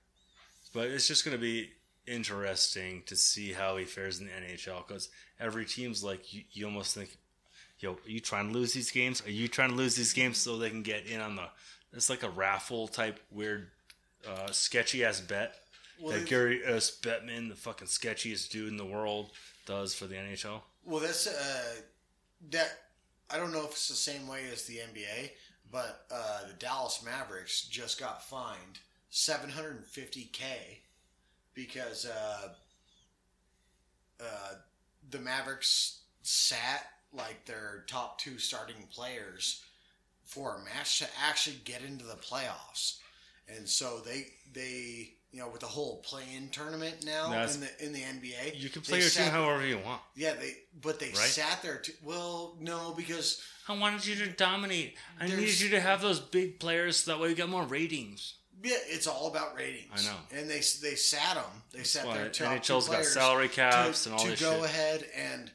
[0.72, 1.70] But it's just going to be
[2.08, 5.08] interesting to see how he fares in the NHL because
[5.38, 7.16] every team's like you, you almost think
[7.80, 9.22] yo, are you trying to lose these games?
[9.26, 11.44] Are you trying to lose these games so they can get in on the?
[11.92, 13.68] It's like a raffle type weird,
[14.28, 15.54] uh, sketchy ass bet
[16.00, 16.96] Well, that Gary S.
[17.00, 19.30] Bettman, the fucking sketchiest dude in the world,
[19.66, 20.60] does for the NHL.
[20.84, 21.80] Well, that's uh,
[22.50, 22.78] that.
[23.30, 25.30] I don't know if it's the same way as the NBA,
[25.70, 28.78] but uh, the Dallas Mavericks just got fined
[29.12, 30.44] 750k
[31.58, 32.48] because uh,
[34.20, 34.54] uh,
[35.10, 39.62] the Mavericks sat like their top two starting players
[40.24, 42.98] for a match to actually get into the playoffs,
[43.48, 47.84] and so they they you know with the whole play-in tournament now That's- in the
[47.84, 50.00] in the NBA, You can play your team however you want.
[50.14, 51.16] yeah, they but they Right?
[51.16, 51.78] sat there.
[51.78, 54.96] To, well, no, because I wanted you to dominate.
[55.18, 58.34] I needed you to have those big players so that way you got more ratings.
[58.62, 60.06] Yeah, it's all about ratings.
[60.08, 60.16] I know.
[60.40, 61.44] and they they sat them.
[61.72, 64.40] They sat why their top two NHL's got salary caps to, and all to this
[64.40, 64.64] go shit.
[64.64, 65.50] ahead and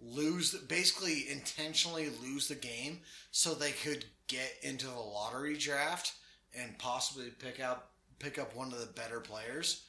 [0.00, 6.12] lose, basically intentionally lose the game so they could get into the lottery draft
[6.58, 7.86] and possibly pick out
[8.18, 9.84] pick up one of the better players.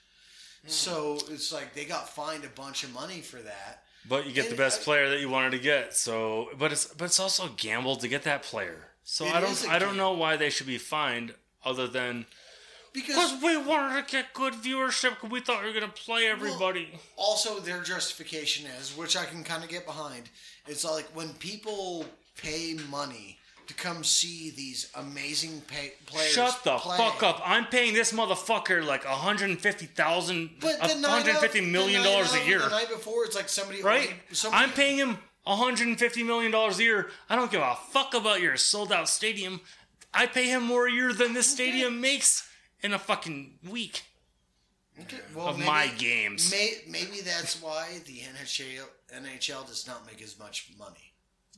[0.64, 0.70] Hmm.
[0.70, 3.84] So it's like they got fined a bunch of money for that.
[4.08, 5.94] But you get the best I- player that you wanted to get.
[5.96, 8.88] So, but it's but it's also a gamble to get that player.
[9.04, 11.34] So I don't I don't know why they should be fined
[11.66, 12.26] other than
[13.08, 16.90] Because we wanted to get good viewership because we thought we were gonna play everybody.
[17.16, 20.30] also their justification is, which I can kind of get behind,
[20.68, 22.06] it's like when people
[22.38, 26.32] pay money to come see these amazing pay- players.
[26.32, 27.40] Shut the play, fuck up!
[27.46, 33.26] I'm paying this motherfucker like 150000 150 of, million dollars a year, The night before,
[33.26, 34.08] it's like somebody right?
[34.08, 37.10] only- somebody, I'm paying him 150 million dollars a year.
[37.30, 39.62] I don't give a fuck about your sold out stadium.
[40.14, 42.49] I pay him more a year than this stadium makes
[42.82, 44.04] in a fucking week.
[45.02, 46.52] Okay, well, of my games.
[46.52, 48.84] May, maybe that's why the NHL
[49.16, 51.14] NHL does not make as much money.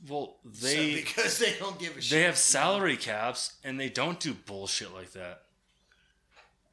[0.08, 2.10] Well, So- they because they don't give a shit.
[2.10, 5.42] they have salary caps and they don't do bullshit like that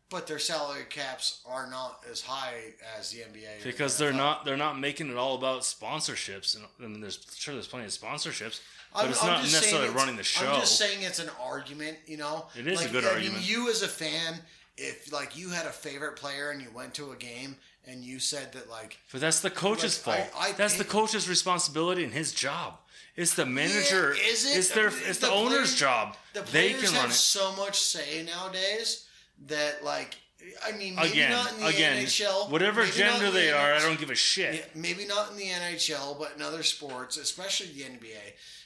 [0.09, 4.43] but their salary caps are not as high as the NBA because the they're not
[4.43, 6.55] they're not making it all about sponsorships.
[6.55, 8.59] And I mean, there's sure there's plenty of sponsorships,
[8.93, 10.47] but it's not necessarily running the show.
[10.47, 12.47] I'm just saying it's an argument, you know.
[12.57, 13.39] It is a Like, good I argument.
[13.41, 14.35] Mean, you as a fan,
[14.77, 18.19] if like you had a favorite player and you went to a game and you
[18.19, 20.43] said that like But that's the coach's Like, fault.
[20.43, 22.77] I- I that's the coach's responsibility and his job.
[23.15, 24.15] It's the manager.
[24.15, 24.57] Yeah, is it?
[24.57, 24.87] It's their.
[24.87, 26.17] It's the the, owner's players- job.
[26.33, 27.15] the They players can have run it.
[27.15, 29.05] so much say nowadays
[29.47, 30.15] that like
[30.65, 33.79] I mean maybe Again, not in the again, NHL, whatever gender the they are, I
[33.79, 34.55] don't give a shit.
[34.55, 38.15] Yeah, maybe not in the NHL, but in other sports, especially the NBA,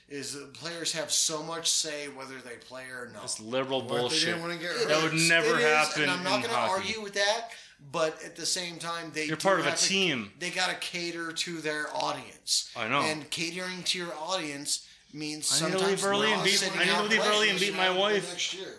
[0.10, 3.24] is the players have so much say whether they play or not.
[3.24, 4.26] It's liberal they bullshit.
[4.26, 6.54] didn't want to get It That would never it is, happen And I'm not gonna
[6.54, 7.50] argue with that,
[7.92, 10.32] but at the same time, they You're part of a to- team.
[10.40, 12.70] They got to cater to their audience.
[12.76, 13.02] I know.
[13.02, 16.92] And catering to your audience means I need to leave early and beat- I need
[16.96, 18.30] to leave early and beat my wife.
[18.30, 18.76] next year.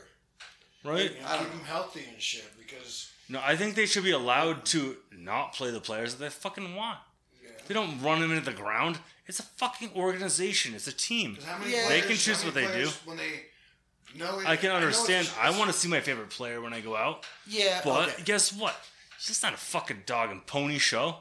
[0.84, 1.10] right?
[1.10, 2.44] Keep them healthy and shit
[2.78, 6.30] because No, I think they should be allowed to not play the players that they
[6.30, 6.98] fucking want.
[7.66, 8.98] They don't run them into the ground.
[9.26, 10.74] It's a fucking organization.
[10.74, 11.38] It's a team.
[11.46, 11.88] how many Yeah.
[11.88, 12.90] They can how choose many what they do.
[13.06, 13.46] when they
[14.14, 15.26] know it- I can know understand.
[15.28, 17.24] it's- I want to see my favorite player when I go out.
[17.46, 18.22] Yeah, But okay.
[18.24, 18.76] guess what?
[19.16, 21.20] It's just not a fucking dog and pony show.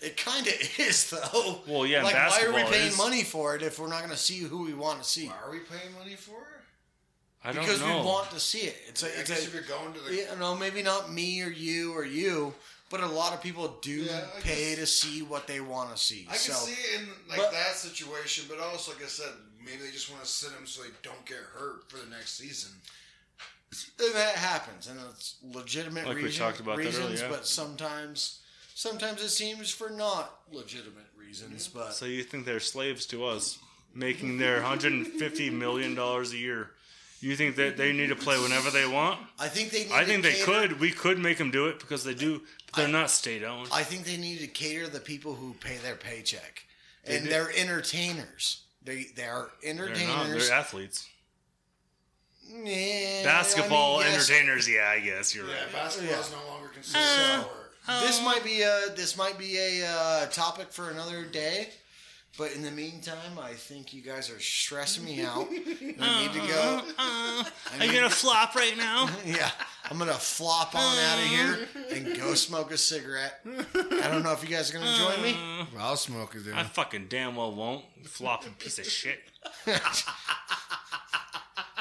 [0.00, 1.62] It kind of is, though.
[1.66, 4.10] Well, yeah, Like, why are we paying is- money for it if we're not going
[4.10, 5.28] to see who we want to see?
[5.28, 6.55] Why are we paying money for it?
[7.46, 8.00] I don't Because know.
[8.00, 8.76] we want to see it.
[8.88, 11.12] It's a, I it's guess a if you're going to the you know, maybe not
[11.12, 12.52] me or you or you,
[12.90, 15.96] but a lot of people do Yeah, pay guess- to see what they want to
[16.02, 16.26] see.
[16.28, 19.30] I can see it in like but- that situation, but also like I said,
[19.64, 22.36] maybe they just want to sit them so they don't get hurt for the next
[22.36, 22.70] season.
[23.98, 27.28] and that happens, and it's legitimate Like we reason- talked about that reasons, earlier.
[27.28, 28.40] but sometimes,
[28.74, 31.68] sometimes it seems for not legitimate reasons.
[31.68, 33.58] But So you think they're slaves to us,
[33.94, 36.70] making their 150 million dollars a year?
[37.26, 39.18] You think that they need to play whenever they want?
[39.40, 39.82] I think they.
[39.82, 40.78] Need I to think they cater- could.
[40.80, 42.42] We could make them do it because they do.
[42.66, 43.68] But they're I- not state owned.
[43.72, 46.62] I think they need to cater the people who pay their paycheck,
[47.04, 47.30] They and do.
[47.30, 48.62] they're entertainers.
[48.84, 49.98] They they are entertainers.
[49.98, 50.16] They're not.
[50.26, 50.48] entertainers.
[50.48, 51.06] They're athletes.
[52.48, 54.30] Yeah, Basketball I mean, yes.
[54.30, 54.68] entertainers.
[54.68, 55.72] Yeah, I guess you're Yeah, right.
[55.72, 56.20] basketball Yeah.
[56.20, 58.02] is no longer considered So- sport.
[58.02, 61.70] This might be a this might be a uh, topic for another day.
[62.38, 65.46] But in the meantime, I think you guys are stressing me out.
[66.00, 66.82] I need to go.
[66.98, 67.44] I
[67.78, 69.08] Are you gonna to- flop right now?
[69.24, 69.50] Yeah,
[69.90, 73.40] I'm gonna flop on out of here and go smoke a cigarette.
[73.46, 75.36] I don't know if you guys are gonna join me.
[75.78, 77.84] I'll smoke it I fucking damn well won't.
[77.96, 79.18] You flopping piece of shit.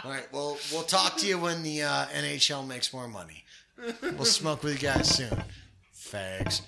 [0.04, 3.44] All right, well, we'll talk to you when the uh, NHL makes more money.
[4.04, 5.44] We'll smoke with you guys soon,
[5.94, 6.62] fags.